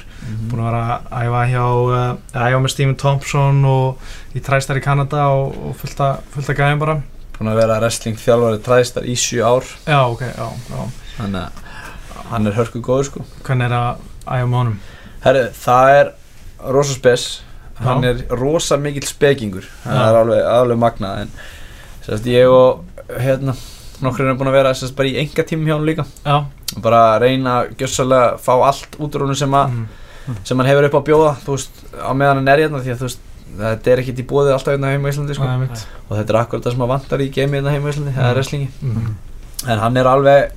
Búin 0.52 0.62
að 0.62 0.68
vera 0.70 0.82
að 1.10 1.24
æfa 1.26 1.46
hjá 1.50 1.64
uh, 1.66 2.10
æfa 2.36 2.62
með 2.62 2.74
Stephen 2.76 3.00
Thompson 3.02 3.64
og 3.66 4.38
í 4.38 4.44
træstar 4.46 4.78
í 4.78 4.84
Kanada 4.86 5.30
og, 5.34 5.56
og 5.70 5.80
fullt 5.80 6.04
að 6.06 6.38
að 6.44 6.54
gæðum 6.62 6.84
bara. 6.84 7.00
Búin 7.40 7.52
að 7.54 7.62
vera 7.64 7.80
wrestling 7.82 8.20
þjálfari 8.22 8.62
træstar 8.66 9.10
í 9.10 9.18
7 9.18 9.42
ár. 9.42 9.74
Já 9.88 10.00
ok, 10.06 10.24
já, 10.30 10.48
já. 10.70 10.86
Þannig 11.18 11.44
að 11.44 12.30
hann 12.30 12.48
er 12.48 12.58
hörku 12.60 12.82
góður 12.86 13.10
sko. 13.10 13.28
Hvernig 13.48 13.70
er 13.70 13.78
að 13.80 14.08
æfa 14.30 14.46
með 14.46 14.60
honum? 14.62 14.80
Herru, 15.24 15.46
það 15.58 15.94
er 15.98 16.12
rosa 16.76 16.96
spes. 16.96 17.30
Hann 17.80 18.04
Já. 18.04 18.12
er 18.12 18.36
rosa 18.36 18.78
mikill 18.80 19.08
spekingur. 19.08 19.68
Það 19.86 20.02
er 20.04 20.18
alveg, 20.20 20.42
alveg 20.52 20.80
magnað 20.82 21.22
en 21.24 21.34
sérst 22.04 22.28
ég 22.28 22.52
og 22.52 22.84
hérna 23.18 23.56
nokkur 24.02 24.30
er 24.30 24.36
búin 24.40 24.48
að 24.52 24.58
vera 24.60 24.74
sérst 24.78 24.96
bara 24.96 25.10
í 25.10 25.18
enga 25.20 25.44
tímum 25.44 25.66
hjá 25.68 25.76
hann 25.76 25.86
líka. 25.90 26.06
Já, 26.26 26.46
bara 26.82 27.20
reyna 27.20 27.66
gjössalega 27.78 28.38
fá 28.40 28.54
allt 28.68 28.96
út 29.00 29.16
úr 29.18 29.26
honum 29.26 29.36
sem, 29.36 29.50
mm, 29.52 29.88
sem 30.44 30.58
hann 30.58 30.68
hefur 30.70 30.86
upp 30.88 30.94
á 30.96 31.00
að 31.02 31.08
bjóða 31.10 31.32
þú 31.44 31.56
veist, 31.58 31.82
á 32.00 32.12
meðan 32.14 32.38
hann 32.40 32.48
er 32.48 32.58
hérna 32.64 32.80
því 32.84 32.94
að 32.94 33.02
þú 33.02 33.08
veist 33.10 33.20
þetta 33.60 33.92
er 33.92 33.98
ekkert 34.04 34.20
í 34.22 34.26
bóði 34.30 34.54
alltaf 34.54 34.74
hérna 34.76 34.92
heima 34.94 35.10
í 35.10 35.12
Íslandi 35.12 35.36
sko. 35.36 35.48
mitt 35.58 35.86
og 36.10 36.18
þetta 36.18 36.30
er 36.30 36.40
akkurat 36.44 36.64
það 36.64 36.72
sem 36.78 36.86
að 36.86 36.92
vantar 36.94 37.20
í 37.26 37.30
geimi 37.34 37.58
hérna 37.58 37.72
heima 37.74 37.90
í 37.90 37.94
Íslandi, 37.94 38.14
það 38.14 38.24
Mm. 38.24 38.30
er 38.30 38.36
wrestlingi. 38.36 38.70
Mm. 38.84 39.16
en 39.68 39.80
hann 39.80 39.98
er 39.98 40.06
alveg 40.06 40.52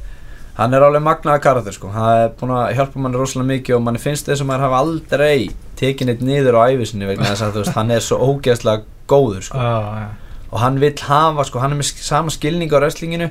hann 0.59 0.75
er 0.75 0.81
alveg 0.85 1.03
magnaða 1.03 1.41
karakter 1.41 1.73
sko. 1.73 1.89
Hann 1.89 2.23
er 2.23 2.29
búin 2.39 2.51
að 2.53 2.75
hjálpa 2.77 2.97
manni 3.01 3.17
rosalega 3.17 3.49
mikið 3.49 3.75
og 3.77 3.83
manni 3.83 3.99
finnst 3.99 4.27
þess 4.29 4.43
að 4.45 4.47
maður 4.53 4.67
hafa 4.69 4.79
aldrei 4.85 5.49
tekið 5.81 6.07
neitt 6.07 6.21
niður 6.21 6.59
á 6.61 6.69
æfisinni 6.69 7.07
vegna 7.09 7.25
þess 7.33 7.43
að 7.43 7.53
þú 7.57 7.63
veist 7.65 7.75
hann 7.75 7.91
er 7.91 8.01
svo 8.05 8.19
ógeðslega 8.21 8.83
góður 9.09 9.43
sko. 9.43 9.57
Já, 9.59 9.81
já, 9.81 10.09
og 10.53 10.61
hann 10.61 10.79
vill 10.83 10.95
hafa 11.09 11.45
sko 11.49 11.59
hann 11.63 11.73
er 11.73 11.81
með 11.81 11.93
sama 12.05 12.31
skilning 12.31 12.71
á 12.73 12.79
wrestlinginu 12.79 13.31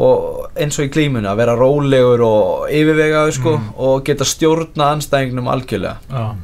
og 0.00 0.50
eins 0.56 0.78
og 0.78 0.86
í 0.86 0.92
klímunu 0.94 1.26
að 1.30 1.40
vera 1.42 1.56
rólegur 1.58 2.22
og 2.26 2.68
yfirvegaður 2.70 3.34
sko 3.34 3.56
Mm. 3.58 3.72
og 3.76 4.04
geta 4.06 4.24
stjórna 4.24 4.92
anstæðingnum 4.94 5.48
algjörlega. 5.50 5.96
Já, 6.10 6.34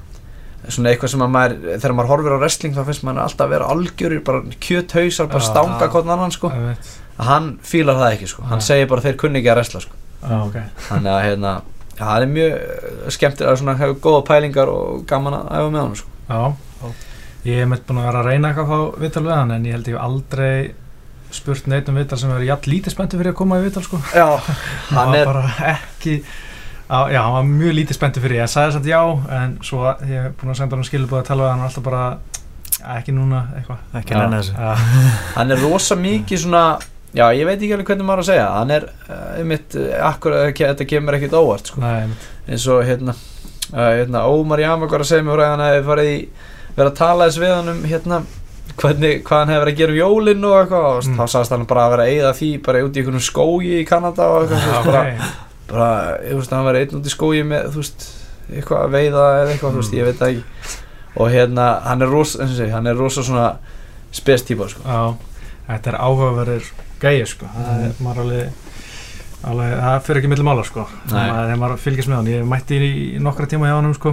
svona 0.68 0.90
eitthvað 0.90 1.12
sem 1.12 1.22
að 1.22 1.30
maður 1.30 1.78
þegar 1.78 1.94
maður 1.94 2.10
horfir 2.10 2.34
á 2.34 2.38
wrestling 2.42 2.74
þá 2.74 2.84
finnst 2.88 3.04
maður 3.06 3.22
alltaf 3.22 3.46
að 3.46 3.52
vera 3.54 3.68
algjörir 3.70 4.24
bara 4.26 4.40
kjöthausar, 4.60 5.28
bara 5.30 5.44
Já. 5.44 5.50
stanga 5.50 6.30
sko. 6.30 6.48
Það 6.50 6.56
er 6.58 6.68
mitt 6.68 6.90
að 7.18 7.24
hann 7.30 7.58
fílar 7.62 7.96
það 7.96 8.12
ekki 8.16 8.28
sko. 8.28 8.42
Hann 8.50 8.60
segir 8.60 8.88
bara 8.88 9.00
þeir 9.00 9.16
kunni 9.16 9.38
ekki 9.40 9.50
að 9.52 9.56
wrestla 9.60 9.80
sko. 9.80 9.92
Já, 10.26 10.36
ok. 10.42 10.56
Þannig 10.88 11.12
að 11.14 11.22
hérna 11.24 11.52
já, 11.96 12.04
það 12.04 12.22
er 12.22 12.32
mjög 12.34 13.10
skemmtilega 13.14 13.56
svona 13.56 13.76
hefur 13.78 14.00
góða 14.02 14.24
pælingar 14.26 14.68
og 14.68 15.06
gaman 15.06 15.32
að 15.38 15.46
æfa 15.54 15.70
með 15.70 15.80
hann 15.80 15.96
sko. 15.96 16.08
já, 16.28 16.54
ég 17.44 17.60
hef 17.60 17.68
mitt 17.68 17.86
búin 17.86 18.00
að 18.00 18.08
vera 18.10 18.20
að 18.22 18.26
reyna 18.30 18.48
eitthvað 18.48 18.66
að 18.66 18.72
fá 18.72 19.00
viðtal 19.04 19.24
við 19.26 19.34
hann 19.36 19.50
en 19.56 19.66
ég 19.68 19.76
held 19.76 19.88
ég 19.92 20.00
aldrei 20.00 20.74
spurt 21.36 21.66
neitt 21.70 21.88
um 21.90 21.96
viðtal 21.98 22.18
sem 22.18 22.30
verið 22.32 22.48
jafn 22.52 22.70
lítið 22.70 22.94
spenntu 22.94 23.18
fyrir 23.20 23.32
að 23.34 23.38
koma 23.40 23.58
í 23.60 23.64
viðtal 23.66 23.82
sko. 23.84 24.00
Já, 24.14 24.26
hann 24.94 24.98
hann 24.98 25.14
er 25.18 25.26
bara 25.28 25.44
ekki 25.74 26.16
á, 26.86 26.98
já, 27.10 27.20
hann 27.20 27.34
var 27.36 27.46
mjög 27.50 27.76
lítið 27.80 27.98
spenntu 27.98 28.22
fyrir. 28.24 28.40
Ég 28.40 28.50
sagði 28.52 28.76
samt 28.76 28.90
já, 28.90 29.00
en 29.40 29.56
svo 29.66 29.84
ég 30.06 30.26
hef 30.28 30.34
búin 30.40 30.54
að 30.54 30.60
senda 30.62 30.78
hann 30.78 30.86
skilubóð 30.88 31.22
að 31.22 31.30
tala 31.30 31.46
við 31.46 31.52
hann 31.52 31.64
og 31.64 31.68
alltaf 31.70 31.86
bara 31.86 32.04
"Ja, 32.76 32.98
ekki 33.00 33.14
núna, 33.16 33.40
eitthvað. 33.58 33.78
Ekki 34.00 34.14
nenni 34.14 34.38
þessu. 34.42 34.54
Hann 35.36 35.50
er 35.50 35.62
rosa 35.64 35.96
mikið 35.98 36.42
svona 36.42 36.64
já, 37.16 37.24
ég 37.34 37.46
veit 37.48 37.56
ekki 37.56 37.72
alveg 37.74 37.88
hvernig 37.90 38.06
maður 38.06 38.20
á 38.20 38.24
að 38.24 38.28
segja. 38.30 38.48
Hann 38.52 38.70
er, 38.74 38.84
uh, 39.08 39.44
mitt, 39.48 39.76
uh, 39.80 39.86
akkur 40.10 40.36
þetta 40.54 40.86
kemur 40.86 41.16
ekkit 41.18 41.34
óvart 41.38 41.70
sko. 41.72 41.80
nei, 41.80 42.02
einmitt. 42.02 42.26
eins 42.46 42.66
og 42.70 42.82
hérna, 42.86 43.14
uh, 43.72 43.90
hérna 43.96 44.26
Ómar 44.28 44.60
Jamak 44.62 44.92
var 44.92 45.02
að 45.02 45.10
segja 45.10 45.24
mér 45.26 45.34
frá 45.34 45.42
því 45.42 45.46
að 45.48 45.54
hann 45.56 45.66
hefði 45.66 45.86
farið 45.90 46.10
í 46.12 46.18
verið 46.76 46.90
að 46.92 46.98
tala 47.00 47.26
þess 47.28 47.40
við 47.42 47.54
hann 47.56 47.68
um 47.72 47.82
hérna 47.88 48.20
hvernig, 48.76 49.22
hvað 49.24 49.38
hann 49.42 49.52
hefði 49.54 49.62
verið 49.64 49.74
að 49.74 49.78
gera 49.80 49.92
um 49.94 49.98
jólinn 50.02 50.44
og 50.44 50.56
eitthvað 50.60 50.86
og 50.90 51.02
Mm. 51.06 51.16
þá 51.16 51.24
sagðist 51.32 51.50
hann 51.54 51.66
bara 51.66 51.84
að 51.86 51.90
vera 51.94 52.02
að 52.06 52.12
eyða 52.16 52.32
því 52.40 52.50
bara 52.66 52.84
út 52.84 52.96
í 52.96 53.00
einhvern 53.02 53.24
skógi 53.24 53.74
í 53.80 53.86
Kanada 53.88 54.26
og 54.28 54.42
eitthvað 54.42 54.60
já, 54.60 54.66
þú 54.66 54.66
veist, 54.66 54.80
ok 54.80 54.92
bara, 54.92 55.30
bara, 55.70 56.18
ég 56.26 56.34
veist, 56.40 56.50
hann 56.52 56.64
var 56.68 56.74
einn 56.80 56.96
út 56.98 57.06
í 57.06 57.12
skói 57.14 57.40
með, 57.46 57.70
þú 57.72 57.80
veist, 57.82 58.06
eitthvað 58.52 58.82
að 58.84 58.90
veiða 58.96 59.24
eða 59.40 59.54
eitthvað, 59.54 59.72
þú 59.72 59.80
veist, 59.82 59.94
ég 59.96 60.04
veit 60.10 60.18
það 60.20 60.28
ekki. 60.34 60.44
Og 61.16 61.30
hérna, 61.32 61.66
hann 61.86 62.02
er 62.04 62.12
rosa, 62.12 62.42
eins 62.42 62.52
og 62.52 62.56
segi, 62.60 62.70
hann 62.76 62.86
er 62.86 62.94
rosa 63.00 63.22
svona 63.24 63.46
spes 64.12 64.42
típa, 64.44 64.68
sko. 64.68 64.82
Já, 64.84 65.16
þetta 65.70 65.90
er 65.94 65.96
áhugaverður 66.04 66.68
gæi 67.00 67.26
sko, 67.26 67.48
það 67.56 67.84
er 67.86 67.94
maður 68.04 68.20
alveg 68.26 68.62
alveg, 69.46 69.72
það 69.80 70.02
fyrir 70.06 70.20
ekki 70.20 70.28
milli 70.32 70.44
mála 70.46 70.64
sko. 70.66 70.84
Nei. 70.84 71.14
þegar 71.14 71.32
maður, 71.32 71.58
maður 71.64 71.80
fylgist 71.86 72.08
með 72.12 72.16
hann, 72.20 72.30
ég 72.34 72.44
mætti 72.52 72.78
í, 72.82 72.92
nokkra 73.22 73.46
tíma 73.50 73.70
hjá 73.70 73.76
hann 73.80 73.94
sko, 73.96 74.12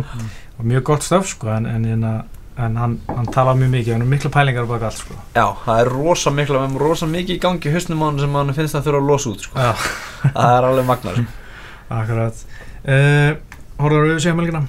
og 0.60 0.66
mjög 0.72 0.84
gott 0.90 1.04
stöf 1.06 1.28
sko, 1.28 1.50
en, 1.54 1.66
en, 1.70 1.86
en, 1.86 2.08
en 2.58 2.76
hann, 2.78 3.00
hann 3.10 3.26
talar 3.34 3.56
mjög 3.58 3.72
mikið, 3.74 3.94
hann 3.96 4.06
er 4.06 4.10
mikla 4.12 4.30
pælingar 4.34 4.68
baka 4.70 4.86
allt 4.92 5.00
sko. 5.02 5.16
Já, 5.34 5.46
það 5.66 5.80
er 5.84 5.90
rosa 5.94 6.32
mikla, 6.32 6.60
við 6.62 6.68
erum 6.68 6.78
rosa 6.84 7.08
mikið 7.10 7.36
í 7.36 7.40
gangi 7.42 7.70
í 7.70 7.74
hausnum 7.74 8.04
á 8.04 8.06
hann 8.10 8.20
sem 8.22 8.36
hann 8.38 8.54
finnst 8.54 8.78
að 8.78 8.86
þurfa 8.90 9.02
að 9.02 9.10
losa 9.10 9.32
út, 9.34 9.48
sko. 9.48 9.58
Já, 9.58 9.74
það 10.36 10.54
er 10.60 10.68
alveg 10.70 10.86
magnar, 10.92 11.18
sko. 11.18 11.42
Akkurat. 12.00 12.44
Uh, 12.84 13.32
Hóruður 13.82 14.12
við 14.14 14.22
séum 14.28 14.40
helgina? 14.44 14.64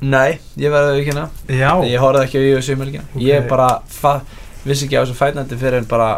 Nei, 0.00 0.38
ég 0.56 0.70
verði 0.70 1.00
ekki 1.02 1.10
hérna 1.10 1.24
Já, 1.50 1.70
Ég 1.90 1.98
horfði 1.98 2.20
ekki 2.28 2.38
á 2.38 2.42
UFC 2.54 2.74
um 2.76 2.82
helgina. 2.84 3.04
Ok. 3.12 3.22
Ég 3.26 3.48
bara 3.50 3.68
fa- 3.90 4.20
vissi 4.64 4.86
ekki 4.86 4.96
á 4.96 5.02
þessu 5.02 5.16
fætnandi 5.18 5.58
fyrir 5.58 5.82
en 5.82 5.88
bara, 5.90 6.10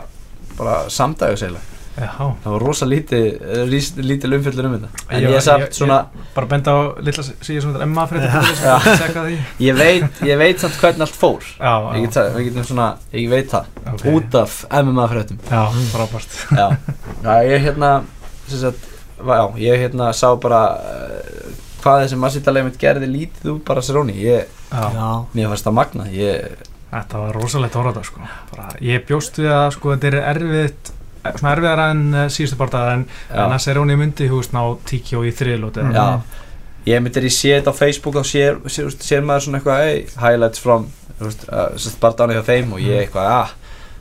bara 0.58 0.82
samdægu 0.92 1.38
segla 1.40 1.62
Það 1.96 2.44
var 2.44 2.62
rosa 2.62 2.86
lítið, 2.88 3.24
rís, 3.68 3.88
lítið 3.98 4.36
umfyllur 4.38 4.68
um 4.68 4.74
þetta. 4.76 4.90
En 5.10 5.22
Ég- 5.24 5.32
ég, 5.34 5.42
samt 5.42 5.64
ég- 5.66 5.72
svona, 5.76 5.98
Bara 6.34 6.46
benda 6.46 6.70
á 6.72 6.78
litla 7.02 7.24
síðan 7.24 7.60
sem 7.64 7.72
þetta 7.72 7.82
er 7.82 7.90
Já. 8.62 8.78
því. 9.26 9.38
Ég 9.66 9.74
veit, 9.76 10.20
ég 10.30 10.38
veit 10.38 10.62
samt 10.62 10.78
hvernig 10.80 11.00
allt 11.00 11.18
fór. 11.18 11.42
Já, 11.58 11.72
Ég 11.96 12.06
get 12.06 12.16
getum 12.46 12.64
svona, 12.70 12.86
ég 13.12 13.28
veit 13.28 13.50
það. 13.50 13.64
Ok. 13.92 14.04
Út 14.14 14.34
af 14.40 14.54
MMA 14.70 15.08
fréttum. 15.10 15.38
Já, 15.50 15.64
frábært. 15.90 16.38
Já, 16.56 16.68
já 17.24 17.34
ég 17.50 17.66
hérna 17.66 17.90
sem 18.46 18.58
sagt, 18.58 18.86
já, 19.18 19.42
ég 19.66 19.82
hérna 19.84 20.12
sá 20.16 20.30
bara 20.40 20.62
uh, 20.78 21.50
hvað 21.82 22.06
þessi 22.06 22.20
massítalega 22.22 22.64
mitt 22.70 22.78
gerði 22.80 23.10
lítið 23.10 23.50
úr 23.54 23.60
bara 23.66 23.82
ég, 24.14 24.46
Já, 24.70 24.86
Já, 24.94 25.10
mér 25.34 25.50
fannst 25.50 25.66
það 25.66 25.76
magna 25.80 26.06
ég, 26.14 26.56
Þetta 26.90 27.18
var 27.22 27.36
rosalegt 27.38 27.76
þetta 27.90 28.02
sko. 28.06 28.20
bara, 28.54 28.68
Ég 28.82 29.04
bjóst 29.06 29.36
við 29.38 29.50
að 29.54 29.68
sko, 29.76 29.92
þetta 29.96 30.10
er 30.10 30.18
erfitt 30.34 30.92
svona 31.24 31.52
erfiðara 31.56 31.86
en 31.94 32.02
uh, 32.14 32.26
síðustu 32.32 32.56
bardaðar 32.60 32.92
en, 32.98 33.06
en 33.30 33.36
já, 33.36 33.46
að 33.56 33.62
Seróni 33.66 33.96
myndi 34.00 34.28
húst 34.32 34.52
ná 34.56 34.62
tíkjó 34.88 35.24
í 35.28 35.32
þriðlóti 35.36 35.84
Mm. 35.84 36.22
ég 36.88 37.02
myndir 37.04 37.26
í 37.28 37.30
séð 37.34 37.68
á 37.68 37.72
Facebook 37.76 38.14
þá 38.16 38.24
sér, 38.24 38.60
sér, 38.72 38.88
sér 39.04 39.22
maður 39.28 39.44
svona 39.44 39.58
eitthvað 39.60 39.82
hey, 39.84 40.06
highlights 40.22 40.58
from 40.64 40.86
bara 42.00 42.14
dánu 42.16 42.32
hjá 42.38 42.44
þeim 42.46 42.72
og 42.72 42.80
ég 42.80 43.02
eitthvað 43.04 43.26
ah, 43.34 43.50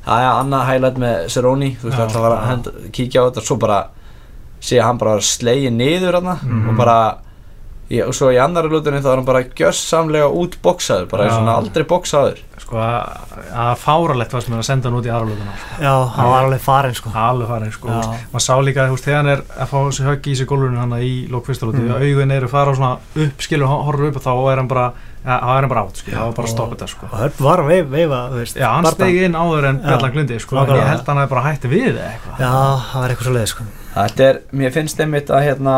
það 0.05 0.23
er 0.23 0.29
annað 0.39 0.67
highlight 0.69 0.99
með 1.03 1.25
Seróni 1.35 1.71
þú 1.81 1.89
veist 1.89 1.99
alltaf 2.05 2.23
var 2.23 2.37
að 2.39 2.69
kíkja 2.95 3.19
á 3.19 3.27
þetta 3.27 3.43
og 3.43 3.47
svo 3.49 3.57
bara 3.59 3.79
sé 4.63 4.79
hann 4.83 4.97
bara 4.99 5.17
slegið 5.23 5.75
niður 5.75 6.19
Mhm. 6.23 6.69
og 6.71 6.77
bara 6.79 6.97
ég, 7.89 8.05
og 8.07 8.13
svo 8.13 8.29
í 8.33 8.37
annari 8.41 8.69
lútunni 8.69 9.01
þá 9.01 9.09
er 9.11 9.17
hann 9.21 9.25
bara 9.25 9.41
gjössamlega 9.43 10.27
útboksaður 10.29 11.07
bara 11.09 11.23
Já. 11.23 11.29
eins 11.29 11.37
og 11.39 11.41
hann 11.45 11.55
aldrei 11.55 11.85
boksaður 11.89 12.39
sko, 12.59 12.77
að, 12.77 13.75
fáralegt 13.81 14.33
var 14.35 14.43
sem 14.45 14.53
er 14.53 14.61
að 14.61 14.67
senda 14.67 14.89
hann 14.91 14.99
út 14.99 15.07
í 15.07 15.11
aðralótuna 15.13 15.55
já, 15.81 15.93
hann 16.15 16.29
var 16.29 16.43
alveg 16.45 16.61
farinn 16.61 16.97
sko 16.97 17.09
alveg 17.17 17.47
farin 17.49 17.71
sko. 17.73 17.87
Já. 17.89 18.19
Maður 18.33 18.45
sá 18.45 18.53
líka 18.67 18.87
húst, 18.91 19.05
þegar 19.07 19.21
hann 19.23 19.31
er 19.33 19.43
að 19.55 19.71
fá 19.71 19.77
þessi 19.87 20.05
höggi 20.09 20.33
í 20.33 20.37
sig 20.41 20.49
gólfinu 20.51 20.77
hann 20.83 20.93
í 21.01 21.13
lókfistalóti 21.33 21.79
Mm. 21.79 21.95
augun 21.97 22.31
eru 22.35 22.47
fara 22.51 22.75
svona 22.75 22.97
upp 23.15 23.41
skilur 23.41 23.67
horfur 23.71 24.09
upp 24.11 24.17
og 24.19 24.23
þá 24.27 24.33
er 24.51 24.57
hann 24.61 24.67
bara 24.69 24.87
þá 25.25 25.31
er 25.33 25.61
hann 25.63 25.69
bara 25.69 25.81
átt 25.87 25.97
sko. 26.03 26.11
þá 26.11 26.21
er 26.27 26.33
bara 26.37 26.47
að 26.47 26.53
stoppa 26.53 26.75
þetta 26.75 26.87
sko. 26.93 27.07
og 27.11 27.39
var 27.43 27.59
að 27.63 27.67
veif, 27.71 27.87
veifa, 27.89 28.19
þú 28.29 28.37
veist 28.43 28.55
Já, 28.59 28.67
hann 28.69 28.83
bardagann. 28.83 29.09
stegi 29.09 29.23
inn 29.25 29.33
áður 29.39 29.65
en 29.69 29.79
Já. 29.79 29.87
Bjallan 29.87 30.11
glindi 30.13 30.39
sko. 30.39 30.57
en 30.57 30.67
ég 30.75 30.87
held 30.89 31.01
að 31.01 31.07
hann 31.07 31.17
hefði 31.23 31.29
bara 31.33 31.45
hætti 31.49 31.71
við 31.73 31.87
eða 31.95 32.09
eitthvað 32.13 32.39
Já, 32.39 32.53
það 32.91 33.01
var 33.01 33.09
eitthvað 33.09 33.29
svo 33.29 33.33
leið 33.39 33.47
sko 33.53 33.63
Þetta 33.95 34.23
er, 34.29 34.39
mér 34.53 34.71
finnst 34.71 34.99
einmitt 34.99 35.29
að 35.33 35.43
hérna 35.49 35.75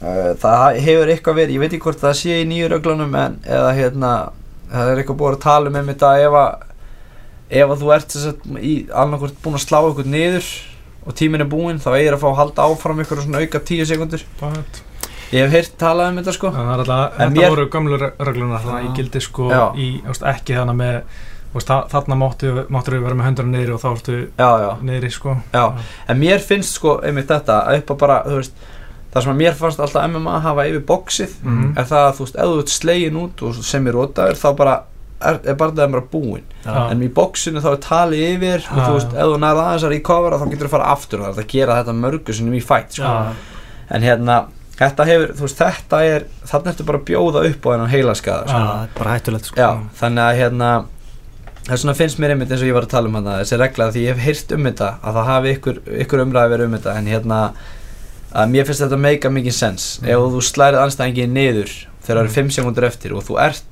það 0.00 0.78
hefur 0.84 1.12
eitthvað 1.14 1.38
verið, 1.40 1.54
ég 1.54 1.62
veit 1.62 1.72
ekki 1.72 1.84
hvort 1.86 2.02
það 2.02 2.16
sé 2.20 2.38
í 2.42 2.46
nýju 2.50 2.70
reglunum 2.74 3.18
en 3.18 3.36
eða 3.46 3.74
hérna 3.78 4.12
það 4.72 4.92
er 4.92 5.02
eitthvað 5.02 5.20
búið 5.22 5.36
að 5.36 5.42
tala 5.44 5.70
um 5.70 5.78
einmitt 5.80 6.04
að 6.04 6.24
ef 6.26 6.38
að 6.40 6.70
ef 7.54 7.74
að 7.74 7.82
þú 7.82 7.92
ert 7.94 8.14
þess 8.14 8.30
að 8.30 8.56
í 8.64 8.74
annarkvort 9.02 9.42
búin 9.44 9.58
að 9.58 9.66
slá 9.66 9.78
ykkur 9.84 10.08
niður 10.10 10.48
og 11.04 11.16
tíminn 11.18 11.44
er 11.44 11.50
búinn 11.52 11.82
þá 11.82 11.90
eigir 11.94 12.16
að 12.16 12.24
fá 12.24 12.28
að 12.30 12.40
halda 12.40 12.66
áfram 12.70 13.04
ykkur 13.04 13.22
svona 13.22 13.44
auka 13.44 13.60
tíu 13.68 13.86
sekundur 13.88 14.24
ég 15.34 15.44
hef 15.44 15.54
heyrt 15.54 15.76
talað 15.80 16.10
um 16.12 16.18
þetta 16.20 16.34
sko. 16.36 16.50
Það 16.54 16.72
er 16.72 16.82
alltaf, 16.82 17.20
En 17.20 17.34
þetta 17.34 17.52
voru 17.54 17.68
gömlu 17.72 18.00
reglunar 18.00 18.64
þannig 18.64 18.76
að 18.76 18.84
ég 18.86 18.98
gildi 18.98 19.22
sko 19.24 19.48
Já. 19.50 19.62
í, 19.76 19.88
veist, 20.06 20.26
ekki 20.34 20.58
þannig 20.58 20.78
með 20.80 21.00
þarna 21.64 22.16
máttu, 22.18 22.50
við 22.50 23.04
vera 23.04 23.14
með 23.14 23.26
höndurinn 23.28 23.52
niðri 23.54 23.74
og 23.76 23.82
þá 23.82 23.88
ertu 23.92 24.16
niðri 24.82 25.10
sko. 25.14 25.36
Já. 25.54 25.64
En 26.10 26.18
mér 26.18 26.42
finnst 26.42 26.78
sko 26.80 26.96
einmitt 27.06 27.30
þetta 27.30 27.60
að 27.68 27.82
upp 27.82 27.92
að 27.94 28.00
bara, 28.00 28.16
þú 28.26 28.40
veist 28.40 28.64
það 29.14 29.22
sem 29.22 29.32
að 29.34 29.38
mér 29.42 29.54
fannst 29.58 29.80
alltaf 29.80 30.08
MMA 30.10 30.40
hafa 30.42 30.64
yfir 30.70 30.82
bóksið 30.88 31.36
Mhm. 31.44 31.78
er 31.78 31.84
það 31.84 32.08
að 32.08 32.16
þú 32.18 32.24
veist, 32.26 32.36
ef 32.36 32.48
þú 32.50 32.58
ert 32.64 32.72
slegin 32.74 33.16
út 33.22 33.42
og 33.48 33.54
sem 33.64 33.86
er 33.86 33.92
rótaður 33.94 34.40
þá 34.42 34.48
bara 34.56 34.74
er, 35.24 35.38
er 35.44 35.54
bara 35.54 35.70
það 35.72 35.92
bara 35.92 36.08
búinn 36.12 36.42
Já. 36.66 36.90
en 36.90 37.00
í 37.02 37.08
bóksinu 37.08 37.60
þá 37.62 37.70
er 37.72 37.80
talið 37.86 38.24
yfir 38.34 38.64
og 38.72 38.78
Já, 38.78 38.86
þú 38.88 38.92
veist, 38.98 39.14
ef 39.14 39.28
þú 39.30 39.38
nærða 39.44 39.62
aðeins 39.68 39.84
að 39.86 39.94
recovera 39.94 40.38
þá 40.42 40.50
getur 40.50 40.66
þú 40.66 40.70
að 40.70 40.74
fara 40.76 40.90
aftur 40.92 41.20
og 41.20 41.26
það 41.28 41.38
er 41.38 41.44
að 41.44 41.52
gera 41.54 41.76
þetta 41.82 41.94
mörgu 42.02 42.34
sinni 42.34 42.58
í 42.58 42.62
fight 42.64 42.92
sko. 42.98 43.02
Já. 43.02 43.32
en 43.94 44.02
hérna, 44.02 44.36
þetta 44.78 45.04
hefur, 45.06 45.32
veist, 45.44 45.58
þetta 45.60 45.98
er 46.04 46.24
þannig 46.50 46.72
ertu 46.74 46.84
bara 46.88 46.98
að 46.98 47.04
bjóða 47.04 47.44
upp 47.50 47.62
á 47.64 47.68
þennan 47.70 47.92
heilaskaða 47.94 48.44
Já, 48.44 48.50
sko. 48.50 48.58
það 48.64 48.82
er 48.82 48.88
bara 48.98 49.14
hættulegt 49.14 49.44
sko 49.46 49.56
já, 49.60 49.70
þannig 50.00 50.24
að 50.24 50.38
hérna 50.42 50.70
vegna 51.68 51.94
finnst 51.96 52.18
mér 52.20 52.30
einmitt 52.34 52.50
eins 52.52 52.60
og 52.60 52.68
ég 52.68 52.74
var 52.76 52.84
að 52.84 52.90
tala 52.92 53.08
um 53.08 53.14
hana, 53.14 53.38
þessi 53.40 53.56
regla 53.60 53.86
því 53.94 54.02
ég 54.04 54.16
hef 54.16 54.24
heyrt 54.26 54.52
um 54.52 54.64
þetta 54.68 54.88
að 55.00 55.14
það 55.16 55.24
hafi 55.30 55.52
ykkur, 55.56 55.78
ykkur 56.04 56.22
umræði 56.26 56.50
verið 56.52 56.66
um 56.68 56.74
þetta 56.78 56.96
en 56.98 57.06
hérna 57.06 57.38
að 58.34 58.50
mér 58.50 58.64
finnst 58.66 58.82
þetta 58.82 58.98
meika 58.98 59.30
mikið 59.30 59.52
sens 59.52 60.00
Mm. 60.02 60.08
ef 60.08 60.16
þú 60.34 60.40
slærið 60.42 60.82
anstæðingið 60.86 61.28
niður 61.30 61.70
þegar 62.04 62.16
það 62.18 62.24
eru 62.24 62.34
5 62.34 62.50
sekundur 62.50 62.84
eftir 62.84 63.12
og 63.14 63.22
þú 63.24 63.38
ert 63.40 63.62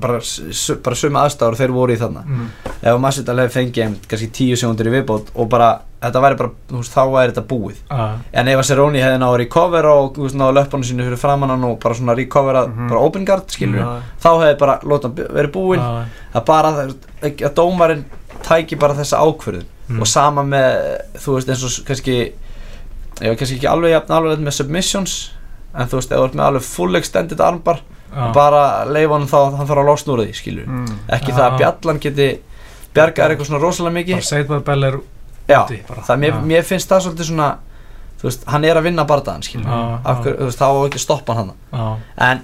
bara, 0.00 0.20
bara 0.82 0.96
suma 0.96 1.20
aðstæður 1.26 1.52
og 1.54 1.58
þeir 1.60 1.72
voru 1.76 1.92
í 1.94 1.98
þarna 2.00 2.22
Mm. 2.26 2.46
ef 2.82 2.94
að 2.94 3.00
Masvidal 3.00 3.36
hefði 3.38 3.54
fengið 3.58 3.94
kannski 4.08 4.28
10 4.32 4.56
sekundur 4.56 4.86
í 4.88 4.94
viðbót 4.96 5.26
og 5.34 5.48
bara, 5.48 5.80
þetta 6.02 6.20
væri 6.24 6.36
bara, 6.38 6.50
þú 6.70 6.76
veist, 6.80 6.94
þá 6.94 7.02
væri 7.12 7.32
þetta 7.32 7.46
búið 7.46 7.76
Já. 7.90 8.18
en 8.32 8.48
ef 8.48 8.58
að 8.58 8.64
Cerrone 8.70 8.98
hefði 9.04 9.18
náðu 9.20 9.34
að 9.36 9.42
recovera 9.44 9.92
og 10.00 10.14
þú 10.16 10.22
veist, 10.24 10.34
náðu 10.40 10.54
löpunum 10.58 10.84
sínu 10.88 11.04
fyrir 11.04 11.18
framann 11.18 11.50
hann 11.50 11.64
og 11.64 11.78
bara 11.80 11.94
svona 11.94 12.16
recovera, 12.16 12.66
Mhm. 12.68 12.88
bara 12.88 13.00
open 13.00 13.24
guard 13.24 13.46
skilur 13.48 13.78
Já. 13.78 14.00
þá 14.22 14.30
hefði 14.40 14.58
bara 14.58 14.78
lóta 14.82 15.08
verið 15.14 15.52
búinn 15.52 15.80
Já. 15.80 16.04
að 16.34 16.44
bara 16.46 16.68
að 17.22 17.54
dómarinn 17.54 18.04
tæki 18.42 18.78
bara 18.78 18.94
þessa 18.94 19.18
ákvörðun 19.20 19.64
Mm. 19.90 20.00
og 20.00 20.06
sama 20.06 20.42
með, 20.42 21.00
þú 21.18 21.34
veist, 21.36 21.48
eins 21.48 21.64
og 21.64 21.84
kannski 21.86 22.32
ég 23.20 23.28
var 23.28 23.36
kannski 23.40 23.56
ekki 23.58 23.68
alveg 23.70 23.90
jafn 23.94 24.12
alveg 24.16 24.38
með 24.46 24.56
submissions 24.58 25.14
en 25.74 25.86
þú 25.86 25.98
veist, 26.00 26.12
ef 26.12 26.18
þú 26.18 26.24
ert 26.28 26.34
með 26.38 26.44
alveg 26.50 26.62
full 26.66 26.94
extended 26.98 27.40
armbar 27.40 27.80
Já. 28.10 28.32
bara 28.34 28.84
leifa 28.90 29.12
hann 29.18 29.26
þá, 29.30 29.38
hann 29.56 29.66
þarf 29.68 29.78
að 29.84 29.86
losna 29.86 30.12
úr 30.16 30.22
því, 30.24 30.32
skilur 30.34 30.66
Mm. 30.66 30.86
ekki 31.08 31.30
Já. 31.30 31.36
það 31.36 31.46
að 31.50 31.58
bjallan 31.58 32.00
geti 32.00 32.28
bjargað 32.94 33.30
eitthvað 33.30 33.46
svona 33.46 33.60
rosalega 33.62 33.94
mikið 33.94 34.14
bara 34.16 34.28
segið 34.30 34.48
bara 34.48 34.60
Bell 34.60 34.84
er 34.84 34.96
Já, 35.48 35.60
úti 35.64 35.78
bara. 35.88 36.02
það 36.02 36.18
mér, 36.18 36.40
mér 36.42 36.62
finnst 36.66 36.88
það 36.90 37.02
svolítið 37.06 37.28
svona 37.30 37.50
þú 38.20 38.22
veist, 38.28 38.44
hann 38.50 38.64
er 38.64 38.76
að 38.76 38.82
vinna 38.82 39.04
bardaðan 39.04 39.42
já. 39.42 39.50
hverju, 39.54 40.36
þú 40.40 40.44
veist, 40.50 40.58
þá 40.58 40.66
á 40.66 40.86
ekki 40.86 40.98
að 40.98 41.06
stoppa 41.06 41.34
hann 41.34 41.52
en 42.18 42.42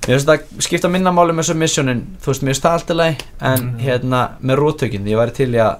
mér 0.00 0.16
finnst 0.16 0.26
það 0.26 0.40
skipta 0.66 0.88
minna 0.90 1.12
máli 1.12 1.32
með 1.38 1.48
submissionin 1.52 2.02
þú 2.20 2.26
veist, 2.32 2.42
mér 2.42 2.50
finnst 2.54 2.62
það 2.66 2.72
alltaf 2.80 2.96
leið 2.96 3.22
en 3.40 3.62
Mhm. 3.62 3.78
hérna, 3.78 4.28
með 4.42 4.56
róttökin, 4.58 5.06
ég 5.06 5.16
væri 5.16 5.32
til 5.34 5.52
í 5.54 5.58
að 5.58 5.76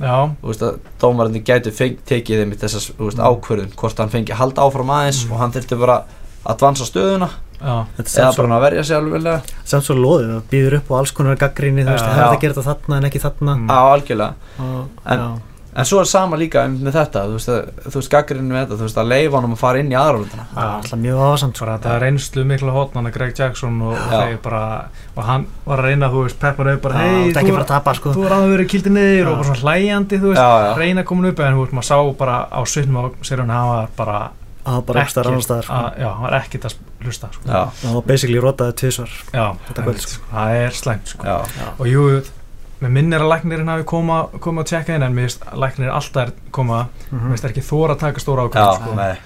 Já. 0.00 0.30
þú 0.42 0.46
veist, 0.48 0.62
að 0.62 0.78
dómarandi 1.00 1.42
gætu 1.44 1.70
tekið 2.06 2.42
þeim 2.42 2.52
í 2.52 2.58
þessas, 2.58 2.90
þú 2.96 3.04
veist, 3.08 3.18
Mhm. 3.18 3.26
ákvörðun 3.28 3.74
hvort 3.76 3.98
hann 3.98 4.08
fengi 4.10 4.32
halda 4.32 4.62
áfram 4.62 4.90
aðeins 4.90 5.24
Mhm. 5.26 5.32
og 5.32 5.38
hann 5.38 5.52
þurfti 5.52 5.78
bara 5.78 6.04
að 6.46 6.58
dvansa 6.58 6.84
stöðuna 6.90 7.28
Já. 7.62 7.86
Þetta 7.96 8.18
er 8.18 8.24
eða 8.26 8.36
bara 8.36 8.48
að 8.58 8.62
verja 8.62 8.84
sig 8.84 8.96
alveg 8.96 9.42
samt 9.64 9.84
svo 9.84 9.94
loðið 9.94 10.30
það 10.32 10.42
býður 10.50 10.74
upp 10.78 10.88
á 10.90 10.94
alls 10.98 11.10
konar 11.12 11.36
gaggrinni 11.36 11.84
þú 11.84 11.92
veist, 11.94 12.04
Já. 12.04 12.10
það 12.10 12.18
hefði 12.18 12.36
að 12.36 12.40
gera 12.40 12.54
þetta 12.54 12.74
þarna 12.74 12.96
en 12.96 13.04
ekki 13.04 13.20
þarna 13.22 13.54
Mm. 13.54 13.68
á 13.70 13.78
algjörlega 13.94 14.34
En- 15.06 15.18
já, 15.18 15.38
en 15.72 15.86
svo 15.88 16.00
er 16.02 16.08
sama 16.10 16.36
líka 16.36 16.64
um- 16.68 16.74
með 16.84 16.96
þetta 16.98 17.22
þú 17.28 17.36
veist, 17.38 17.48
að, 17.48 17.68
þú 17.94 18.02
gaggrinn 18.12 18.48
með 18.50 18.58
þetta 18.62 18.76
þú 18.76 18.86
veist, 18.86 18.98
að 19.00 19.08
leifa 19.12 19.36
honum 19.38 19.54
að 19.56 19.60
fara 19.62 19.78
inn 19.80 19.92
í 19.92 19.96
aðralundina 19.96 20.44
það 20.52 20.66
er 20.66 20.74
alltaf 20.76 21.00
mjög 21.04 21.22
ásamt 21.28 21.56
sko. 21.56 21.64
bara 21.64 21.78
þetta 21.78 21.94
reynslu 22.02 22.44
mikla 22.44 22.74
hotnan 22.76 23.08
að 23.08 23.14
Greg 23.16 23.32
Jackson 23.38 23.80
og, 23.82 23.94
og 23.96 24.12
þeir 24.12 24.36
bara 24.42 24.62
og 25.16 25.24
hann 25.24 25.46
var 25.64 25.78
að 25.78 25.88
reyna, 25.88 26.10
þú 26.12 26.26
veist, 26.26 26.38
peppar 26.42 26.72
auð 26.74 26.82
bara 26.84 26.94
hei, 27.00 27.32
þetta 27.32 27.46
er 27.48 27.62
að 27.62 27.72
tapa 27.72 27.94
sko 27.94 28.12
þú 28.12 28.26
er 28.26 28.36
aðeins 28.36 28.54
verið 28.56 28.70
kildið 28.74 28.96
niður 28.98 29.24
Já. 29.24 29.30
og 29.32 29.40
bara 29.40 29.48
svona 29.48 29.62
hlæjandi, 29.64 30.20
þú 30.20 30.28
veist, 30.32 30.42
Já, 30.42 30.50
já. 30.66 30.76
reyna 30.82 31.00
að 31.00 31.08
koma 31.12 31.28
upp 31.32 31.40
en 31.40 31.56
þú 31.56 31.64
veist, 31.64 31.74
maður 31.80 31.88
sá 31.88 31.98
bara 32.20 32.36
á 32.52 32.60
svitnum 32.68 33.00
á 33.00 33.04
sér 33.24 33.44
hann 33.44 33.56
hafa 33.56 33.88
bara 33.96 34.20
það 34.62 34.74
var 34.78 34.82
bara 34.86 35.06
staðar 35.10 35.40
sko. 35.66 35.74
að, 35.74 35.98
já, 35.98 36.08
hann 36.12 36.22
var 36.22 36.36
ekkert 36.38 36.68
að 36.68 36.76
hlusta 37.02 37.32
sko. 37.32 37.48
það 37.48 37.94
var 37.96 38.06
basically 38.06 38.38
rotaði 38.44 38.76
tvisvar 38.82 39.10
já, 39.32 39.46
Þetta 39.66 39.82
kvöld, 39.82 39.88
einmitt, 39.88 40.06
sko. 40.06 40.22
það 40.30 40.60
er 40.60 40.70
slæmt 40.70 42.32
já, 42.82 42.86
með 42.86 42.90
minn 42.90 43.12
er 43.12 43.20
að 43.20 43.30
læknirinn 43.32 43.68
hafi 43.68 43.84
koma, 43.84 44.26
koma 44.40 44.62
að 44.62 44.66
tjekka 44.72 44.94
inn 44.96 45.02
en 45.02 45.14
mér 45.14 45.28
finnst 45.28 45.46
að 45.52 45.58
læknirinn 45.62 45.94
alltaf 45.94 46.26
er 46.26 46.32
koma 46.50 46.86
mér 47.10 47.20
Mhm. 47.20 47.30
finnst 47.32 47.44
ekki 47.44 47.62
þóra 47.70 47.94
að 47.96 47.98
taka 48.00 48.20
stóra 48.20 48.48
já, 48.48 48.66
ákvæm 48.66 48.82
sko. 48.82 48.94
nei 48.96 49.16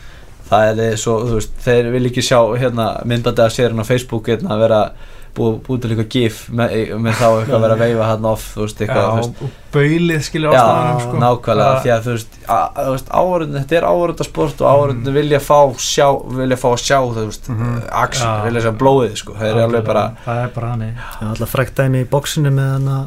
það 0.51 0.79
er 0.79 0.97
svo, 0.97 1.19
þú 1.27 1.35
veist, 1.41 1.53
þeir 1.65 1.91
vil 1.93 2.05
ekki 2.07 2.23
sjá 2.23 2.39
hérna 2.59 3.05
myndbandi 3.05 3.43
af 3.43 3.53
sérinn 3.53 3.81
á 3.83 3.85
Facebook 3.87 4.27
hérna 4.29 4.51
að 4.55 4.61
vera 4.61 4.91
búið 5.37 5.57
búið 5.67 5.81
til 5.83 5.91
eitthvað 5.91 6.09
gif 6.09 6.37
með, 6.49 6.71
með 6.97 7.13
þá 7.19 7.27
eitthvað 7.29 7.57
að 7.57 7.61
vera 7.61 7.75
að 7.75 7.81
veifa 7.83 8.05
hann 8.09 8.25
off 8.25 8.45
þú 8.55 8.61
veist, 8.63 8.79
Já, 8.79 8.87
eitthvað 8.87 9.17
veist, 9.19 9.43
og 9.43 9.51
baulið 9.75 10.23
skilur 10.25 10.53
Já, 10.55 10.61
ástæðanum 10.63 11.01
sko. 11.03 11.19
nákvæmlega, 11.25 11.83
því 11.83 11.91
að 11.97 12.01
þú 12.07 12.15
veist, 12.15 12.39
að, 12.49 12.79
veist 12.95 13.09
áhörðin, 13.11 13.59
þetta 13.59 13.77
er 13.77 13.89
áhörðin 13.91 14.25
sport 14.31 14.61
og 14.63 14.71
áhörðin 14.73 15.13
vilja 15.19 15.41
fá 15.41 15.59
sjá, 15.77 16.07
vilja 16.41 16.57
fá 16.57 16.69
að 16.73 16.81
sjá 16.87 16.99
þú 17.05 17.27
veist, 17.27 17.49
Mhm. 17.51 17.83
action, 17.93 18.29
Já. 18.29 18.45
vilja 18.47 18.61
sjá 18.65 18.73
blóðið, 18.79 19.17
sko, 19.17 19.33
það 19.35 19.47
er 19.51 19.63
alveg 19.67 19.85
bara, 19.85 20.07
Það 20.25 20.45
er 20.45 20.49
bara 20.55 20.67
hann 20.71 20.81
Já, 20.81 21.29
alltaf 21.29 21.51
frækt 21.53 21.75
dæmi 21.75 22.01
í 22.01 22.09
bóksinu 22.09 22.51
með 22.51 22.73
hann 22.73 22.89
að 22.89 23.07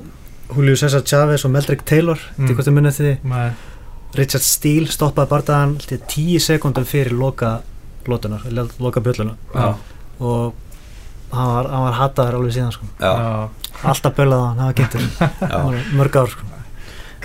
Julio 0.56 0.76
César 0.76 1.04
Chávez 1.06 1.46
og 1.46 1.52
Meldrick 1.54 1.84
Taylor 1.86 2.18
Mm. 2.38 2.46
mm. 2.46 2.54
hvort 2.56 2.68
þið 2.68 2.76
munið 2.78 2.98
því 3.00 3.12
Nei, 3.30 3.50
Richard 4.18 4.42
Steele 4.46 4.88
stoppaði 4.90 5.30
bardaðan 5.30 5.76
ég, 5.92 6.02
tíu 6.10 6.40
sekundum 6.42 6.86
fyrir 6.90 7.14
loka 7.14 7.60
lótunar, 8.10 8.42
eller 8.50 8.68
loka 8.82 9.00
bjölluna 9.06 9.36
já, 9.54 9.76
og 10.20 10.54
hann 11.32 11.52
var, 11.54 11.68
hann 11.70 11.84
var 11.86 11.94
hataður 12.00 12.40
alveg 12.40 12.56
síðan 12.56 12.72
sko. 12.74 12.86
já, 13.00 13.12
já, 13.14 13.50
alltaf 13.92 14.16
bölaði 14.18 14.48
hann, 14.48 14.58
það 14.58 14.66
var 14.66 14.78
kynntur 14.80 15.02
já. 15.54 15.94
mörg 16.00 16.16
ár 16.24 16.32
sko. 16.34 16.48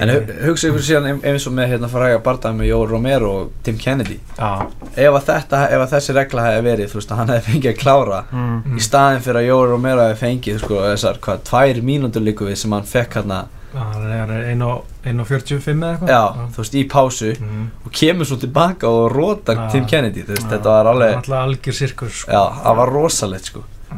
En 0.01 0.09
hu- 0.11 0.37
hugsa 0.49 0.69
ykkur 0.69 0.83
síðan 0.83 1.05
ein- 1.07 1.21
eins 1.23 1.45
og 1.47 1.53
með 1.55 1.69
hérna 1.71 1.89
fræga 1.89 2.19
bardaði 2.23 2.57
með 2.59 2.67
Joe 2.69 2.87
Romero 2.91 3.29
og 3.41 3.51
Tim 3.63 3.77
Kennedy. 3.79 4.17
já, 4.39 4.67
Ef 4.97 5.25
þetta, 5.29 5.61
ef 5.71 5.91
þessi 5.93 6.15
regla 6.15 6.43
hefði 6.43 6.63
verið, 6.67 6.89
þú 6.91 6.95
veist, 6.99 7.11
að 7.13 7.17
hann 7.17 7.29
hefði 7.29 7.53
fengið 7.53 7.71
að 7.73 7.79
klára 7.79 8.25
mm. 8.33 8.63
Mm. 8.67 8.77
í 8.77 8.81
staðin 8.83 9.21
fyrir 9.23 9.39
að 9.41 9.47
Joe 9.47 9.67
Romero 9.71 10.01
hefði 10.09 10.19
fengið, 10.25 10.59
sko, 10.65 10.75
þessar, 10.89 11.19
hvað, 11.23 11.39
tvær 11.51 11.83
mínútur 11.83 12.23
líku 12.27 12.45
við 12.49 12.57
sem 12.57 12.73
hann 12.73 12.83
fekk 12.83 13.15
hérna, 13.21 13.45
hann 13.75 14.11
er 14.11 14.55
1.45 14.55 15.83
eða 15.83 15.93
eitthvað 15.95 16.11
já, 16.11 16.23
þú 16.55 16.63
veist, 16.63 16.75
í 16.75 16.85
pásu 16.91 17.31
Mm. 17.41 17.71
og 17.87 17.93
kemur 17.93 18.25
svo 18.27 18.37
tilbaka 18.41 18.89
og 18.89 19.13
rótar 19.13 19.57
Já. 19.57 19.71
Tim 19.73 19.87
Kennedy, 19.87 20.23
þú 20.23 20.35
veist, 20.37 20.49
þetta 20.51 20.65
var 20.75 20.87
alveg, 20.93 21.15
alltaf 21.17 21.39
algjör 21.45 21.73
sirkus 21.79 22.21
sko. 22.23 22.33
já, 22.33 22.43
það 22.65 22.77
var 22.77 22.89
rosalegt, 22.95 23.45
sko. 23.45 23.63
Já. 23.91 23.97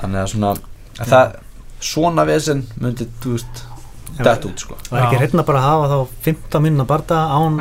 Þannig 0.00 0.22
að 0.22 0.28
svona, 0.32 0.52
að 0.98 1.06
það, 1.12 1.36
svona 1.80 2.24
vesen 2.26 2.62
myndi, 2.80 3.06
þú 3.22 3.32
veist, 3.36 3.64
dett 4.24 4.44
út, 4.50 4.58
sko. 4.64 4.74
var 4.90 5.00
ekki 5.06 5.16
Já. 5.16 5.20
reyna 5.26 5.42
bara 5.48 5.58
að 5.58 5.68
hafa 5.68 5.88
þá 5.92 6.06
15 6.26 6.62
minna 6.62 6.84
barda 6.84 7.18
án 7.38 7.60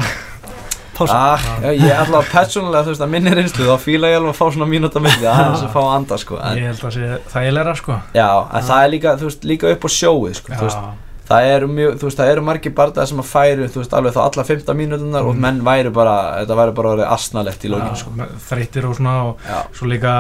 pása 0.97 1.14
Ah, 1.14 1.39
ég 1.62 1.91
ætla 1.93 2.22
að 2.24 2.30
persónulega, 2.32 2.84
þú 2.88 2.93
veist, 2.93 3.01
að 3.05 3.12
minni 3.14 3.34
reynslu 3.38 3.66
þá 3.68 3.76
fíla 3.84 4.10
ég 4.10 4.18
alveg 4.18 4.32
að 4.34 4.39
fá 4.39 4.45
svona 4.55 4.70
mínúta 4.72 4.99
milli 5.03 5.28
aðeins 5.34 5.62
að 5.68 5.74
fá 5.76 5.82
að 5.84 5.91
anda, 5.97 6.18
sko 6.18 6.39
en, 6.41 6.58
ég 6.58 6.72
held 6.72 6.86
að 6.88 6.95
sé 6.95 7.10
þægilegra 7.34 7.76
sko 7.78 7.97
Já, 8.18 8.30
en 8.58 8.64
það 8.72 8.86
er 8.86 8.89
líka, 8.95 9.14
þú 9.22 9.28
veist, 9.30 9.43
líka 9.51 9.74
upp 9.76 9.86
á 9.86 9.89
sjóið, 9.93 10.34
sko 10.39 10.53
þú 10.58 10.66
veist, 10.66 10.88
það 11.28 11.49
eru 11.51 11.68
mjög, 11.68 11.93
þú 12.01 12.08
veist, 12.08 12.18
það 12.22 12.32
eru 12.34 12.43
margir 12.47 12.74
bardaðar 12.80 13.10
sem 13.12 13.22
að 13.22 13.30
færu, 13.30 13.70
veist, 13.78 13.93
alveg 13.99 14.14
þá 14.16 14.20
alla 14.26 14.43
15 14.47 14.78
mínútunar 14.82 15.28
og 15.28 15.34
Mm. 15.36 15.41
menn 15.45 15.62
væru 15.68 15.91
bara, 15.93 16.16
þetta 16.41 16.55
væri 16.64 16.76
bara 16.82 16.91
orðið 16.95 17.12
asnalegt 17.14 17.66
í 17.68 17.72
lógin, 17.74 17.95
sko 17.99 18.14
með 18.18 18.34
þreyttir 18.49 18.88
og 18.89 18.95
svona 18.97 19.16
og 19.28 19.38
Já, 19.45 19.58
svo 19.78 19.89
líka 19.91 20.14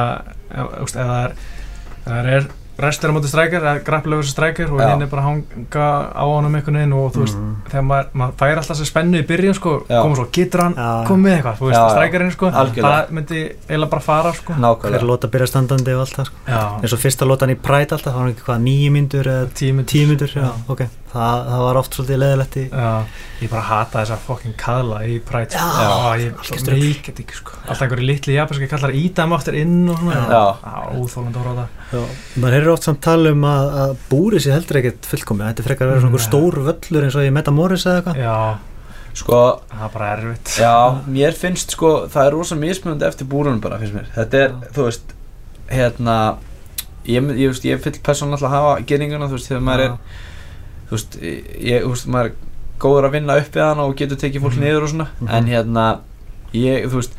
það 0.51 1.23
er, 1.23 1.31
ef 1.31 2.11
það 2.11 2.33
er 2.37 2.49
restur 2.77 3.09
á 3.09 3.13
móti 3.15 3.29
strækjar 3.31 3.79
grapplegur 3.85 4.23
sem 4.27 4.35
strækjar 4.35 4.69
og 4.73 4.81
er 4.81 5.07
bara 5.09 5.21
að 5.23 5.27
hanga 5.27 5.87
á 6.13 6.23
honum 6.29 6.55
einhvern 6.59 6.77
veginn 6.77 6.93
og 6.93 7.13
þú 7.15 7.23
veist, 7.23 7.37
Mm. 7.37 7.55
þegar 7.69 7.85
maður, 7.89 8.07
maður 8.13 8.33
fær 8.37 8.57
alltaf 8.61 8.77
þessi 8.77 8.85
spennu 8.91 9.17
í 9.21 9.25
byrjun 9.27 9.55
sko, 9.57 9.71
koma 9.87 10.15
svo, 10.15 10.25
getur 10.31 10.61
hann 10.61 10.75
komið 11.07 11.23
með 11.25 11.33
eitthvað, 11.37 11.57
þú 11.57 11.69
veist, 11.71 11.91
strækjarinn 11.95 12.31
sko 12.35 12.51
Algjörlega. 12.51 12.93
það 12.93 13.11
myndi 13.17 13.41
eiginlega 13.67 13.89
bara 13.89 14.01
fara 14.01 14.33
sko. 14.33 14.53
Hver 14.53 15.07
lóta 15.09 15.27
byrja 15.33 15.47
standandi 15.47 15.93
og 15.97 15.99
allt 16.05 16.15
það 16.17 16.25
sko. 16.25 16.37
eins 16.83 16.93
og 16.93 16.99
fyrsta 16.99 17.25
lótan 17.25 17.49
í 17.49 17.57
Pride 17.57 17.91
alltaf, 17.97 18.13
það 18.13 18.21
var 18.21 18.29
ekki 18.29 18.45
hvað 18.47 18.61
nýju 18.67 18.91
myndur 18.91 19.25
eða 19.33 19.49
tími 19.57 19.83
tíu 19.85 20.07
myndur, 20.07 20.27
já, 20.33 20.41
Já. 20.45 20.51
ok. 20.69 20.81
Það, 21.07 21.37
það 21.47 21.61
var 21.63 21.77
oft 21.79 21.93
svolítið 21.95 22.17
leðilegt 22.21 22.55
í 22.57 22.63
Já, 22.69 23.03
ég 23.41 23.49
bara 23.49 23.61
hata 23.61 23.99
þessa 24.03 24.17
fokkin 24.27 24.53
kaðla 24.59 24.97
í 25.07 25.19
Pride 25.23 25.49
sko. 25.49 25.57
Já, 25.57 25.87
Já, 25.87 26.19
ég 26.19 26.67
er 26.67 26.75
mikið 26.77 27.21
ekki 27.23 27.33
sko. 27.39 27.51
Alltaf 27.67 27.81
einhverju 27.87 28.05
litli 28.05 28.33
japanski 28.35 28.67
kallar 28.69 28.91
ídæm 28.91 29.33
aftur 29.33 29.55
inn 29.55 29.89
og 29.89 29.97
svona. 29.97 30.57
Úþólandi 30.99 31.37
að 31.39 31.47
horfa 31.47 31.55
það 31.63 31.76
Já, 31.87 32.01
maður 32.41 32.55
heyrir 32.57 32.71
oft 32.73 32.83
samt 32.83 33.01
tala 33.05 33.31
um 33.31 33.43
að, 33.47 33.67
að 33.83 33.91
búri 34.09 34.39
sér 34.43 34.57
heldur 34.57 34.79
ekkert 34.81 35.05
fullkomið, 35.07 35.45
þetta 35.51 35.63
er 35.63 35.67
frekar 35.69 35.87
að 35.87 35.91
vera 35.93 36.01
svona 36.05 36.23
stór 36.25 36.57
völlur 36.67 37.05
eins 37.07 37.15
og 37.15 37.27
í 37.27 37.31
Metamoris 37.37 37.85
eða 37.87 38.01
eitthvað. 38.01 38.17
Já, 38.25 38.57
Sko, 39.17 39.37
það 39.71 39.85
er 39.87 39.93
bara 39.95 40.09
erfitt. 40.17 40.49
já, 40.61 40.73
mér 41.09 41.33
finnst, 41.33 41.71
sko, 41.73 42.07
það 42.13 42.27
er 42.27 42.35
rosa 42.35 42.55
mismunandi 42.59 43.05
eftir 43.07 43.25
búrunum 43.31 43.61
bara, 43.63 43.79
finnst 43.81 43.95
mér. 43.95 44.09
Þetta 44.13 44.37
er, 44.43 44.51
Já. 44.51 44.73
þú 44.75 44.83
veist, 44.89 45.15
hérna 45.71 46.17
Ég, 47.07 47.23
ég, 47.23 47.37
ég, 47.39 47.59
ég 47.63 47.79
fyll 47.79 47.95
persónulega 48.03 48.49
að 48.49 48.51
hafa 48.51 48.71
geringuna, 48.85 49.29
þú 49.31 49.37
veist, 49.37 49.47
þegar 49.47 49.61
maður 49.63 49.83
er 49.85 49.93
þú 50.89 50.91
veist, 50.97 51.13
ég, 51.23 51.85
þú 51.85 51.91
veist, 51.93 52.07
maður 52.11 52.25
er 52.25 52.33
góður 52.83 53.05
að 53.07 53.13
vinna 53.15 53.37
upp 53.39 53.53
við 53.55 53.63
hana 53.63 53.85
og 53.87 53.95
getur 53.95 54.19
tekið 54.19 54.43
fólk 54.43 54.57
Mhm. 54.57 54.63
niður 54.65 54.83
og 54.83 54.89
svona, 54.91 55.07
Mhm. 55.21 55.29
en 55.37 55.45
hérna 55.47 55.85
ég, 56.53 56.85
þú 56.91 56.99
veist 56.99 57.13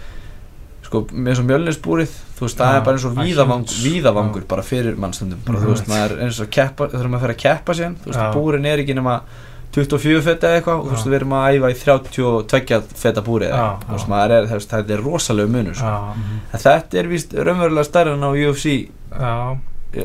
sko, 0.89 1.03
með 1.12 1.36
svo 1.39 1.45
mjölninsbúrið, 1.49 2.14
þú 2.39 2.47
veist, 2.47 2.59
það 2.62 2.76
er 2.78 2.86
bara 2.86 2.97
eins 2.99 3.05
og 3.05 3.12
það 3.18 3.28
víðavang, 3.28 3.66
víðavangur 3.84 4.47
bara 4.49 4.62
fyrir 4.64 4.97
mannstundum, 4.97 5.43
bara, 5.45 5.59
Mhm. 5.59 5.66
þú 5.66 5.74
veist, 5.74 5.86
maður 5.93 6.16
er 6.16 6.24
eins 6.26 6.41
og 6.41 6.51
keppa, 6.51 6.89
þurfum 6.95 7.14
að 7.18 7.20
fara 7.26 7.34
að 7.34 7.43
keppa 7.45 7.74
síðan, 7.78 7.97
þú 8.01 8.11
veist, 8.12 8.34
búrin 8.34 8.66
er 8.66 8.78
ekki 8.82 8.95
nema 8.97 9.20
24 9.76 10.22
feta 10.24 10.49
eða 10.49 10.62
eitthvað, 10.62 10.78
og 10.80 10.86
þú 10.89 10.93
veist, 10.97 11.07
við 11.12 11.16
erum 11.18 11.32
að 11.36 11.59
æfa 11.59 11.68
í 11.68 11.76
32 11.84 12.82
feta 12.97 13.20
búrið, 13.22 13.53
þú 13.84 13.93
veist, 13.93 14.09
maður 14.09 14.30
er, 14.39 14.47
veist, 14.57 14.70
þetta 14.72 14.91
er 14.97 15.03
rosalegu 15.05 15.49
munur, 15.53 15.74
sko. 15.76 16.14
En 16.55 16.61
þetta 16.64 16.95
er 17.03 17.11
víst 17.12 17.34
raunverulega 17.36 17.84
stærri 17.84 18.14
en 18.16 18.24
á 18.24 18.30
UFC, 18.32 18.89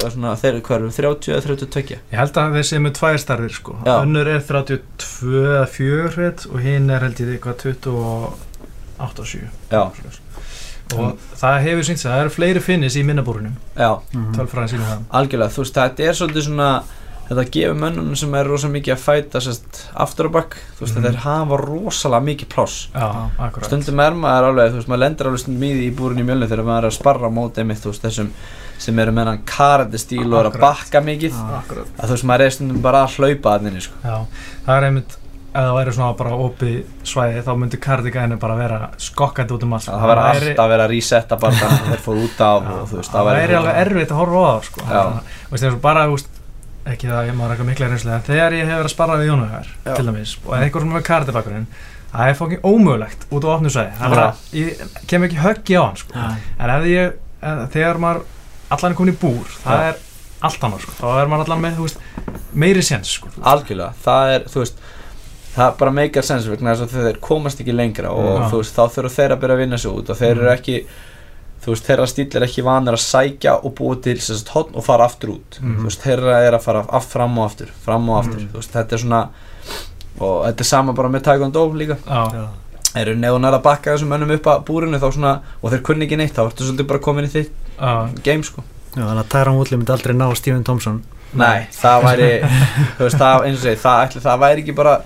svona, 0.10 0.36
þeir, 0.40 0.60
hvað 0.64 0.76
erum, 0.78 0.92
30 0.92 1.32
eða 1.34 1.42
32, 1.48 1.98
Ég 2.12 2.20
held 2.20 2.34
að 2.40 2.54
þessi 2.60 2.74
er 2.78 2.84
með 2.86 2.94
tvær 3.00 3.18
starfir 3.24 3.52
sko. 3.56 3.76
Önnur 3.86 4.28
er 4.28 4.40
32 4.40 5.44
eða 5.44 5.68
4 5.68 6.10
hret 6.16 6.46
og 6.52 6.60
hinn 6.64 6.90
er 6.90 7.00
held 7.04 7.16
ég 7.24 7.34
eitthvað 7.40 7.58
28 7.74 9.20
og 9.20 9.28
7 9.28 9.50
já, 9.72 9.92
og 11.00 11.18
það 11.40 11.62
hefur 11.68 11.84
sínt 11.90 11.98
sig, 12.00 12.12
það 12.12 12.22
eru 12.26 12.30
fleiri 12.30 12.60
finnis 12.62 12.96
í 12.96 13.04
minnabúrunum. 13.04 13.56
Mhm. 13.78 14.34
tölfræðin 14.38 14.70
sínum 14.74 14.90
það. 14.92 15.00
Algjörlega, 15.12 15.50
þú 15.56 15.64
veist, 15.64 15.74
þetta 15.80 16.00
er 16.10 16.14
svolítið 16.20 16.46
svona 16.50 16.84
þetta 17.24 17.44
gefur 17.56 17.78
mönnunum 17.80 18.16
sem 18.20 18.34
er 18.36 18.44
rosa 18.46 18.68
mikið 18.68 18.94
að 18.94 19.00
fæta 19.00 19.40
sérst, 19.42 19.78
aftur 19.96 20.28
á 20.28 20.32
bakk, 20.36 20.58
þú 20.78 20.82
veist, 20.86 20.96
Mhm. 20.96 21.04
þetta 21.04 21.14
er 21.14 21.22
hafa 21.24 21.58
rosalega 21.58 22.24
mikið 22.28 22.48
pláss. 22.50 22.88
Stundum 23.64 24.00
er 24.00 24.12
maður 24.12 24.50
alveg, 24.52 24.72
þú 24.72 24.76
veist, 24.76 24.88
maður 24.92 25.00
lendur 25.04 25.26
alveg 25.30 25.40
stundum 25.40 25.64
í 25.64 25.72
því 25.74 25.86
í 25.92 25.96
búrin 25.96 26.20
í 26.20 26.26
mjölni 26.28 26.48
þegar 26.50 26.66
maður 26.68 26.84
er 26.84 26.90
að 26.90 26.98
sparra 27.00 27.28
á 27.28 27.32
móti 27.32 27.58
einmitt, 27.64 27.80
þú 27.80 27.90
veist, 27.94 28.02
þessum 28.04 28.30
sem 28.78 29.00
eru 29.00 29.12
með 29.14 29.26
hann 29.26 29.42
karate 29.46 29.98
stíl 29.98 30.34
og 30.34 30.46
er 30.46 30.52
að 30.52 30.60
bakka 30.60 31.00
mikið. 31.02 31.32
Að 31.34 32.08
þú 32.10 32.10
veist, 32.10 32.24
maður 32.26 32.42
er 32.42 32.50
stundum 32.50 32.82
bara 32.82 33.06
að 33.06 33.16
hlaupa 33.16 33.58
að 33.58 33.62
henni, 33.64 33.82
sko. 33.82 33.94
Já, 34.04 34.26
það 34.68 34.78
er 34.78 34.84
einmitt 34.90 35.18
ef 35.54 35.60
það 35.62 35.76
væri 35.78 35.92
svona 35.94 36.14
bara 36.18 36.38
opið 36.48 36.78
svæði 37.06 37.42
þá 37.46 37.52
myndi 37.62 37.78
kardigæni 37.84 38.38
bara 38.42 38.56
vera 38.58 38.80
skokkandi 38.98 39.54
út 39.54 39.66
um 39.68 39.76
allt 39.78 39.86
það 39.90 40.06
verður 40.10 40.30
alltaf 40.34 40.64
að 40.66 40.72
vera 40.74 40.88
að 40.88 40.94
resetta 40.96 41.38
bara 41.44 41.60
þannig 41.60 41.82
að 41.84 41.92
þeir 41.94 42.04
fóru 42.08 42.24
út 42.28 42.44
af 42.48 42.70
og 42.74 42.94
veist, 42.94 43.12
það 43.14 43.28
væri 43.30 43.42
væri 43.44 43.58
alveg 43.60 43.82
erfitt 43.84 44.14
að 44.16 44.22
horfa 44.24 44.42
á 44.42 44.46
það 44.50 44.70
sko. 44.70 44.86
Það- 44.90 45.34
veist, 45.54 45.82
bara, 45.84 46.06
veist, 46.14 46.40
ekki 46.94 47.12
það 47.12 47.28
ég 47.30 47.38
maður 47.38 47.54
eitthvað 47.54 47.70
mikla 47.70 47.90
reynslu 47.94 48.14
en 48.18 48.26
þegar 48.28 48.56
ég 48.58 48.66
hef 48.68 48.80
verið 48.80 48.90
að 48.90 48.96
sparra 48.96 49.20
við 49.22 49.30
Já. 49.30 49.94
til 49.94 50.06
dæmis 50.10 50.34
og 50.44 50.56
eitthvað 50.58 50.84
sem 50.88 50.96
er 50.98 51.06
kardibakurinn 51.08 51.68
það 52.14 52.30
er 52.30 52.38
fokkin 52.38 52.66
ómögulegt 52.68 53.28
út 53.34 53.46
á 53.48 53.50
opnu 53.54 53.72
svæði 53.74 53.94
það 54.00 54.16
bara, 54.16 54.26
ég 54.54 54.82
kem 55.10 55.24
ekki 55.28 55.40
höggi 55.42 55.78
á 55.80 55.84
hann 55.86 56.02
sko. 56.02 56.26
En 56.60 56.74
ef 56.74 56.90
ég, 56.90 57.14
þegar 57.74 58.02
maður 58.04 58.26
allan 58.74 58.92
er 58.94 58.98
komin 59.00 59.14
í 59.16 59.18
búr, 59.22 59.48
það 59.64 59.80
Já. 59.80 59.88
er 59.94 60.02
allt 60.44 60.66
annað 60.68 60.84
sko. 60.84 60.96
þá 61.00 61.08
er 61.22 61.32
maður 61.32 61.48
allan 61.48 61.64
með, 61.64 61.80
veist, 61.86 62.04
meiri 62.54 62.84
séns 62.86 63.16
sko. 63.18 63.32
algjörlega, 63.42 63.96
það 64.04 64.34
er, 64.36 64.46
þú 64.52 64.62
veist 64.64 64.83
það 65.56 65.78
bara 65.78 65.92
meikar 65.92 66.24
sens 66.26 66.46
vegna 66.50 66.74
þess 66.76 66.88
að 66.88 67.08
þeir 67.08 67.20
komast 67.22 67.60
ekki 67.62 67.76
lengra 67.76 68.10
og 68.12 68.50
þú 68.52 68.62
veist, 68.62 68.76
þá 68.76 68.84
þurfa 68.96 69.16
þeir 69.18 69.32
að 69.36 69.42
byrja 69.44 69.56
að 69.58 69.62
vinna 69.64 69.78
sig 69.78 69.92
út 69.92 70.10
og 70.10 70.18
þeir 70.18 70.32
eru 70.32 70.48
Mhm. 70.50 70.54
ekki 70.58 70.86
þú 71.64 71.72
veist, 71.72 71.86
þeirra 71.88 72.08
stíl 72.12 72.36
er 72.36 72.44
ekki 72.48 72.64
vanir 72.64 72.94
að 72.98 73.04
sækja 73.04 73.54
og 73.64 73.76
búa 73.76 73.96
til 74.04 74.20
sem 74.20 74.36
sagt 74.36 74.50
hotn 74.56 74.76
og 74.76 74.84
fara 74.84 75.06
aftur 75.06 75.30
út. 75.38 75.60
Mhm. 75.62 75.78
þú 75.80 75.84
veist, 75.88 76.02
þeirra 76.02 76.40
er 76.48 76.52
að 76.58 76.62
fara 76.62 76.86
af, 76.90 77.06
fram 77.06 77.38
og 77.38 77.46
aftur 77.52 77.68
fram 77.86 78.10
og 78.10 78.24
aftur, 78.26 78.40
Mhm. 78.42 78.50
þú 78.52 78.58
veist, 78.60 78.72
þetta 78.74 78.94
er 78.94 78.98
svona 78.98 79.30
og 80.20 80.46
þetta 80.46 80.60
er 80.60 80.64
sama 80.64 80.94
bara 80.94 81.10
með 81.10 81.22
taekwondo 81.24 81.74
líka. 81.74 81.98
Þeir 82.94 83.08
eru 83.08 83.16
neðunar 83.16 83.54
að 83.58 83.64
bakka 83.64 83.94
þessum 83.96 84.10
mönnum 84.14 84.32
upp 84.36 84.44
að 84.44 84.66
búrinu 84.66 85.00
þá 85.00 85.12
svona, 85.14 85.40
og 85.64 85.72
þeir 85.72 85.82
kunni 85.82 86.06
ekki 86.06 86.18
neitt, 86.18 86.34
þá 86.36 86.46
ertu 86.52 86.64
svolítið 86.68 86.88
bara 86.88 87.00
komin 87.00 87.26
í 87.26 87.32
þitt 87.32 87.50
já, 87.80 88.22
game 88.24 88.44
sko. 88.44 88.64
Já, 88.96 89.02
þannig 89.02 89.24
að 89.24 89.30
Tyron 89.30 89.56
Woodley 89.58 89.78
myndi 89.80 89.90
aldrei 89.96 90.14
ná 90.14 90.36
Stephen 90.38 90.64
Thompson. 90.64 91.00
Nei, 91.34 91.66
það 91.74 92.04
væri, 92.08 92.28
þú 93.00 93.00
veist, 93.08 93.18
það, 93.18 93.46
eins 93.48 93.58
og 93.58 93.64
segi, 93.64 93.82
það, 93.82 94.04
ætli, 94.08 94.22
það 94.22 94.40
væri 94.44 94.62
ekki 94.64 94.76
bara, 94.76 95.02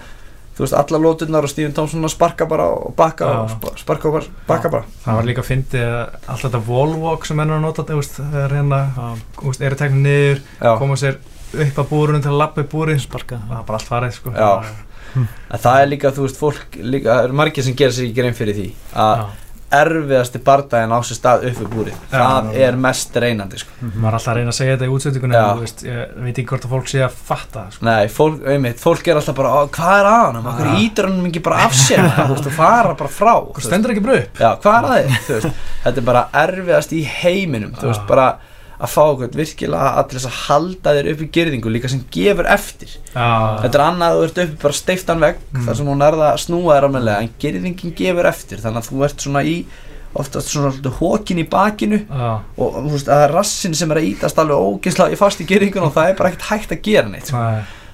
þú 0.57 0.65
veist, 0.65 0.73
alla 0.73 0.99
lóturnar 1.01 1.45
og 1.45 1.51
Stephen 1.51 1.75
Thompson 1.77 2.09
sparka 2.09 2.47
bara 2.49 2.65
og 2.73 2.95
bakka 2.97 3.29
og 3.43 3.77
sparka 3.77 4.09
og 4.09 4.27
bakka 4.47 4.71
bara. 4.73 4.83
það 5.05 5.19
var 5.19 5.29
líka 5.29 5.43
að 5.43 5.49
fyndi 5.51 5.83
allt 5.85 6.43
þetta 6.43 6.63
wallwalk 6.67 7.27
sem 7.29 7.39
ennur 7.43 7.59
að 7.59 7.65
nota 7.67 7.85
veist, 7.91 8.17
þegar 8.17 8.57
hérna, 8.57 8.81
eru 9.69 9.79
teknir 9.83 10.03
niður 10.07 10.79
koma 10.81 10.97
sér 10.97 11.19
upp 11.53 11.79
að 11.79 11.89
búrunum 11.91 12.23
til 12.25 12.33
að 12.33 12.41
lappa 12.41 12.63
upp 12.65 12.71
búrin 12.73 12.99
sparka 12.99 13.39
það 13.47 13.59
er 13.59 13.67
bara 13.69 13.79
allt 13.79 13.91
farið 13.91 14.15
sko 14.17 14.33
Já. 14.35 14.49
það 15.53 15.81
er 15.81 15.91
líka, 15.93 16.11
þú 16.15 16.25
veist, 16.25 16.39
fólk, 16.41 16.79
líka, 16.81 17.13
það 17.13 17.27
eru 17.29 17.37
margir 17.39 17.67
sem 17.67 17.77
gera 17.77 17.95
sér 17.95 18.09
ekki 18.09 18.17
grein 18.17 18.37
fyrir 18.37 18.57
því 18.57 18.71
að. 18.93 19.27
Erfiðasti 19.71 20.39
bardaginn 20.47 20.93
á 20.95 20.99
sér 21.03 21.17
stað 21.19 21.45
upp 21.49 21.61
búrið, 21.73 21.95
Já. 22.07 22.17
það 22.21 22.53
er 22.63 22.77
mest 22.79 23.15
reynandi, 23.19 23.59
sko. 23.59 23.71
Mhm. 23.81 23.97
maður 23.99 24.07
er 24.07 24.17
alltaf 24.17 24.31
að 24.31 24.37
reyna 24.37 24.51
að 24.53 24.57
segja 24.57 24.77
þetta 24.77 24.87
í 24.87 24.93
útsendingunni 24.95 25.35
ég 25.37 26.23
veit 26.23 26.37
ekki 26.37 26.45
hvort 26.47 26.65
að 26.67 26.73
fólk 26.75 26.87
sé 26.87 27.01
að 27.03 27.11
fatta 27.27 27.65
sko. 27.71 27.85
Nei, 27.85 28.07
fólk, 28.07 28.41
einmitt, 28.47 28.79
fólk 28.79 29.07
er 29.07 29.15
alltaf 29.19 29.35
bara, 29.35 29.49
"Ó, 29.49 29.67
hvað 29.67 29.99
er 29.99 30.05
að 30.07 30.25
hann, 30.25 30.45
okkur 30.45 30.67
Já. 30.67 30.75
ítur 30.87 31.05
hann 31.09 31.25
ekki 31.27 31.43
bara 31.43 31.55
af 31.65 31.71
sér, 31.73 32.09
þú 32.47 32.51
fara 32.51 32.93
bara 32.95 33.09
frá, 33.09 33.33
veist. 33.53 33.67
stendur 33.67 33.91
ekki 33.91 34.03
bara 34.03 34.17
upp 34.23 34.39
Já, 34.39 34.55
hvað 34.55 34.77
er 34.77 34.87
að 34.87 34.95
þið? 34.97 35.17
Þú 35.27 35.33
veist, 35.33 35.53
þetta 35.83 35.97
er 35.97 36.07
bara 36.11 36.27
erfiðast 36.33 36.91
í 36.93 37.03
heiminum, 37.03 37.71
þú 37.75 37.87
veist, 37.91 38.07
bara 38.07 38.37
að 38.77 38.91
fá 38.93 39.01
okkur 39.09 39.31
virkilega 39.33 39.93
að 39.97 40.15
að 40.19 40.35
halda 40.47 40.93
þér 40.97 41.07
upp 41.13 41.21
í 41.25 41.29
gerðingu 41.33 41.71
líka 41.73 41.89
sem 41.89 42.03
gefur 42.13 42.45
eftir. 42.53 42.91
Já, 43.15 43.27
þetta 43.63 43.75
er 43.79 43.83
annað 43.87 44.07
að 44.11 44.17
þú 44.19 44.25
ert 44.27 44.41
uppi 44.43 44.61
bara 44.63 44.73
steiftan 44.73 45.19
vegg 45.23 45.35
Mm. 45.53 45.65
þar 45.65 45.75
sem 45.79 45.85
hún 45.87 46.03
er 46.07 46.13
það 46.13 46.31
að 46.33 46.41
snúa 46.45 46.75
þér 46.77 46.87
ámennlega 46.89 47.21
en 47.21 47.29
gerðingin 47.41 47.95
gefur 47.97 48.25
eftir. 48.29 48.57
Þannig 48.61 48.77
að 48.83 48.89
þú 48.91 49.03
ert 49.07 49.19
svona 49.25 49.43
í 49.43 49.55
oftast 50.17 50.47
svona 50.49 50.71
svolítið 50.71 50.99
hókin 50.99 51.39
í 51.41 51.47
bakinu 51.49 51.99
já, 52.07 52.29
og 52.57 52.77
þú 52.77 52.91
veist 52.93 53.07
að 53.09 53.17
það 53.17 53.23
er 53.27 53.33
rassin 53.35 53.75
sem 53.75 53.91
er 53.91 53.97
að 53.97 54.07
ítast 54.11 54.37
alveg 54.39 54.57
ógeðslega 54.57 55.13
í 55.13 55.17
fast 55.19 55.41
í 55.41 55.45
gerðingun 55.49 55.83
og 55.89 55.93
það 55.93 56.09
er 56.09 56.15
bara 56.17 56.29
ekkert 56.31 56.47
hægt 56.51 56.71
að 56.71 56.81
gera 56.87 57.09
neitt 57.11 57.27
sko. 57.27 57.41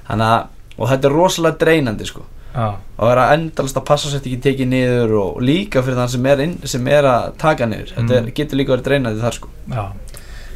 þannig 0.07 0.27
að 0.27 0.45
og 0.79 0.89
þetta 0.89 1.05
er 1.09 1.13
rosalega 1.17 1.57
dreinandi 1.63 2.05
sko. 2.07 2.23
Já, 2.53 2.67
og 2.99 3.07
vera 3.09 3.34
endalast 3.34 3.77
að 3.77 3.86
passa 3.86 4.09
sér 4.11 4.21
ekki 4.21 4.39
tekið 4.45 4.67
niður 4.69 5.13
og 5.19 5.41
líka 5.41 5.81
fyrir 5.81 5.97
þann 5.97 6.09
sem 6.13 6.25
er, 6.25 6.39
inn, 6.45 6.55
sem 6.69 6.88
er 6.88 7.03
að 7.03 7.31
taka 7.41 7.65
niður. 7.65 7.93
Þetta 7.97 8.21
Mm. 8.21 8.31
getur 8.34 8.57
líka 8.57 8.73
verið 8.77 8.84
dreinandi 8.88 9.21
þar 9.21 9.34
sko 9.34 9.49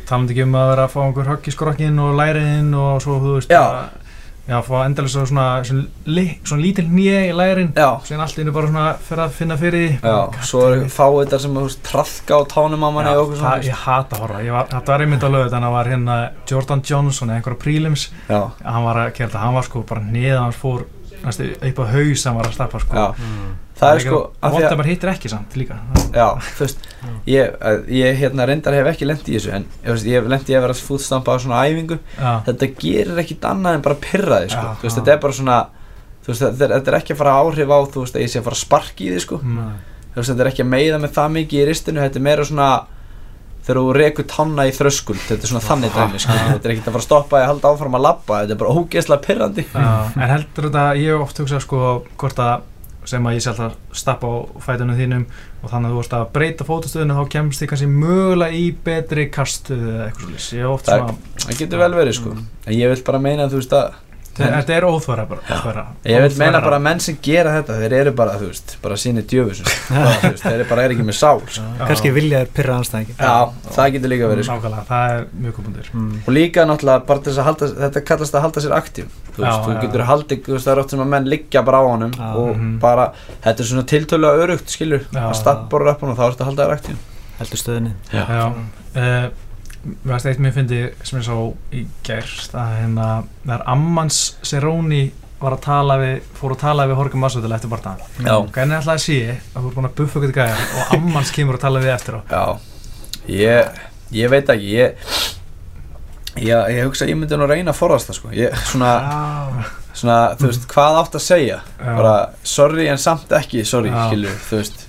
já 0.08 0.10
talandi 0.10 0.34
ekki 0.36 0.44
um 0.48 0.56
að 0.56 0.70
vera 0.74 0.88
að 0.88 0.92
fá 0.96 1.00
einhver 1.06 1.32
högg 1.36 1.48
í 1.48 1.56
skrokkin 1.56 2.00
og 2.04 2.18
læriðinn 2.20 2.74
og 2.80 3.02
svo, 3.04 3.20
þú 3.24 3.38
veist 3.38 3.52
Já. 3.52 3.64
Já, 4.48 4.62
fá 4.64 4.86
endalega 4.86 5.12
svo 5.12 5.26
svona, 5.28 5.46
svona, 5.68 5.82
li, 6.08 6.22
svona 6.48 6.64
lítil 6.64 6.86
nýja 6.88 7.18
í 7.28 7.32
lærin 7.36 7.74
já, 7.76 7.88
síðan 8.08 8.22
allt 8.24 8.38
innu 8.40 8.54
bara 8.56 8.70
svona 8.70 8.86
fyrir 9.04 9.24
að 9.26 9.34
finna 9.36 9.58
fyrir 9.60 9.82
því. 9.82 9.98
já, 10.08 10.46
svo 10.48 10.62
er 10.72 10.86
fá 10.88 11.04
þetta 11.18 11.40
sem 11.44 11.58
þú 11.58 11.64
veist 11.66 11.82
trafka 11.84 12.38
á 12.40 12.42
tánum 12.48 12.86
á 12.88 12.90
manni 12.96 13.12
Já, 13.12 13.18
og 13.20 13.26
okkur 13.26 13.42
svona 13.42 13.52
það, 13.58 13.68
ég 13.68 13.82
hata 13.84 14.16
að 14.16 14.22
horfa, 14.24 14.44
ég 14.48 14.56
var, 14.56 14.70
þetta 14.72 14.94
var 14.94 15.04
einmitt 15.04 15.26
á 15.28 15.30
lögut 15.36 15.58
en 15.60 15.68
það 15.68 15.76
var 15.76 15.90
hérna 15.92 16.16
Jordan 16.48 16.84
Johnson 16.88 17.28
eða 17.34 17.42
einhverja 17.42 17.60
prílims 17.66 18.06
já, 18.32 18.40
hann 18.64 18.88
var 18.88 19.02
að 19.04 19.12
þetta, 19.20 19.42
hann 19.44 19.58
var 19.60 19.68
sko 19.68 19.84
bara 19.92 20.06
niður 20.16 20.40
hann 20.46 20.56
fór 20.56 20.88
næstu 21.28 21.48
upp 21.70 21.80
á 21.80 21.86
haus 21.94 22.24
hann 22.28 22.38
var 22.40 22.50
að 22.50 22.56
stappa 22.58 22.80
sko. 22.84 22.96
Já. 22.98 23.08
Það 23.78 23.94
er 23.94 24.00
sko 24.02 24.20
því 24.42 24.50
Vont 24.52 24.64
að- 24.64 24.72
að 24.72 24.78
maður 24.80 24.90
hittir 24.90 25.10
ekki 25.12 25.30
samt 25.30 25.56
líka. 25.60 25.76
Já, 26.16 26.28
þú 26.58 26.64
veist, 26.64 26.86
ég, 27.30 27.58
ég 27.94 28.16
hérna 28.18 28.48
reyndar 28.50 28.74
hef 28.74 28.88
ekki 28.90 29.06
lent 29.06 29.28
í 29.30 29.36
þessu 29.38 29.52
en 29.54 29.66
ég, 29.86 30.16
hef 30.18 30.30
lent 30.34 30.50
í 30.50 30.56
að 30.58 30.64
vera 30.66 30.74
fútstampa 30.74 31.36
á 31.36 31.38
svona 31.38 31.60
æfingu. 31.70 32.00
Já, 32.18 32.32
þetta 32.48 32.70
gerir 32.82 33.22
ekkit 33.22 33.46
annað 33.52 33.78
en 33.78 33.86
bara 33.86 34.00
pyrra 34.02 34.40
þig 34.42 34.56
sko. 34.56 34.66
Já, 34.66 34.82
veist, 34.82 34.98
þetta 34.98 35.14
er 35.14 35.22
bara 35.28 35.38
svona 35.38 35.60
veist, 36.28 36.42
þetta 36.42 36.66
er, 36.66 36.74
þetta 36.80 36.92
er 36.92 36.98
ekki 37.00 37.14
að 37.14 37.22
fara 37.22 37.38
áhrif 37.44 37.70
á 37.70 37.80
þú 37.86 38.02
veist, 38.04 38.16
að 38.18 38.26
ég 38.26 38.30
sé 38.34 38.40
að 38.42 38.48
fara 38.50 38.58
að 38.58 38.66
sparki 38.66 39.06
í 39.08 39.14
þig 39.14 39.22
sko. 39.28 39.38
mm, 39.44 39.72
þetta 40.18 40.42
er 40.42 40.50
ekki 40.52 40.64
að 40.66 40.72
meiða 40.74 40.98
með 41.06 41.12
það 41.14 41.30
mikið 41.38 41.62
í 41.62 41.68
ristinu 41.70 42.02
þetta 42.02 42.18
er 42.18 42.26
meira 42.26 42.44
svona 42.50 42.70
þegar 43.68 43.82
þú 43.82 43.98
rekur 43.98 44.28
tanna 44.32 44.66
í 44.68 44.72
þröskuld 44.76 45.20
þetta 45.28 45.44
er 45.44 45.52
svona 45.52 45.66
þannig 45.66 45.98
dæmi, 45.98 46.24
þetta 46.24 46.64
er 46.64 46.74
ekki 46.74 46.84
að 46.86 46.90
fara 46.90 47.02
að 47.02 47.08
stoppa 47.10 47.42
að 47.42 47.50
halda 47.52 47.74
áfram 47.74 48.00
að 48.00 48.06
labba, 48.08 48.40
þetta 48.42 48.56
er 48.56 48.62
bara 48.64 48.80
ógeðslega 48.80 49.26
pyrrandi 49.28 49.68
já, 49.68 49.92
en 50.16 50.34
heldur 50.34 50.70
þetta, 50.70 50.88
ég 51.02 51.14
hef 51.14 51.28
oft 51.28 51.44
hugsað 51.44 51.64
sko 51.66 51.84
hvort 52.16 52.44
að 52.48 52.66
sem 53.08 53.28
að 53.28 53.38
ég 53.38 53.44
sé 53.44 53.52
alltaf 53.54 53.76
stappa 53.96 54.28
á 54.28 54.36
fætunum 54.66 54.98
þínum 54.98 55.22
og 55.64 55.72
þannig 55.72 55.88
að 55.88 55.94
þú 55.94 56.00
vorst 56.02 56.16
að 56.18 56.26
breyta 56.36 56.68
fótastöðinu 56.68 57.16
þá 57.16 57.30
kemst 57.36 57.62
þið 57.62 57.70
kannski 57.72 57.88
mögulega 57.92 58.58
í 58.58 58.66
betri 58.84 59.28
kastuð 59.32 59.86
eða 59.94 60.10
eitthvað 60.10 60.42
svolítið 60.48 61.46
Það 61.46 61.62
getur 61.62 61.82
vel 61.84 61.94
verið 61.96 62.18
sko. 62.18 62.34
en 62.36 62.76
ég 62.76 62.92
vil 62.92 63.06
bara 63.08 63.22
meina 63.24 63.48
þú 63.48 63.62
veist 63.62 63.78
að 63.78 63.96
þetta 64.38 64.74
er 64.78 64.86
óþvara 64.88 65.24
bara, 65.30 65.42
óþvara, 65.56 65.84
Ég 66.06 66.18
vil 66.24 66.36
meina 66.42 66.60
bara 66.62 66.78
að 66.80 66.84
menn 66.88 67.00
sem 67.04 67.16
gera 67.26 67.52
þetta 67.58 67.74
þeir 67.82 67.94
eru 68.00 68.12
bara, 68.18 68.34
þú 68.42 68.46
veist, 68.52 68.68
bara 68.84 68.96
sínir 69.02 69.26
djöfusum 69.28 69.68
þeir 70.44 70.54
eru 70.54 70.66
bara 70.70 70.82
er 70.88 70.92
ekki 70.96 71.06
með 71.08 71.18
sál 71.20 71.40
sko. 71.48 71.64
Já. 71.64 71.66
kannski 71.90 72.10
vilja 72.16 72.38
þér 72.44 72.50
pyrra 72.60 72.74
anstæðingi 72.82 73.14
Já, 73.18 73.38
það 73.78 73.88
getur 73.98 74.10
líka 74.14 74.26
verið 74.32 74.44
sko. 74.48 74.54
nákvæmlega, 74.58 74.84
það 74.92 75.06
er 75.16 75.20
mjög 75.48 75.54
komundir 75.58 75.88
mm. 75.94 76.16
og 76.28 76.32
líka 76.38 76.60
náttúrulega 76.70 77.00
bara 77.10 77.20
til 77.26 77.32
þess 77.32 77.42
að 77.44 77.48
halda 77.50 77.66
þetta 77.82 78.00
kallast 78.12 78.34
að 78.38 78.44
halda 78.48 78.60
sér 78.68 78.74
aktív 78.78 79.08
þú 79.08 79.12
veist, 79.42 79.48
Já, 79.48 79.52
þú 79.66 79.72
já. 79.74 79.80
getur 79.88 80.04
haldið, 80.12 80.40
þú 80.48 80.52
veist, 80.58 80.66
það 80.68 80.74
er 80.76 80.80
oft 80.84 80.92
sem 80.96 81.04
að 81.08 81.12
menn 81.16 81.28
liggja 81.34 81.60
bara 81.68 81.78
á 81.82 81.84
honum 81.88 82.14
Já. 82.18 82.28
og 82.38 82.50
Mhm. 82.58 82.72
bara, 82.80 83.06
þetta 83.44 83.60
er 83.64 83.68
svona 83.74 83.86
tiltölulega 83.94 84.38
örugt 84.48 84.68
skilur, 84.74 85.02
Já. 85.14 85.24
að 85.30 85.36
stappbora 85.42 85.92
upp 85.94 86.02
hann 86.02 86.12
og 86.14 86.18
þá 86.18 86.26
ertu 86.32 86.42
að 86.44 86.50
halda 86.52 86.64
þér 86.68 86.76
Mér 89.88 90.12
varst 90.14 90.28
eitt 90.30 90.42
mér 90.44 90.54
fyndi 90.56 90.82
sem 91.08 91.20
ég 91.22 91.26
sá 91.28 91.38
í 91.78 91.86
gerst 92.08 92.56
að 92.58 92.74
hérna, 92.82 93.08
þegar 93.46 93.64
Ammans 93.74 94.20
Seróni 94.46 95.06
var 95.38 95.54
að 95.54 95.62
tala 95.68 95.98
við, 96.02 96.16
fór 96.40 96.56
að 96.56 96.62
tala 96.64 96.88
við 96.90 96.98
Horkum 96.98 97.22
Masvidal 97.22 97.54
eftir 97.56 97.70
barndan 97.70 98.00
Já. 98.26 98.34
Hvernig 98.56 98.80
ætlaði 98.80 98.96
að 98.96 99.04
sé 99.04 99.18
að 99.38 99.60
þú 99.62 99.70
er 99.70 99.76
búin 99.76 99.90
að 99.90 99.98
buffa 100.00 100.20
ykkur 100.22 100.34
gæjar 100.40 100.64
og 100.66 100.94
Ammans 100.98 101.34
kemur 101.36 101.60
að 101.60 101.66
tala 101.68 101.84
við 101.84 101.94
eftir 101.94 102.18
á? 102.18 102.22
Já, 102.32 102.44
ég, 103.38 103.82
ég 104.18 104.32
veit 104.34 104.50
ekki 104.56 104.72
ég, 104.74 105.12
ég, 106.42 106.72
ég 106.74 106.88
hugsa 106.88 107.06
að 107.06 107.14
ég 107.14 107.20
myndi 107.22 107.38
nú 107.40 107.50
reyna 107.50 107.74
að 107.74 107.80
forðast 107.84 108.10
það 108.12 108.20
sko. 108.20 108.34
Ég, 108.38 108.58
svona, 108.72 108.92
Já, 109.06 109.70
svona, 110.02 110.18
þú 110.42 110.50
veist, 110.50 110.68
hvað 110.74 111.00
átt 111.04 111.20
að 111.22 111.26
segja? 111.28 111.62
Já. 111.78 111.92
bara, 112.02 112.16
sorry 112.58 112.90
en 112.92 113.02
samt 113.02 113.38
ekki 113.38 113.64
sorry, 113.66 113.94
Já. 113.94 114.08
skilur, 114.10 114.42
þú 114.50 114.62
veist 114.64 114.87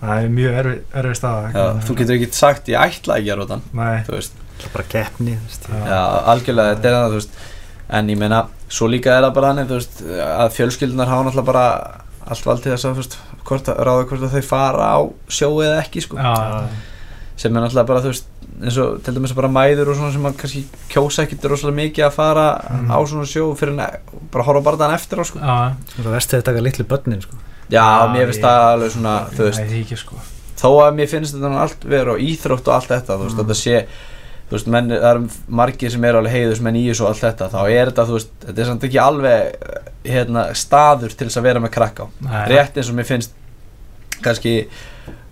það 0.00 0.22
er 0.24 0.32
mjög 0.36 0.58
erfið, 0.62 0.80
Já, 1.56 1.64
þú 1.86 1.96
getur 2.00 2.16
ekki 2.18 2.28
sagt 2.36 2.68
ég 2.72 2.80
ætla 2.86 3.16
ekki 3.20 3.32
að 3.34 3.42
þetta 3.44 3.58
Nei, 3.80 4.02
þú 4.08 4.16
veist, 4.18 4.42
Það 4.56 4.66
er 4.66 4.72
bara 4.72 4.86
keppni. 4.88 5.34
Já. 5.36 5.80
já, 5.86 6.02
algjörlega 6.32 6.74
þetta 6.76 6.88
er 6.88 6.94
það, 6.96 7.10
þú 7.12 7.18
veist 7.20 7.38
en 7.96 8.08
ég 8.08 8.18
meina, 8.18 8.38
svo 8.68 8.86
líka 8.90 9.12
er 9.16 9.22
það 9.26 9.34
bara 9.36 9.50
þannig 9.52 9.68
þú 9.70 9.76
veist, 9.80 9.98
að 10.26 10.54
fjölskyldunar 10.56 11.10
hafa 11.12 11.26
náttúrulega 11.28 11.50
bara 11.52 11.66
allt 12.26 12.46
vald 12.48 12.62
til 12.64 12.72
þess 12.72 12.86
að, 12.88 12.94
þú 12.96 13.02
veist, 13.04 13.18
hvort 13.46 13.68
að 13.70 13.82
ráða 13.86 14.06
hvort 14.10 14.24
að 14.26 14.32
þau 14.36 14.46
fara 14.48 14.86
á 14.90 14.98
sjóið 15.28 15.66
eða 15.68 15.82
ekki, 15.84 16.02
sko, 16.06 16.16
já, 16.18 16.32
sem 17.36 17.52
er 17.52 17.62
náttúrulega 17.66 17.86
bara, 17.92 18.00
þú 18.06 18.10
veist 18.14 18.32
eins 18.56 18.78
og 18.80 19.02
til 19.04 19.12
dæmis 19.18 19.34
bara 19.36 19.50
mæður 19.52 19.90
og 19.92 19.98
svona 19.98 20.12
sem 20.14 20.24
að 20.26 20.36
kannski 20.40 20.62
kjósa 20.88 21.26
ekkert 21.26 21.44
rosalega 21.52 21.76
mikið 21.82 22.06
að 22.06 22.14
fara 22.16 22.46
Mhm. 22.72 22.88
á 22.88 22.98
svona 23.04 23.26
sjó 23.28 23.50
fyrir 23.54 23.74
en 23.76 24.00
bara 24.32 24.44
horfa 24.48 24.62
bara 24.64 24.76
þann 24.80 24.94
eftir 24.96 25.20
á, 25.20 25.24
sko 25.28 25.38
já, 25.38 25.74
Það 26.00 26.10
verst 26.16 26.30
þegar 26.32 26.42
taka 26.48 26.60
litlu 26.64 26.84
börnin 26.88 27.20
sko. 27.22 27.36
Já, 27.70 27.86
mér 28.12 28.26
finnst 28.30 28.42
það 28.44 28.66
alveg 28.72 28.92
svona, 28.96 29.14
þú 29.36 29.46
veist. 29.50 29.60
Ekki 29.80 29.96
sko. 30.00 30.16
Þó 30.56 30.68
að 30.86 30.94
mér 30.96 31.08
finnst 31.12 31.34
þetta 31.36 31.50
allt 31.60 31.84
vera 31.84 32.12
og 32.14 32.20
íþrótt 32.24 32.68
og 32.68 32.74
allt 32.78 32.88
þetta 32.94 33.16
þú 33.18 33.24
veist, 33.26 33.36
Mm. 33.36 33.42
þetta 33.42 33.56
sé 33.60 33.86
þú 34.46 34.54
veist, 34.54 34.66
menn, 34.70 34.88
það 34.94 35.08
eru 35.10 35.28
margir 35.48 35.90
sem 35.90 36.04
eru 36.06 36.18
alveg 36.20 36.32
heiðusmenn 36.36 36.76
í 36.78 36.84
þessu 36.88 37.02
og 37.02 37.08
allt 37.10 37.24
þetta, 37.26 37.48
þá 37.50 37.60
er 37.70 37.90
þetta, 37.90 38.04
þú 38.06 38.14
veist 38.16 38.30
þetta 38.46 38.62
er 38.62 38.68
samt 38.70 38.84
ekki 38.86 39.00
alveg 39.02 39.70
hérna, 40.06 40.44
staður 40.54 41.16
til 41.18 41.26
þess 41.26 41.40
að 41.40 41.42
vera 41.48 41.60
með 41.64 41.72
krakka 41.74 42.06
á. 42.06 42.08
Rétt 42.46 42.76
eins 42.78 42.88
og 42.92 42.94
mér 43.00 43.08
finnst 43.10 43.32
kannski, 44.22 44.52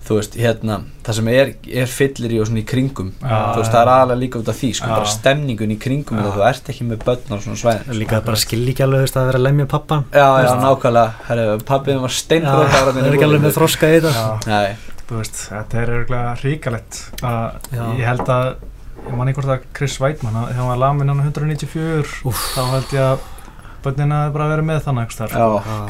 þú 0.04 0.18
veist, 0.18 0.34
hérna 0.36 0.74
það 1.06 1.16
sem 1.18 1.28
er, 1.32 1.50
er 1.82 1.88
fyllir 1.88 2.34
í 2.34 2.40
og 2.42 2.48
svona 2.48 2.60
í 2.60 2.66
kringum 2.68 3.10
Já, 3.22 3.38
þú 3.54 3.60
veist, 3.60 3.72
það 3.72 3.80
er 3.80 3.90
aðalega 3.94 4.20
líka 4.20 4.40
út 4.42 4.50
af 4.52 4.58
því 4.58 4.70
sko, 4.78 4.88
Já. 4.90 4.94
bara 4.98 5.12
stemningun 5.14 5.72
í 5.74 5.78
kringum 5.80 6.18
Já. 6.20 6.24
og 6.24 6.34
þú 6.36 6.44
ert 6.50 6.68
ekki 6.74 6.88
með 6.90 7.06
börn 7.08 7.32
á 7.32 7.36
svona 7.44 7.60
svæðin 7.62 7.98
Líka 8.02 8.20
bara 8.26 8.42
skilji 8.42 8.74
ekki 8.74 8.84
alveg 8.84 9.00
þú 9.00 9.06
veist, 9.06 9.18
að 9.20 9.30
vera 9.30 9.40
lemja 9.44 9.66
pappan 9.72 10.04
Já, 10.12 10.28
já, 10.44 10.50
nákvæmlega, 10.60 11.14
herru, 11.30 11.46
pabbiðin 11.70 12.04
var 12.04 12.14
steinbrot 12.18 12.74
Það 12.74 13.00
er 13.04 13.16
ekki 13.16 13.28
alveg 13.28 13.44
með 13.46 13.56
þroska 13.56 13.88
í 13.88 13.96
þetta. 14.04 14.60
Þú 15.04 15.18
veist, 15.20 15.40
þetta 15.48 15.80
er 15.80 15.94
örgulega 15.98 16.36
Já. 17.72 17.84
ég 17.98 18.06
held 18.08 18.28
að 18.28 18.46
ég 19.04 19.16
man 19.18 19.28
einhvert 19.28 19.50
að 19.52 19.64
Chris 19.76 19.98
Weidmann 20.00 20.36
þegar 20.36 20.58
hann 20.58 20.70
var 20.70 20.80
lamin 20.80 21.10
hann 21.12 21.20
194 21.20 22.22
Úff. 22.28 22.44
þá 22.54 22.62
held 22.72 22.94
ég 22.94 23.04
að 23.04 23.26
börnin 23.84 24.14
hafi 24.16 24.32
bara 24.36 24.46
verið 24.54 24.68
með 24.70 24.86
þannig 24.86 25.16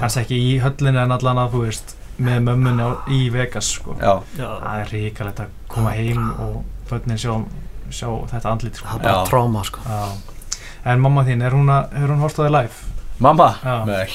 kannski 0.00 0.22
ekki 0.24 0.38
í 0.40 0.56
höllinu 0.64 1.02
en 1.04 1.14
allan 1.14 1.42
að 1.44 1.54
þú 1.54 1.60
veist 1.68 1.94
með 2.18 2.40
mömmunni 2.46 2.84
á, 2.86 2.90
í 3.10 3.30
Vegas 3.34 3.72
sko. 3.78 3.96
já 4.00 4.12
það 4.38 4.80
er 4.80 4.92
ríkalegt 4.92 5.40
að 5.40 5.54
koma 5.68 5.90
heim 5.96 6.28
og 6.44 6.60
börnin 6.90 7.18
sjá, 7.18 7.32
sjá 7.90 8.08
þetta 8.30 8.52
andlit 8.52 8.76
sko. 8.78 8.86
Það 8.86 9.00
er 9.00 9.08
bara 9.08 9.26
tráma 9.30 9.64
sko. 9.66 9.80
Já. 9.88 10.12
en 10.92 11.00
mamma 11.00 11.24
þín, 11.26 11.42
er 11.42 11.56
hún, 11.56 11.68
að, 11.72 11.96
er 12.02 12.12
hún 12.12 12.22
hort 12.22 12.38
á 12.38 12.42
þig 12.44 12.54
live? 12.54 12.94
Mamma? 13.18 13.50
Nei 13.88 14.06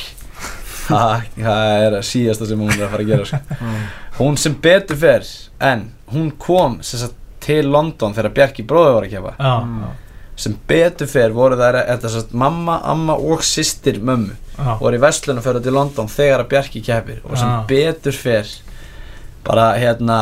Það 0.89 1.25
það 1.37 1.71
er 1.85 1.95
að 1.99 2.05
síðasta 2.07 2.47
sem 2.49 2.61
hún 2.63 2.71
er 2.73 2.85
að 2.87 2.93
fara 2.95 3.03
að 3.03 3.09
gera 3.11 3.25
sko. 3.29 3.39
Hún 4.19 4.37
sem 4.41 4.55
betur 4.57 4.97
fer 4.97 5.27
En 5.61 5.83
hún 6.09 6.31
kom 6.41 6.79
sagt, 6.81 7.13
til 7.45 7.69
London 7.69 8.15
þegar 8.17 8.33
Bjarki 8.35 8.65
bróður 8.67 8.95
var 8.97 9.05
að 9.07 9.13
kepa 9.13 9.35
Já, 9.37 9.53
Mm. 9.59 9.91
Sem 10.39 10.55
betur 10.67 11.07
fer 11.11 11.33
voru 11.35 11.57
það 11.59 11.77
þetta, 11.83 12.09
sagt, 12.13 12.33
Mamma, 12.33 12.79
amma 12.87 13.17
og 13.19 13.43
systir 13.43 13.99
mömmu 13.99 14.37
já, 14.59 14.75
voru 14.81 14.99
í 14.99 15.01
vestlunum 15.03 15.43
fyrir 15.45 15.63
til 15.65 15.73
London 15.75 16.07
þegar 16.11 16.43
að 16.45 16.49
Bjarki 16.53 16.81
keppir 16.85 17.19
og 17.25 17.37
sem 17.39 17.49
Já. 17.49 17.63
betur 17.71 18.11
fer 18.19 18.53
bara 19.47 19.71
hérna 19.79 20.19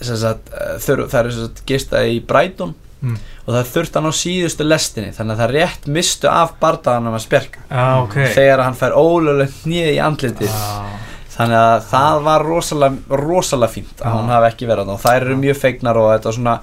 sagt, 0.00 0.50
þur, 0.84 1.06
það 1.10 1.20
er 1.26 1.30
sagt, 1.40 1.62
gista 1.68 2.02
í 2.06 2.20
Brighton 2.24 2.74
Mm. 3.04 3.12
og 3.44 3.50
það 3.52 3.66
þurfti 3.74 3.98
hann 4.00 4.06
á 4.08 4.14
síðustu 4.16 4.64
lestinni 4.64 5.10
þannig 5.12 5.34
að 5.36 5.40
það 5.42 5.50
rétt 5.52 5.84
mistu 5.92 6.28
af 6.32 6.54
bardaganum 6.62 7.12
að 7.14 7.20
spjarka 7.26 7.60
já, 7.68 7.82
ok. 8.00 8.14
Þegar 8.32 8.62
hann 8.64 8.78
fær 8.80 8.94
ólöflegt 8.96 9.66
nýði 9.68 9.90
í 9.92 10.00
andlitið. 10.00 10.48
Já, 10.56 10.96
þannig 11.36 11.58
að 11.60 11.84
það 11.90 12.22
var 12.24 12.46
rosalega, 12.48 13.18
rosalega 13.20 13.74
fínt 13.74 14.00
að 14.00 14.16
hún 14.16 14.32
hafi 14.32 14.48
ekki 14.48 14.70
verið 14.70 14.88
þarna. 14.88 14.96
Og 14.96 15.04
þær 15.04 15.26
eru 15.28 15.36
mjög 15.44 15.60
feignar 15.60 16.00
og 16.00 16.08
þetta 16.14 16.32
svona 16.38 16.54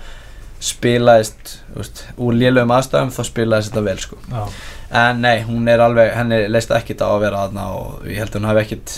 spilaðist 0.64 1.58
veist, 1.76 2.04
úr 2.16 2.36
lélögum 2.38 2.72
aðstæðum 2.76 3.12
þá 3.14 3.24
spilaðist 3.28 3.72
þetta 3.72 3.86
vel 3.88 3.98
sko. 4.02 4.20
Já, 4.32 4.44
en 5.04 5.24
nei, 5.24 5.44
hún 5.48 5.68
er 5.72 5.84
alveg, 5.84 6.14
henni 6.16 6.44
leist 6.52 6.72
ekkit 6.76 7.04
á 7.04 7.08
að 7.10 7.24
vera 7.26 7.48
þarna 7.48 7.66
og 7.78 8.06
ég 8.08 8.22
held 8.22 8.32
að 8.32 8.40
hún 8.40 8.50
hafi 8.52 8.64
ekkit 8.64 8.94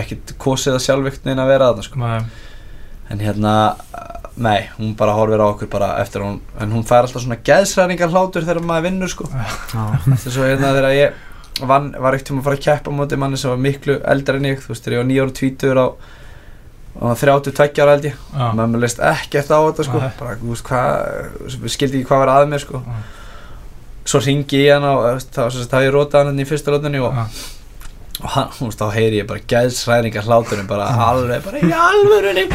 ekkit 0.00 0.34
kosið 0.40 0.76
að 0.78 0.84
sjálfvíknin 0.86 1.42
að 1.42 1.50
vera 1.50 1.70
þarna 1.72 1.86
sko. 1.86 2.00
Nei, 2.00 2.20
en 3.10 3.24
hérna, 3.24 3.54
nei, 4.40 4.68
hún 4.76 4.94
bara 4.98 5.16
horfir 5.18 5.42
á 5.42 5.46
okkur 5.50 5.70
bara 5.72 5.90
eftir 6.02 6.24
hún, 6.24 6.38
en 6.62 6.76
hún 6.76 6.86
fær 6.86 7.04
alltaf 7.04 7.24
svona 7.24 7.40
geðsræringar 7.46 8.12
hlátur 8.14 8.46
þegar 8.46 8.62
maður 8.66 8.86
vinnur 8.86 9.12
sko. 9.12 9.26
Já. 9.34 9.82
Þetta 10.06 10.22
er 10.22 10.36
svo 10.36 10.46
hérna 10.46 10.72
þegar 10.76 10.96
ég 10.96 11.66
vann, 11.66 11.90
var 11.98 12.16
ekkert 12.16 12.32
um 12.32 12.40
að 12.40 12.48
fara 12.48 12.60
að 12.60 12.64
keppa 12.68 12.94
á 12.94 12.98
móti 13.00 13.18
manni 13.20 13.40
sem 13.40 13.52
var 13.52 13.60
miklu 13.60 13.98
eldri 14.14 14.40
en 14.40 14.48
ég, 14.52 14.62
þú 14.62 14.72
veist, 14.72 14.86
þegar 14.86 14.96
ég 14.96 15.02
var 15.02 15.10
nýjára 15.10 15.36
tvítur 15.40 15.82
á 15.82 15.86
og 17.00 17.16
32 17.16 17.80
ára 17.80 17.94
held 17.96 18.10
ég. 18.10 18.16
Já, 18.34 18.42
maður 18.56 18.82
leist 18.84 18.98
ekkert 19.00 19.52
á 19.56 19.58
þetta 19.64 19.86
sko. 19.86 20.00
Nei. 20.02 20.10
bara, 20.18 20.34
þú 20.40 20.50
veist, 20.52 20.66
hvað, 20.68 21.70
skildi 21.72 22.00
ekki 22.00 22.10
hvað 22.10 22.20
var 22.24 22.32
að 22.34 22.50
mér 22.50 22.64
sko. 22.66 22.82
Já. 22.84 22.98
svo 24.10 24.20
ringi 24.24 24.60
ég 24.64 24.74
hann 24.74 24.84
og 24.88 25.22
þá 25.22 25.40
var 25.44 25.56
það 25.70 25.86
ég 25.86 25.94
rótaði 25.94 26.30
hann 26.30 26.42
í 26.42 26.46
fyrsta 26.48 26.72
rótunni 26.74 27.00
og, 27.04 27.16
og 28.20 28.28
hann, 28.34 28.48
þú 28.56 28.68
veist, 28.68 28.80
þá 28.80 28.96
heyri 28.96 29.20
ég 29.20 29.28
bara 29.28 29.44
gæðsræðningar 29.52 30.26
hláturinn 30.26 30.68
bara 30.68 30.88
alveg 31.06 31.44
bara 31.44 31.60
í 31.60 31.72
alvörunni? 31.84 32.46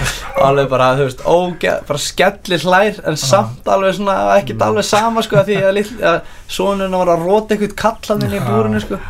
Alveg 0.45 0.69
bara, 0.73 0.91
þú 0.99 1.07
veist, 1.07 1.23
ógeð, 1.25 1.79
bara 1.87 2.03
skellir 2.05 2.65
hlær 2.65 3.01
en 3.07 3.17
samt 3.21 3.69
alveg 3.71 3.97
svona, 3.97 4.17
ekkert 4.35 4.65
alveg 4.67 4.89
sama 4.89 5.23
sko 5.25 5.45
því 5.47 5.61
að, 5.69 5.81
að 6.11 6.19
sonuna 6.57 7.01
var 7.01 7.13
að 7.15 7.25
róta 7.29 7.55
eitthvað 7.55 7.77
kallan 7.85 8.27
inn 8.27 8.37
í 8.37 8.45
búrinu 8.45 8.83
sko. 8.83 9.01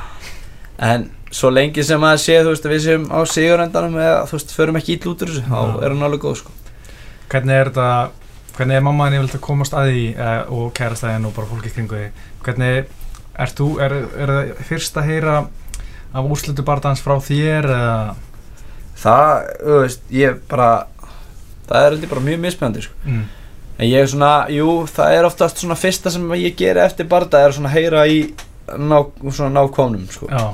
En 0.85 1.09
svo 1.35 1.51
lengi 1.51 1.83
sem 1.83 2.05
að 2.07 2.19
sé, 2.23 2.37
þú 2.41 2.53
veist, 2.53 2.67
að 2.67 2.75
við 2.75 2.83
séum 2.85 3.07
á 3.11 3.19
siguröndanum 3.27 3.97
eða, 3.99 4.19
þú 4.29 4.37
veist, 4.37 4.53
förum 4.55 4.79
ekki 4.79 4.95
ítl 4.95 5.11
út 5.11 5.25
úr 5.25 5.33
þessu, 5.33 5.47
þá 5.49 5.59
er 5.81 5.89
hann 5.91 6.05
alveg 6.07 6.23
góð 6.23 6.37
sko 6.43 6.53
Hvernig 7.31 7.57
er 7.57 7.71
þetta, 7.71 7.87
hvernig 8.55 8.77
er 8.77 8.85
mammaðin 8.85 9.17
yfirleitt 9.17 9.39
að 9.39 9.45
komast 9.47 9.75
að 9.75 9.89
því 9.89 10.03
eh, 10.13 10.53
og 10.53 10.67
kærastæðin 10.77 11.25
og 11.27 11.33
bara 11.35 11.49
fólki 11.49 11.73
kringu 11.73 11.97
því? 11.97 12.27
Hvernig, 12.45 12.91
ert 13.45 13.57
þú, 13.57 13.69
er, 13.81 13.95
er 14.13 14.33
það 14.35 14.51
fyrst 14.69 14.99
að 15.01 15.09
heyra 15.09 15.39
af 16.15 16.29
úrslutu 16.29 16.63
bardans 16.67 17.01
frá 17.03 17.17
þér 17.25 17.67
eða? 17.73 17.97
það, 18.99 19.31
þú 19.59 19.79
veist, 19.83 20.05
ég 20.13 20.41
bara 20.49 20.69
það 21.65 21.79
er 21.81 21.95
heldur 21.95 22.11
bara 22.13 22.25
mjög 22.25 22.41
misspennandi 22.45 22.85
sko. 22.85 22.97
Mm. 23.05 23.23
en 23.75 23.87
ég 23.89 24.01
er 24.01 24.11
svona, 24.11 24.33
jú, 24.53 24.73
það 24.87 25.17
er 25.17 25.27
oftast 25.27 25.61
svona 25.61 25.77
fyrsta 25.79 26.13
sem 26.13 26.27
ég 26.39 26.57
geri 26.57 26.83
eftir 26.85 27.09
barda 27.11 27.41
er 27.43 27.55
svona 27.55 27.73
heyra 27.73 28.05
í 28.07 28.21
ná, 28.79 28.99
svona 29.27 29.51
nákomnum 29.57 30.05
sko. 30.11 30.29
Já, 30.31 30.53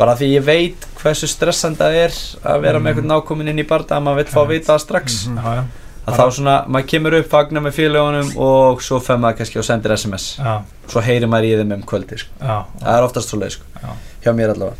bara 0.00 0.14
því 0.16 0.30
ég 0.38 0.44
veit 0.46 0.86
hversu 1.02 1.28
stressandi 1.28 1.78
það 1.82 1.98
er 2.06 2.16
að 2.54 2.60
vera 2.64 2.78
með 2.80 2.80
Mm. 2.80 2.90
eitthvað 2.94 3.10
nákomin 3.12 3.48
inn 3.52 3.60
í 3.62 3.66
barda 3.68 3.96
að 3.98 4.02
maður 4.08 4.20
vill 4.22 4.32
fá 4.34 4.40
að 4.42 4.48
vita 4.54 4.72
það 4.74 4.82
strax 4.86 5.20
Mhm. 5.28 5.38
já, 5.44 5.54
já, 5.54 5.64
að 6.08 6.14
þá 6.16 6.24
svona, 6.32 6.54
maður 6.66 6.86
kemur 6.90 7.14
upp, 7.20 7.28
fagnar 7.30 7.62
með 7.62 7.74
félagunum 7.78 8.30
og 8.40 8.80
svo 8.82 9.00
fer 9.04 9.18
maður 9.20 9.36
kannski 9.40 9.58
og 9.60 9.64
sendir 9.68 9.92
SMS 9.96 10.36
já, 10.40 10.60
svo 10.88 11.00
heyrir 11.04 11.28
maður 11.28 11.44
í 11.50 11.56
þeim 11.60 11.72
um 11.76 11.82
kvöldi 11.82 12.18
sko. 12.18 12.30
já. 12.40 12.64
það 12.82 12.96
er 12.98 13.02
oftast 13.08 13.28
svo 13.28 13.38
leið 13.42 13.50
sko. 13.58 13.64
Já. 13.82 13.90
hjá 14.24 14.32
mér 14.34 14.54
allavega 14.54 14.76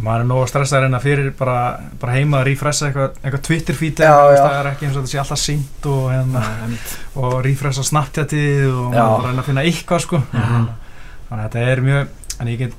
maður 0.00 0.20
er 0.20 0.26
nógu 0.30 0.46
stressaður 0.48 0.84
en 0.86 0.94
að 0.94 1.02
fyrir 1.02 1.30
bara, 1.36 1.80
bara 2.00 2.12
heima 2.14 2.40
að 2.40 2.44
refressa 2.46 2.86
eitthvað, 2.88 3.10
eitthvað 3.24 3.42
Twitter 3.42 3.74
feed 3.74 3.96
Já, 3.96 4.14
já. 4.32 4.42
það 4.46 4.60
er 4.60 4.68
ekki 4.70 4.86
eins 4.86 4.96
og 4.96 5.02
þetta 5.04 5.12
sé 5.14 5.18
alltaf 5.18 5.38
sínt 5.38 5.86
og, 5.86 6.10
hérna, 6.10 6.42
og 7.16 7.42
refressa 7.44 7.82
Snapchatið 7.82 8.70
og 8.70 8.92
bara 8.94 9.28
reyna 9.28 9.42
að 9.42 9.48
finna 9.50 9.64
eitthvað 9.66 10.00
sko 10.06 10.22
Mhm. 10.32 10.68
þannig 11.30 11.44
að 11.44 11.50
þetta 11.50 11.66
er 11.72 11.80
mjög 11.80 12.08
en 12.40 12.46
ég 12.48 12.58
get 12.58 12.72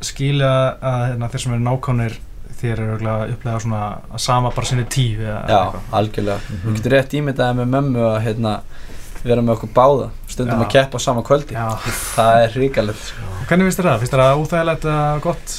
skilja 0.00 0.50
að 0.82 1.04
hérna, 1.10 1.28
þeir 1.32 1.40
sem 1.44 1.52
eru 1.56 1.62
nákvæmir 1.66 2.16
þér 2.56 2.80
eru 2.80 3.08
að 3.12 3.32
upplega 3.34 3.60
svona 3.60 3.80
að 4.14 4.20
sama 4.24 4.50
bara 4.50 4.66
sinni 4.66 4.84
tíu 4.88 5.20
eða 5.20 5.40
já, 5.48 5.56
eitthvað. 5.60 5.88
algjörlega 5.92 6.38
Mhm. 6.48 6.60
þú 6.64 6.74
getur 6.76 6.92
rétt 6.96 7.14
ímyndaði 7.18 7.56
með 7.58 7.68
mömmu 7.74 8.04
að 8.06 8.20
hérna, 8.24 8.60
vera 9.24 9.42
með 9.42 9.54
okkur 9.56 9.72
báða 9.74 10.10
stundum 10.28 10.60
Já. 10.60 10.64
að 10.66 10.72
keppa 10.72 10.96
á 10.96 11.00
sama 11.00 11.22
kvöldi 11.22 11.52
Já. 11.52 11.68
það 12.16 12.42
er 12.44 12.50
hrikalegt 12.54 12.98
sko. 13.02 13.22
Hvernig 13.48 13.66
finnst 13.66 13.78
þér 13.80 13.88
það? 13.90 13.98
Finnst 13.98 14.12
þér 14.12 14.22
það 14.22 14.40
óþægilegt 14.42 14.84
eða 14.84 15.20
gott 15.20 15.56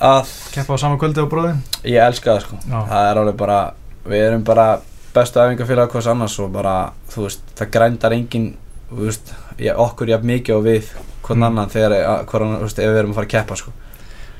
að 0.00 0.30
keppa 0.52 0.74
á 0.74 0.78
sama 0.78 0.96
kvöldi 0.98 1.20
á 1.22 1.26
bróðin? 1.30 1.60
ég 1.84 2.00
elska 2.06 2.30
það 2.36 2.40
sko 2.46 2.56
Já. 2.70 2.80
það 2.90 3.10
er 3.10 3.16
alveg 3.22 3.36
bara, 3.36 3.58
við 4.06 4.26
erum 4.28 4.42
bara 4.44 4.80
bestu 5.14 5.40
æfingafélag 5.40 5.90
hvers 5.90 6.06
annars 6.06 6.38
og 6.40 6.52
bara 6.52 6.92
þú 7.10 7.22
veist, 7.26 7.40
það 7.56 7.70
grændar 7.70 8.12
engin 8.12 8.56
veist, 8.90 9.32
okkur 9.58 10.08
jafn 10.08 10.26
mikið 10.26 10.56
og 10.56 10.64
við 10.64 10.90
hvern 11.26 11.38
Mm. 11.40 11.46
annan 11.50 11.70
þegar, 11.72 11.94
annan, 12.46 12.58
þú 12.60 12.66
veist, 12.68 12.78
ef 12.78 12.90
við 12.92 12.98
erum 13.00 13.10
að 13.12 13.18
fara 13.20 13.26
að 13.26 13.34
keppa 13.34 13.56
sko. 13.60 13.72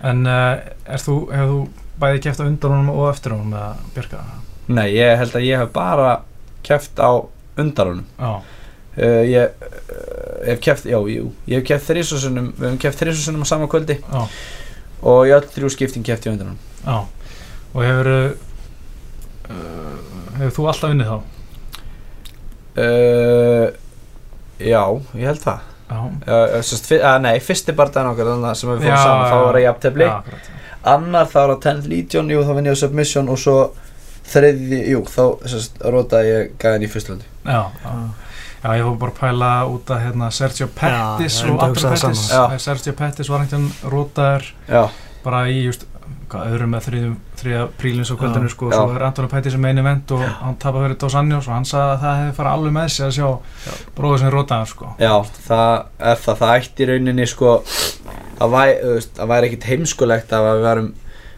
En 0.07 0.27
uh, 0.27 0.59
þú, 1.03 1.15
hefur 1.33 1.51
þú 1.53 1.61
bæði 2.01 2.21
keppt 2.27 2.41
á 2.41 2.47
undan 2.47 2.71
honum 2.77 2.91
og 2.95 3.09
eftir 3.11 3.33
honum 3.35 3.55
með 3.55 3.81
Björka? 3.97 4.21
nei, 4.69 4.89
ég 4.95 5.17
held 5.19 5.35
að 5.39 5.45
ég 5.47 5.61
hef 5.63 5.73
bara 5.73 6.21
keppt 6.67 6.99
á 6.99 7.11
undarunum 7.57 8.05
Já, 8.19 8.31
uh, 8.99 9.23
ég 9.27 9.51
uh, 9.63 10.47
hef 10.47 10.61
keppt, 10.61 10.85
já, 10.91 10.99
jú 10.99 11.31
ég 11.47 11.61
hef 11.61 11.65
keppt 11.71 11.87
þrísusunum, 11.91 12.51
við 12.59 12.67
hefum 12.69 12.81
keppt 12.83 13.01
þrísusunum 13.03 13.43
á 13.43 13.47
sama 13.49 13.69
kvöldi. 13.71 13.97
Já, 14.03 14.27
og 15.07 15.27
í 15.27 15.33
öll 15.37 15.47
þrjú 15.55 15.71
skipting 15.77 16.05
keppt 16.07 16.27
í 16.27 16.33
undarunum 16.35 16.59
já. 16.85 16.99
Og 17.77 17.81
hefur 17.85 18.11
hefur 20.37 20.55
þú 20.57 20.69
alltaf 20.71 20.91
unnið 20.93 21.11
þá? 21.15 21.19
já, 24.61 24.83
ég 25.17 25.27
held 25.31 25.43
það 25.45 25.61
uh, 25.91 26.59
uh, 26.59 27.17
nei, 27.23 27.35
fyrsti 27.41 27.75
barndaginn 27.77 28.13
okkar 28.13 28.55
sem 28.59 28.71
við 28.73 28.85
fórum 28.85 28.91
Já, 28.91 29.01
saman, 29.03 29.27
þá 29.31 29.37
já. 29.37 29.43
var 29.47 29.59
já, 30.07 30.13
akkurat. 30.19 30.53
Annar 30.87 31.27
þá 31.31 31.37
var 31.41 31.53
það 31.55 31.65
10th 31.67 31.91
Legion, 31.93 32.31
jú, 32.31 32.45
þá 32.47 32.53
vinn 32.59 32.69
ég 32.71 32.79
á 32.79 32.83
Submission 32.83 33.31
og 33.33 33.41
svo 33.43 33.57
þriði, 34.27 34.81
jú, 34.93 35.03
þá 35.11 35.23
sest, 35.51 35.81
rótaði 35.83 36.31
ég 36.33 36.55
gæðin 36.63 36.87
í 36.87 36.91
fyrstlöndi 36.91 37.29
Já, 37.47 37.61
já. 37.85 37.97
Já, 38.67 38.71
ég 38.81 38.87
fór 38.89 38.97
bara 38.99 39.13
að 39.13 39.19
pæla 39.21 39.51
út 39.71 39.91
að 39.95 40.01
hérna, 40.03 40.31
Sergio 40.35 40.67
Pettis 40.75 41.37
ég 41.45 41.53
og 41.53 41.61
það 41.61 41.93
Pettis. 41.93 42.65
Sergio 42.65 42.95
Pettis 42.99 43.31
var 43.31 43.45
einhvern 43.45 43.69
rótaður 43.93 44.49
já, 44.67 44.81
bara 45.23 45.45
í 45.53 45.61
just, 45.69 45.87
hvað, 46.37 46.53
öðrum 46.55 46.75
með 46.77 46.89
þriða 47.41 47.63
prílins 47.81 48.11
á 48.13 48.17
kvöldinu 48.21 48.51
Já. 48.51 48.53
sko, 48.55 48.69
Já. 48.71 48.77
svo 48.77 48.97
er 48.97 49.05
Antonio 49.09 49.31
Pettis 49.33 49.57
sem 49.57 49.65
einu 49.67 49.83
event 49.83 50.13
og 50.17 50.23
hann 50.27 50.59
tapar 50.63 50.85
fyrir 50.87 50.99
Dos 51.01 51.17
Anjos 51.19 51.49
og 51.49 51.57
hann 51.57 51.67
sagði 51.69 51.95
að 51.95 52.05
það 52.05 52.21
hefði 52.21 52.37
fara 52.37 52.53
alveg 52.57 52.77
með 52.77 52.93
sig 52.95 53.07
að 53.07 53.17
sjá 53.17 53.81
bróður 53.97 54.23
sem 54.23 54.33
rótaður 54.35 54.71
sko 54.75 54.93
já, 55.01 55.15
það 55.49 55.73
er 56.13 56.23
það, 56.27 56.39
það 56.43 56.55
ætti 56.61 56.87
í 56.87 56.89
rauninni 56.93 57.27
sko 57.33 57.57
að 58.37 58.55
væri, 58.55 58.95
væri 59.33 59.51
ekkit 59.51 59.67
heimskulegt 59.71 60.37
að 60.37 60.47
við 60.51 60.65
varum, 60.67 60.93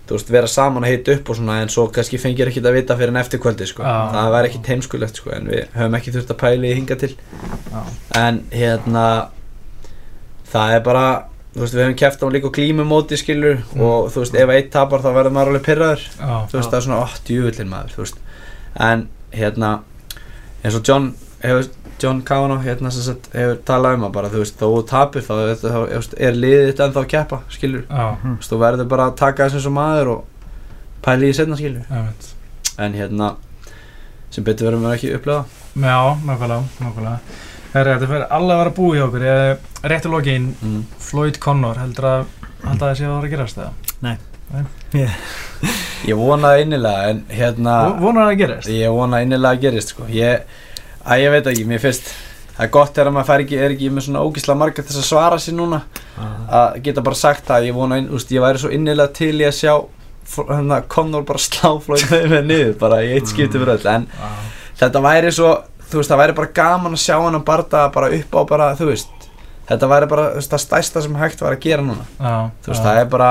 þú 0.08 0.16
veist, 0.16 0.30
vera 0.34 0.50
saman 0.50 0.86
að 0.88 0.94
hita 0.96 1.16
upp 1.18 1.30
og 1.30 1.38
svona 1.38 1.58
en 1.62 1.72
svo 1.72 1.86
kannski 1.94 2.18
fengir 2.18 2.50
ekkit 2.50 2.66
að 2.66 2.78
vita 2.80 2.96
fyrir 2.98 3.14
en 3.14 3.20
eftir 3.22 3.42
kvöldi 3.44 3.68
sko, 3.70 3.86
Já. 3.86 3.96
það 4.16 4.30
væri 4.34 4.50
ekkit 4.52 4.70
heimskulegt 4.74 5.20
sko 5.22 5.34
en 5.36 5.50
við 5.52 5.66
höfum 5.78 5.98
ekki 6.00 6.14
þurft 6.16 6.34
að 6.34 6.40
pæli 6.42 6.72
í 6.72 6.78
hinga 6.80 6.98
til 6.98 7.12
Já, 7.14 7.82
en 8.18 8.40
hérna 8.50 9.04
það 10.48 10.78
er 10.78 10.86
bara 10.86 11.06
þú 11.54 11.62
veist 11.64 11.74
við 11.74 11.82
hefum 11.84 11.96
kæft 12.02 12.22
á 12.22 12.26
líka 12.34 12.50
á 12.50 12.56
glímumóti 12.58 13.16
skilur 13.18 13.56
Mm. 13.74 13.80
og 13.80 14.10
þú 14.12 14.22
veist 14.24 14.34
ef 14.38 14.48
eitt 14.54 14.70
tapar 14.74 15.00
þá 15.00 15.10
verður 15.16 15.32
maður 15.36 15.50
alveg 15.52 15.64
pyrraður 15.68 16.02
já, 16.04 16.34
þú 16.50 16.58
veist 16.58 16.70
það 16.70 16.78
er 16.80 16.86
svona 16.86 17.02
8 17.06 17.34
júvillin 17.34 17.68
maður 17.72 17.94
þú 17.96 18.04
veist. 18.04 18.18
En 18.78 19.08
hérna 19.32 19.70
eins 20.64 20.74
og 20.78 20.84
John 20.88 21.14
hefur 21.42 21.68
John 21.98 22.20
Kavanaugh 22.22 22.62
hérna 22.62 22.92
sem 22.94 23.02
sagt 23.02 23.26
hefur 23.34 23.56
talað 23.66 23.96
um 23.98 24.04
að 24.06 24.12
bara 24.14 24.28
þú 24.30 24.42
veist 24.44 24.58
þó 24.60 24.66
þú 24.70 24.82
tapir 24.86 25.22
þá, 25.26 25.32
þú 25.58 25.84
veist, 25.88 26.14
er 26.18 26.32
liðið 26.38 26.68
þetta 26.72 26.86
ennþá 26.86 27.02
að 27.02 27.08
keppa 27.14 27.40
skilur. 27.50 27.84
Já, 27.90 28.06
þú 28.22 28.34
veist 28.36 28.52
þú 28.52 28.58
verður 28.62 28.88
bara 28.92 29.06
að 29.10 29.16
taka 29.18 29.48
þess 29.48 29.58
eins 29.58 29.66
og 29.66 29.74
maður 29.80 30.12
og 30.12 30.24
pæli 31.02 31.30
í 31.32 31.34
setna 31.34 31.56
skilur. 31.58 31.84
Veit 31.90 32.34
en 32.78 32.94
hérna 32.94 33.32
sem 34.30 34.44
betur 34.44 34.68
verðum 34.68 34.84
við 34.86 34.94
ekki 34.94 35.14
upplega 35.16 35.44
Já, 35.78 35.98
nákvæmlega, 36.22 36.62
nákvæmlega 36.78 37.18
Herri, 37.74 37.92
þetta 37.94 38.08
fyrir 38.08 38.26
alveg 38.38 38.54
að 38.54 38.60
vera 38.62 38.74
búið 38.78 38.98
hjá 38.98 39.04
okkur 39.08 39.24
Ég, 39.28 39.66
Réttu 39.92 40.12
lokin, 40.12 40.46
mm. 40.64 40.78
Floyd 41.08 41.38
Connor 41.42 41.80
heldur 41.82 42.08
að 42.12 42.26
að 42.58 42.80
það 42.80 42.94
sé 42.98 43.04
að 43.04 43.10
það 43.10 43.16
var 43.16 43.26
að 43.26 43.34
gerast 43.34 43.60
eða? 43.62 43.72
ég 46.08 46.16
vonaði 46.18 46.64
innilega 46.64 47.10
en 47.12 47.20
hérna 47.32 47.74
Vo- 47.90 47.98
Vonar 48.06 48.28
það 48.28 48.32
að 48.32 48.40
gerast? 48.42 48.70
Ég 48.72 48.94
vona 48.96 49.20
innilega 49.24 49.54
að 49.58 49.62
gerist 49.66 49.92
sko. 49.92 50.06
ég, 50.12 50.42
að 51.04 51.22
ég 51.22 51.34
veit 51.34 51.50
ekki, 51.52 51.66
mér 51.68 51.82
finnst 51.82 52.08
það 52.56 52.64
er 52.66 52.72
gott 52.74 52.94
þegar 52.96 53.12
maður 53.14 53.44
ekki, 53.44 53.58
er 53.62 53.74
ekki 53.76 53.90
með 53.94 54.06
svona 54.08 54.22
ógísla 54.26 54.56
marga 54.58 54.82
þess 54.82 54.98
að 55.02 55.06
svara 55.10 55.38
sér 55.42 55.54
núna 55.58 55.82
að 56.50 56.80
geta 56.88 57.04
bara 57.06 57.14
sagt 57.20 57.46
það, 57.46 57.68
ég 57.68 57.76
vona 57.76 57.98
inn, 58.00 58.08
úst, 58.16 58.32
ég 58.34 58.42
væri 58.42 58.58
svo 58.62 58.72
innilega 58.74 59.12
til 59.20 59.34
í 59.36 59.46
að 59.46 59.54
sjá 59.60 59.74
hérna, 60.48 60.80
Conor 60.90 61.22
bara 61.28 61.38
sláflóið 61.44 62.10
með 62.16 62.26
mér 62.32 62.48
niður 62.48 62.74
bara 62.80 63.02
í 63.04 63.12
eitt 63.14 63.30
skipti 63.30 63.60
fyrir 63.60 63.76
öll 63.76 63.86
en 63.94 64.08
Já, 64.10 64.32
þetta 64.82 65.04
væri 65.04 65.30
svo, 65.34 65.52
þú 65.90 66.00
veist, 66.00 66.10
það 66.10 66.20
væri 66.22 66.36
bara 66.38 66.52
gaman 66.54 66.92
að 66.96 67.04
sjá 67.04 67.16
hann 67.22 67.34
að 67.38 67.44
barda 67.44 67.88
bara 67.94 68.10
upp 68.18 68.34
á 68.36 68.40
bara, 68.48 68.70
þú 68.76 68.90
veist 68.92 69.28
þetta 69.68 69.88
væri 69.88 70.08
bara 70.08 70.26
þú 70.32 70.40
veist, 70.40 70.50
það 70.52 70.64
stærsta 70.64 71.02
sem 71.04 71.14
hægt 71.20 71.40
var 71.44 71.52
að 71.56 71.60
gera 71.64 71.82
núna 71.82 72.04
já, 72.20 72.50
þú 72.64 72.72
veist, 72.72 72.82
það 72.88 73.00
er 73.02 73.06
bara 73.14 73.30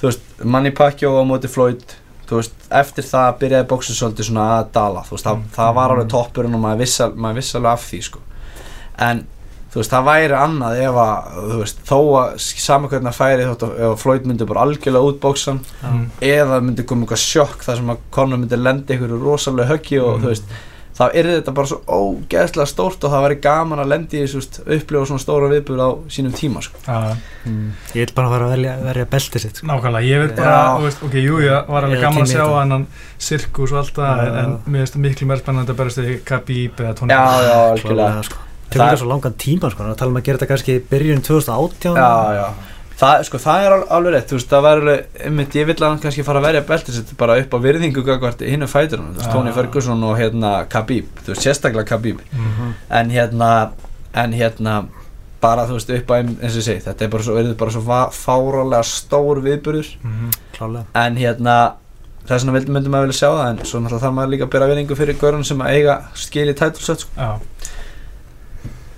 þú 0.00 0.08
veist, 0.10 0.26
Manny 0.44 0.70
Pacquiao 0.70 1.20
á 1.20 1.24
móti 1.28 1.48
Floyd 1.52 1.84
þú 2.26 2.40
veist, 2.40 2.54
eftir 2.70 3.04
það 3.06 3.38
byrjaði 3.40 3.68
bóksin 3.70 3.94
svolítið 3.96 4.28
svona 4.30 4.46
að 4.58 4.72
dala, 4.74 5.04
þú 5.06 5.14
veist, 5.16 5.24
það, 5.28 5.36
Mm. 5.36 5.48
það 5.56 5.74
var 5.74 5.90
alveg 5.94 6.08
toppurinn 6.10 6.54
og 6.54 6.60
maður 6.60 6.78
vissi, 6.84 7.02
al- 7.04 7.14
maður 7.14 7.34
vissi 7.40 7.56
alveg 7.56 7.72
af 7.72 7.84
því, 7.90 8.00
sko 8.02 8.18
en, 8.98 9.26
þú 9.72 9.80
veist, 9.80 9.90
það 9.92 10.04
væri 10.08 10.36
annað 10.40 10.80
ef 10.82 10.94
að, 11.04 11.30
þú 11.52 11.58
veist, 11.60 11.80
þó 11.86 11.98
að 12.18 12.38
saman 12.66 12.90
hvernig 12.90 13.12
það 13.12 13.20
færi 13.20 13.46
þótt 13.46 13.66
að 13.68 13.96
Floyd 14.02 14.24
myndi 14.26 14.46
bara 14.48 14.60
algjörlega 14.66 15.10
útbóksan 15.12 15.60
Mm. 15.84 16.10
eða 16.20 16.60
myndi 16.64 16.82
koma 16.86 17.04
eitthvað 17.06 17.22
sjokk 17.24 17.62
þar 17.62 17.76
sem 17.76 17.90
að 17.94 17.98
Conor 18.10 18.38
myndi 18.38 18.56
lendi 18.56 18.96
ykkur 18.98 19.20
rosalega 19.22 19.68
höggi 19.70 20.00
og 20.02 20.16
Mm. 20.18 20.22
þú 20.24 20.26
veist, 20.32 20.44
þá 20.96 21.02
er 21.12 21.26
þetta 21.28 21.52
bara 21.56 21.68
svo 21.70 21.78
ógeðslega 21.86 22.66
stórt 22.70 23.04
og 23.04 23.12
það 23.12 23.24
væri 23.26 23.36
gaman 23.44 23.82
að 23.82 23.90
lendi 23.92 24.16
í 24.16 24.22
þessu, 24.24 24.40
þú 24.40 24.40
veist, 24.40 24.58
upplifa 24.76 25.08
svona 25.10 25.22
stóra 25.22 25.50
viðbúr 25.52 25.82
á 25.84 25.88
sínum 26.16 26.32
tíma, 26.36 26.62
sko. 26.64 26.80
Já, 26.86 27.16
Mm. 27.46 27.68
Ég 27.94 28.00
vil 28.08 28.14
bara 28.16 28.28
fara 28.32 28.46
að 28.48 28.52
velja, 28.56 28.72
verja 28.82 29.04
beltið 29.06 29.42
sitt 29.44 29.56
sko. 29.60 29.66
nákvæmlega, 29.70 30.06
ég 30.08 30.18
veit 30.24 30.32
bara, 30.36 30.78
veist, 30.82 31.02
ok, 31.06 31.12
jú, 31.22 31.36
ég 31.44 31.68
var 31.70 31.84
alveg 31.86 32.00
gaman 32.02 32.24
að 32.24 32.32
sjá 32.32 32.46
hennan 32.58 32.86
sirkus 33.22 33.70
og 33.70 33.78
allt 33.78 33.94
það, 33.94 34.22
en, 34.26 34.38
en 34.40 34.56
mér 34.66 34.82
finnst 34.82 34.96
það 34.96 35.04
miklu 35.04 35.28
meira 35.30 35.42
spennandi 35.44 35.70
að 35.70 35.78
berast 35.78 36.00
því 36.00 36.16
Khabib 36.26 36.80
eða 36.82 36.94
Tony 36.98 37.14
Já, 37.14 37.22
já, 37.46 37.54
algjörlega. 37.70 38.08
Klálega, 38.08 38.22
sko. 38.26 38.42
Það 38.76 38.96
svo 38.98 39.08
langan 39.12 39.36
tíma 39.38 39.70
sko, 39.70 39.86
að 39.86 39.98
tala 40.00 40.10
um 40.10 40.18
að 40.18 40.26
gera 40.26 40.40
þetta 40.40 40.50
kannski 40.50 40.74
í 40.74 40.82
byrjun 40.90 41.22
2018 41.22 41.94
Já, 42.02 42.10
já 42.34 42.46
Það, 42.96 43.22
sko, 43.28 43.38
það 43.38 43.64
er 43.66 43.72
al- 43.76 43.88
alveg 43.92 44.12
rétt, 44.14 44.28
þú 44.30 44.36
veist, 44.38 44.48
það 44.48 44.62
var 44.64 44.78
alveg, 44.80 45.00
einmitt, 45.26 45.52
ég 45.58 45.66
vill 45.68 45.74
að 45.76 45.88
hann 45.90 45.98
kannski 46.00 46.22
fara 46.24 46.40
að 46.40 46.46
verja 46.46 46.62
beltið 46.70 46.94
sitt 46.96 47.10
bara 47.20 47.34
upp 47.42 47.52
á 47.52 47.58
virðingu 47.60 48.04
gagvart 48.06 48.40
hinn 48.40 48.64
fæturinn, 48.72 49.10
þú 49.12 49.18
veist, 49.20 49.28
Ah. 49.28 49.32
Tony 49.34 49.52
Ferguson 49.52 50.04
og 50.04 50.16
hérna 50.16 50.52
Khabib, 50.72 51.04
þú 51.24 51.34
veist, 51.34 51.42
sérstaklega 51.44 51.84
Khabib, 51.90 52.20
Mhm. 52.32 52.72
en 52.90 53.10
hérna, 53.10 53.70
en 54.14 54.32
hérna, 54.32 54.86
bara, 55.42 55.66
þú 55.66 55.72
veist, 55.76 55.90
upp 55.90 56.06
á, 56.10 56.14
eins 56.24 56.56
og 56.56 56.62
ég 56.62 56.64
segi, 56.64 56.82
þetta 56.88 57.02
er 57.02 57.08
bara 57.08 57.22
svo, 57.22 57.34
verið 57.36 57.56
bara 57.58 57.70
svo 57.70 57.82
fáralega 58.10 58.82
stór 58.82 59.42
viðburður, 59.44 59.96
Mhm. 60.02 60.30
Klálega 60.56 60.84
en 60.94 61.16
hérna, 61.16 61.72
þess 62.26 62.44
vegna 62.46 62.52
vildi 62.58 62.72
myndi 62.72 62.88
maður 62.88 63.06
vilja 63.06 63.20
sjá 63.20 63.28
það, 63.36 63.50
en 63.50 63.58
svo 63.58 63.80
náttúrulega 63.80 64.00
þarf 64.00 64.14
maður 64.16 64.30
líka 64.32 64.46
að 64.46 64.50
bera 64.50 64.66
virðingu 64.68 64.96
fyrir 64.96 65.14
görun 65.20 65.44
sem 65.44 65.58
að 65.58 65.68
eiga 65.68 66.02
skil 66.14 66.48
í 66.48 66.54
tætlsött, 66.54 67.00
sko. 67.00 67.10
Já, 67.18 67.40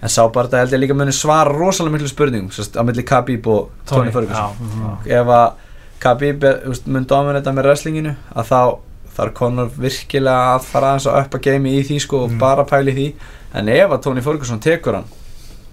En 0.03 0.09
sá 0.09 0.23
bara 0.33 0.47
þetta 0.47 0.59
held 0.63 0.73
ég 0.77 0.81
líka 0.85 0.95
muni 0.95 1.13
svara 1.13 1.51
rosalega 1.51 1.97
miklu 1.97 2.09
spurningum, 2.09 2.51
á 2.51 2.83
milli 2.87 3.03
Khabib 3.03 3.47
og 3.47 3.71
Tony, 3.87 4.11
Ferguson. 4.13 4.55
Mhm. 4.61 5.07
já. 5.07 5.21
ef 5.21 5.27
að 5.27 5.53
Khabib 6.01 6.45
mun 6.87 7.05
dominita 7.05 7.51
með 7.53 7.65
wrestlinginu 7.67 8.15
að 8.37 8.45
þá 8.47 8.79
þarf 9.17 9.33
Conor 9.35 9.69
virkilega 9.75 10.55
að 10.55 10.63
fara 10.63 10.93
aðeins 10.95 11.07
að 11.11 11.25
uppa 11.27 11.39
game 11.43 11.69
í 11.69 11.83
því 11.83 12.01
sko 12.01 12.25
og 12.25 12.31
Mm. 12.31 12.39
bara 12.39 12.65
pæli 12.65 12.93
því 12.95 13.13
en 13.55 13.69
ef 13.69 13.91
að 13.91 14.03
Tony 14.03 14.21
Ferguson 14.21 14.61
tekur 14.61 14.95
hann 14.95 15.05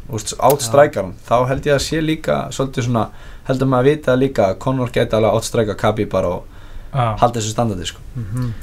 átstrækar 0.10 1.04
hann 1.04 1.14
þá 1.28 1.48
held 1.48 1.64
ég 1.66 1.76
að 1.76 1.82
sé 1.86 2.02
líka 2.02 2.50
svona 2.52 3.10
heldur 3.48 3.68
maður 3.68 3.82
að 3.82 3.90
vita 3.92 4.16
líka 4.18 4.50
að 4.50 4.58
Conor 4.60 4.90
geti 4.90 5.16
alveg 5.16 5.34
átstræka 5.38 5.76
Khabib 5.78 6.10
bara 6.10 6.28
og 6.28 6.44
Já. 6.94 7.16
halda 7.20 7.40
þessu 7.40 7.54
standardi 7.54 7.86
sko 7.86 8.00
Mhm. 8.18 8.54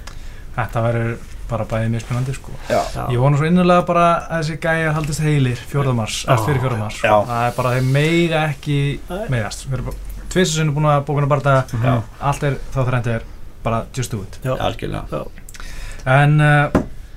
Þetta 0.57 0.83
verður 0.83 1.17
bara 1.53 1.67
bæðið 1.71 1.91
mjög 1.95 2.03
spennandi 2.07 2.35
sko. 2.37 2.55
Ég 3.13 3.19
vona 3.23 3.39
svo 3.41 3.49
innilega 3.49 3.85
bara 3.89 4.07
að 4.27 4.43
þessi 4.43 4.57
gæja 4.65 4.93
haldist 4.97 5.23
heilir 5.25 5.61
4. 5.73 5.93
mars, 5.99 6.23
Já. 6.25 6.33
eftir 6.35 6.55
fyrir 6.59 6.65
4. 6.69 6.79
mars 6.81 6.99
Já. 7.05 7.15
Það 7.29 7.45
er 7.49 7.55
bara 7.61 7.75
þeir 7.77 7.89
meiga 7.99 8.43
ekki 8.51 8.79
meðast 9.33 9.67
Við 9.69 9.79
erum 9.79 9.91
bara 9.93 10.27
tvisar 10.33 10.55
sinni 10.59 10.73
búin 10.77 10.89
að 10.89 11.05
bókuna 11.09 11.29
bara 11.29 11.57
Mhm. 11.73 12.03
allt 12.21 12.43
er 12.49 12.59
þá 12.75 12.81
þrændi 12.89 13.15
er 13.19 13.23
bara 13.63 13.85
just 13.95 14.11
do 14.11 14.23
it 14.23 14.39
Já. 14.45 14.57
algjörlega 14.59 15.27
En 16.07 16.41
uh, 16.41 16.71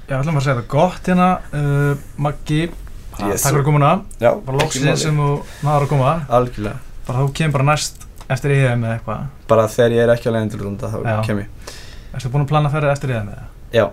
ég 0.10 0.20
ætlum 0.20 0.38
að 0.38 0.44
segja 0.46 0.60
það 0.60 0.68
gott 0.70 1.08
hérna 1.10 1.30
uh, 1.54 1.96
Maggi, 2.22 2.70
Yes, 3.16 3.42
takk 3.46 3.56
fyrir 3.56 3.64
komuna 3.66 3.94
Já, 4.22 4.34
bara 4.46 4.58
máli. 4.60 4.98
sem 5.00 5.18
þú 5.18 5.30
náður 5.64 5.86
að 5.86 5.90
koma 5.94 6.12
Algjörlega 6.30 6.78
bara 7.08 7.20
þú 7.24 7.32
kemur 7.38 7.54
bara 7.60 7.68
næst 7.72 8.06
eftir 8.30 8.52
EM 8.52 8.84
eða 8.84 9.00
eitthvað 9.00 9.26
Bara 9.48 9.68
þegar 9.72 9.92
ég 9.96 10.04
er 10.04 10.14
ekki 10.16 10.32
til 10.52 10.60
runda 10.60 10.90
þá 10.92 11.26
kem 11.26 11.40
ég 11.40 11.74
Erstu 12.16 12.30
búin 12.34 12.46
að 12.46 12.52
plana 12.52 12.70
að 12.70 12.76
ferða 12.78 12.92
eftir 12.96 13.12
EM 13.16 13.30
eða? 13.34 13.46
Já, 13.76 13.86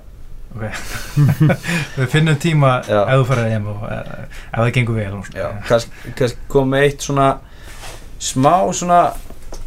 Ok. 0.52 0.62
Við 1.96 2.08
finnum 2.12 2.36
tíma 2.42 2.72
Já. 2.84 3.00
ef 3.08 3.22
þú 3.22 3.26
ferða 3.32 3.48
EM 3.56 3.66
og 3.72 3.82
uh, 3.88 4.22
ef 4.28 4.58
það 4.60 4.70
gengur 4.76 4.98
vel 5.00 5.20
kannski, 5.68 6.12
kannski 6.18 6.48
kom 6.52 6.70
með 6.74 6.86
eitt 6.88 7.06
svona 7.08 7.28
smá 8.22 8.54
svona 8.76 9.00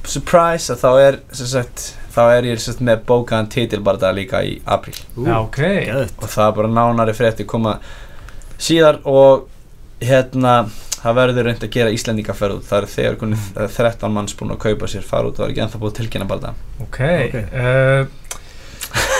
surprise 0.05 0.71
að 0.73 0.81
þá 0.83 0.89
er 1.01 1.19
sem 1.36 1.49
sagt, 1.49 1.86
þá 2.13 2.21
er 2.38 2.47
ég 2.51 2.61
sem 2.61 2.73
sagt, 2.75 2.83
með 2.86 3.01
bókaðan 3.09 3.49
titil 3.51 3.81
bara 3.86 4.01
það 4.01 4.17
líka 4.19 4.41
í 4.45 4.55
april 4.65 4.95
Já, 4.95 5.36
ok. 5.41 5.59
Geðveikt. 5.59 6.17
og 6.21 6.33
það 6.38 6.47
er 6.51 6.57
bara 6.61 6.73
nánari 6.77 7.15
frétti 7.17 7.47
koma 7.49 7.79
síðar 8.61 9.01
og 9.09 9.47
hérna 10.05 10.59
það 11.05 11.17
verður 11.19 11.45
reynd 11.49 11.63
að 11.65 11.73
gera 11.75 11.91
Íslendingaferð 11.93 12.55
út. 12.59 12.65
Það 12.65 12.77
eru 12.79 12.88
þegar 12.95 13.17
kunni, 13.21 13.38
13 13.55 14.13
manns 14.15 14.33
búin 14.38 14.53
að 14.55 14.61
kaupa 14.63 14.88
sér 14.89 15.03
fara 15.05 15.29
út 15.29 15.36
og 15.36 15.41
það 15.43 15.45
er 15.45 15.51
ekki 15.53 15.63
ennþá 15.65 15.81
búið 15.83 15.91
að 15.91 15.97
tilkynna 15.99 16.27
bara 16.31 16.47
það. 16.47 16.63
Ok, 16.86 16.99
Ok. 17.27 17.36
Uh, 17.53 18.23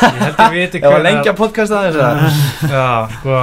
Ég 0.02 0.24
held 0.24 0.42
ég 0.42 0.56
viti 0.56 0.82
Ég 0.84 0.90
var 0.92 1.06
lengi 1.06 1.32
að 1.32 1.38
podcasta 1.40 1.84
það 1.84 2.00
þess 2.00 2.40
Já, 2.76 2.90
sko 3.20 3.38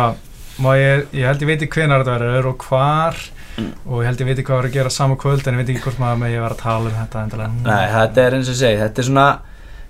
ég, 0.78 1.06
ég 1.16 1.30
held 1.30 1.44
ég 1.44 1.52
viti 1.54 1.70
hvenar 1.72 2.02
þetta 2.04 2.18
verður 2.18 2.50
og 2.52 2.66
hvar 2.68 3.22
og 3.60 4.00
ég 4.00 4.08
held 4.08 4.20
ég 4.22 4.28
viti 4.30 4.44
hvað 4.46 4.58
verður 4.58 4.70
að 4.70 4.76
gera 4.78 4.92
sama 4.92 5.16
kvöld 5.20 5.46
en 5.46 5.56
ég 5.56 5.62
veit 5.62 5.72
ekki 5.74 5.84
hvort 5.86 6.00
maður 6.00 6.20
með 6.22 6.34
ég 6.34 6.44
var 6.44 6.54
að 6.54 6.62
tala 6.62 6.88
um 6.88 6.96
þetta 6.96 7.24
endilega. 7.26 7.50
Nei, 7.66 7.84
þetta 7.92 8.24
er 8.24 8.36
eins 8.38 8.50
og 8.52 8.56
segi, 8.58 8.80
þetta 8.80 9.02
er 9.02 9.08
svona 9.08 9.26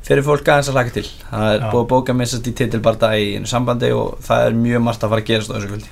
fyrir 0.02 0.26
fólk 0.26 0.50
aðeins 0.50 0.70
að 0.72 0.78
hlaka 0.78 0.94
til. 0.96 1.06
Það 1.28 1.46
er 1.52 1.60
Já. 1.60 1.68
búið 1.70 1.82
að 1.84 1.88
bóka 1.92 2.16
mér 2.18 2.30
sérst 2.32 2.50
í 2.50 2.54
titilbarda 2.58 3.12
í 3.14 3.30
einu 3.36 3.50
sambandi 3.50 3.92
og 3.94 4.18
það 4.26 4.46
er 4.48 4.60
mjög 4.66 4.84
margt 4.88 5.06
að 5.06 5.14
fara 5.14 5.24
að 5.24 5.30
gerast 5.30 5.50
á 5.50 5.54
þessu 5.56 5.72
kvöldi. 5.72 5.90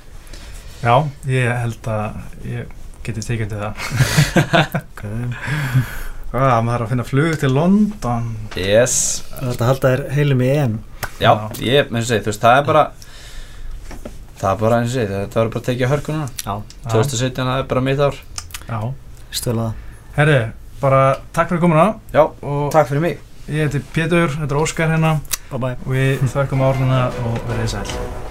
Já, 0.81 0.95
ég 1.31 1.59
held 1.63 1.91
að 1.95 2.07
ég 2.51 2.63
geti 3.07 3.21
til 3.25 3.49
það. 3.55 3.73
Hvað, 6.31 6.61
maður 6.63 6.77
er 6.77 6.83
að 6.85 6.91
finna 6.93 7.03
flug 7.03 7.33
til 7.41 7.49
London. 7.51 8.27
Yes. 8.55 8.93
Það 9.33 9.49
er 9.49 9.57
að 9.57 9.67
halda 9.67 9.89
þér 9.91 10.03
heilum 10.15 10.43
í 10.45 10.47
EM. 10.53 10.77
Já, 11.19 11.31
ég, 11.59 11.89
eins 11.91 12.05
og 12.05 12.07
segi, 12.07 12.23
þú 12.23 12.31
veist, 12.31 12.45
það 12.45 12.59
er 12.61 12.67
bara 12.69 12.83
það 14.39 14.47
er 14.53 14.61
bara 14.63 14.79
eins 14.79 14.87
og 14.87 14.95
segi, 14.95 15.09
þetta 15.11 15.41
verður 15.41 15.51
bara 15.51 15.61
að 15.61 15.67
tekið 15.67 15.85
að 15.85 15.91
hörkuna 15.91 16.23
Já. 16.45 16.53
2017, 16.87 17.43
það 17.51 17.53
er 17.57 17.67
bara 17.73 17.85
mitt 17.89 18.05
ár. 18.07 18.21
Já, 18.71 18.79
Stölu 19.41 19.65
það. 19.67 19.83
Herri, 20.15 20.39
bara 20.81 21.03
takk 21.35 21.51
fyrir 21.51 21.63
komuna. 21.67 21.85
Já, 22.15 22.23
og 22.23 22.65
takk 22.73 22.89
fyrir 22.93 23.05
mig. 23.09 23.21
ég 23.51 23.67
heiti 23.67 23.83
Pétur, 23.91 24.31
þetta 24.39 24.53
er 24.55 24.63
Óskar 24.63 24.95
hérna. 24.95 25.17
Bye 25.51 25.59
bye. 25.59 25.77
Og 25.83 25.95
við 25.99 26.27
þökkum 26.31 26.63
árnuna 26.63 27.07
og 27.25 27.41
verðið 27.51 27.73
sæl 27.75 28.30